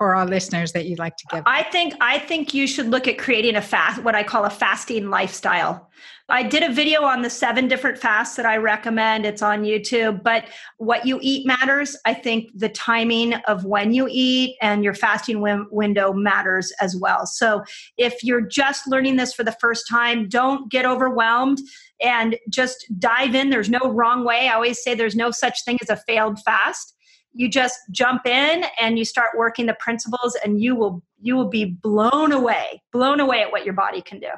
for 0.00 0.16
our 0.16 0.24
listeners 0.24 0.72
that 0.72 0.86
you'd 0.86 0.98
like 0.98 1.14
to 1.18 1.26
give? 1.30 1.42
I 1.44 1.62
think 1.64 1.92
I 2.00 2.18
think 2.20 2.54
you 2.54 2.66
should 2.66 2.86
look 2.86 3.06
at 3.06 3.18
creating 3.18 3.54
a 3.54 3.60
fast 3.60 4.02
what 4.02 4.14
I 4.14 4.22
call 4.22 4.46
a 4.46 4.50
fasting 4.50 5.10
lifestyle. 5.10 5.90
I 6.30 6.42
did 6.42 6.62
a 6.62 6.72
video 6.72 7.02
on 7.02 7.20
the 7.20 7.28
seven 7.28 7.68
different 7.68 7.98
fasts 7.98 8.36
that 8.36 8.46
I 8.46 8.56
recommend. 8.56 9.26
It's 9.26 9.42
on 9.42 9.62
YouTube, 9.62 10.22
but 10.22 10.46
what 10.78 11.04
you 11.04 11.18
eat 11.20 11.46
matters. 11.46 11.98
I 12.06 12.14
think 12.14 12.48
the 12.54 12.70
timing 12.70 13.34
of 13.46 13.66
when 13.66 13.92
you 13.92 14.08
eat 14.10 14.56
and 14.62 14.82
your 14.82 14.94
fasting 14.94 15.42
win- 15.42 15.66
window 15.70 16.14
matters 16.14 16.72
as 16.80 16.96
well. 16.96 17.26
So 17.26 17.62
if 17.98 18.24
you're 18.24 18.40
just 18.40 18.86
learning 18.86 19.16
this 19.16 19.34
for 19.34 19.44
the 19.44 19.56
first 19.60 19.86
time, 19.86 20.30
don't 20.30 20.70
get 20.70 20.86
overwhelmed 20.86 21.58
and 22.00 22.38
just 22.48 22.86
dive 22.98 23.34
in. 23.34 23.50
There's 23.50 23.68
no 23.68 23.90
wrong 23.92 24.24
way. 24.24 24.48
I 24.48 24.54
always 24.54 24.82
say 24.82 24.94
there's 24.94 25.16
no 25.16 25.30
such 25.30 25.62
thing 25.66 25.76
as 25.82 25.90
a 25.90 25.96
failed 25.96 26.38
fast 26.40 26.94
you 27.32 27.48
just 27.48 27.78
jump 27.90 28.26
in 28.26 28.64
and 28.80 28.98
you 28.98 29.04
start 29.04 29.30
working 29.36 29.66
the 29.66 29.74
principles 29.74 30.36
and 30.44 30.60
you 30.60 30.74
will 30.74 31.02
you 31.20 31.36
will 31.36 31.48
be 31.48 31.64
blown 31.64 32.32
away 32.32 32.82
blown 32.92 33.20
away 33.20 33.42
at 33.42 33.52
what 33.52 33.64
your 33.64 33.74
body 33.74 34.00
can 34.02 34.18
do 34.18 34.28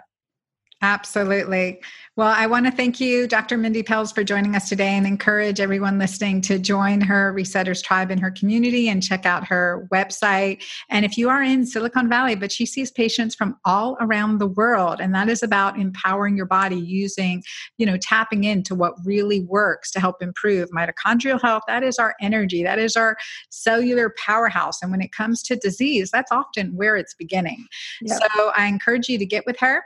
Absolutely. 0.82 1.80
Well, 2.14 2.28
I 2.28 2.44
want 2.44 2.66
to 2.66 2.72
thank 2.72 3.00
you, 3.00 3.26
Dr. 3.26 3.56
Mindy 3.56 3.82
Pelz, 3.82 4.14
for 4.14 4.22
joining 4.22 4.54
us 4.54 4.68
today 4.68 4.98
and 4.98 5.06
encourage 5.06 5.60
everyone 5.60 5.98
listening 5.98 6.42
to 6.42 6.58
join 6.58 7.00
her 7.00 7.32
Resetters 7.32 7.82
Tribe 7.82 8.10
in 8.10 8.18
her 8.18 8.30
community 8.30 8.90
and 8.90 9.02
check 9.02 9.24
out 9.24 9.46
her 9.46 9.88
website. 9.90 10.62
And 10.90 11.06
if 11.06 11.16
you 11.16 11.30
are 11.30 11.42
in 11.42 11.64
Silicon 11.64 12.10
Valley, 12.10 12.34
but 12.34 12.52
she 12.52 12.66
sees 12.66 12.90
patients 12.90 13.34
from 13.34 13.56
all 13.64 13.96
around 13.98 14.40
the 14.40 14.46
world, 14.46 15.00
and 15.00 15.14
that 15.14 15.30
is 15.30 15.42
about 15.42 15.78
empowering 15.78 16.36
your 16.36 16.44
body 16.44 16.76
using, 16.76 17.42
you 17.78 17.86
know, 17.86 17.96
tapping 17.96 18.44
into 18.44 18.74
what 18.74 18.92
really 19.06 19.40
works 19.40 19.90
to 19.92 19.98
help 19.98 20.22
improve 20.22 20.68
mitochondrial 20.68 21.40
health. 21.40 21.62
That 21.66 21.82
is 21.82 21.98
our 21.98 22.14
energy, 22.20 22.62
that 22.62 22.78
is 22.78 22.94
our 22.94 23.16
cellular 23.48 24.14
powerhouse. 24.22 24.82
And 24.82 24.90
when 24.90 25.00
it 25.00 25.12
comes 25.12 25.42
to 25.44 25.56
disease, 25.56 26.10
that's 26.10 26.30
often 26.30 26.76
where 26.76 26.94
it's 26.94 27.14
beginning. 27.14 27.66
Yep. 28.02 28.20
So 28.20 28.52
I 28.54 28.66
encourage 28.66 29.08
you 29.08 29.16
to 29.16 29.24
get 29.24 29.46
with 29.46 29.58
her 29.60 29.82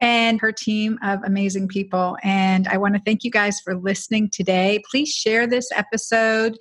and 0.00 0.40
her 0.40 0.52
team 0.52 0.98
of 1.02 1.20
amazing 1.24 1.68
people. 1.68 2.16
And 2.22 2.66
I 2.68 2.78
want 2.78 2.94
to 2.94 3.00
thank 3.04 3.24
you 3.24 3.30
guys 3.30 3.60
for 3.60 3.74
listening 3.76 4.30
today. 4.30 4.82
Please 4.90 5.10
share 5.10 5.46
this 5.46 5.68
episode, 5.74 6.56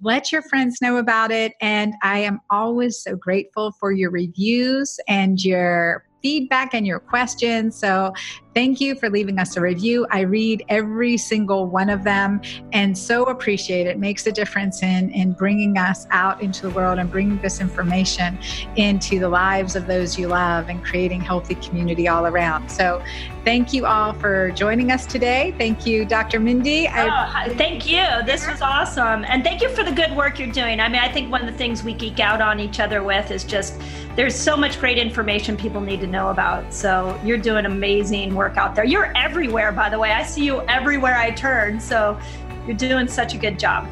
let 0.00 0.30
your 0.30 0.42
friends 0.42 0.78
know 0.80 0.96
about 0.96 1.30
it. 1.30 1.52
And 1.60 1.94
I 2.02 2.20
am 2.20 2.40
always 2.50 3.02
so 3.02 3.16
grateful 3.16 3.72
for 3.80 3.92
your 3.92 4.10
reviews 4.10 4.98
and 5.08 5.42
your 5.42 6.04
feedback 6.22 6.72
and 6.72 6.86
your 6.86 7.00
questions. 7.00 7.78
So 7.78 8.12
Thank 8.54 8.80
you 8.80 8.94
for 8.94 9.10
leaving 9.10 9.40
us 9.40 9.56
a 9.56 9.60
review. 9.60 10.06
I 10.10 10.20
read 10.20 10.64
every 10.68 11.16
single 11.16 11.66
one 11.66 11.90
of 11.90 12.04
them 12.04 12.40
and 12.72 12.96
so 12.96 13.24
appreciate 13.24 13.88
it. 13.88 13.90
it 13.90 13.98
makes 13.98 14.26
a 14.28 14.32
difference 14.32 14.82
in, 14.82 15.10
in 15.10 15.32
bringing 15.32 15.76
us 15.76 16.06
out 16.10 16.40
into 16.40 16.62
the 16.62 16.70
world 16.70 17.00
and 17.00 17.10
bringing 17.10 17.40
this 17.40 17.60
information 17.60 18.38
into 18.76 19.18
the 19.18 19.28
lives 19.28 19.74
of 19.74 19.88
those 19.88 20.16
you 20.16 20.28
love 20.28 20.68
and 20.68 20.84
creating 20.84 21.20
healthy 21.20 21.56
community 21.56 22.06
all 22.06 22.26
around. 22.26 22.68
So 22.68 23.02
thank 23.44 23.72
you 23.72 23.86
all 23.86 24.12
for 24.12 24.52
joining 24.52 24.92
us 24.92 25.04
today. 25.04 25.52
Thank 25.58 25.84
you, 25.84 26.04
Dr. 26.04 26.38
Mindy. 26.38 26.86
I- 26.86 27.48
oh, 27.48 27.54
thank 27.54 27.90
you. 27.90 28.04
This 28.24 28.46
was 28.46 28.62
awesome. 28.62 29.24
And 29.24 29.42
thank 29.42 29.62
you 29.62 29.68
for 29.70 29.82
the 29.82 29.92
good 29.92 30.14
work 30.16 30.38
you're 30.38 30.48
doing. 30.48 30.78
I 30.78 30.88
mean, 30.88 31.00
I 31.00 31.10
think 31.10 31.30
one 31.30 31.40
of 31.40 31.50
the 31.50 31.58
things 31.58 31.82
we 31.82 31.92
geek 31.92 32.20
out 32.20 32.40
on 32.40 32.60
each 32.60 32.78
other 32.78 33.02
with 33.02 33.32
is 33.32 33.42
just 33.42 33.80
there's 34.16 34.34
so 34.36 34.56
much 34.56 34.78
great 34.78 34.96
information 34.96 35.56
people 35.56 35.80
need 35.80 36.00
to 36.00 36.06
know 36.06 36.28
about. 36.28 36.72
So 36.72 37.18
you're 37.24 37.38
doing 37.38 37.66
amazing 37.66 38.34
work 38.44 38.58
out 38.58 38.74
there. 38.74 38.84
You're 38.84 39.10
everywhere, 39.16 39.72
by 39.72 39.88
the 39.88 39.98
way. 39.98 40.12
I 40.12 40.22
see 40.22 40.44
you 40.44 40.60
everywhere 40.62 41.16
I 41.16 41.30
turn. 41.30 41.80
So 41.80 42.18
you're 42.66 42.76
doing 42.76 43.08
such 43.08 43.34
a 43.34 43.38
good 43.38 43.58
job. 43.58 43.88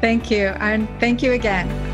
Thank 0.00 0.30
you. 0.30 0.48
And 0.60 0.88
thank 1.00 1.22
you 1.22 1.32
again. 1.32 1.93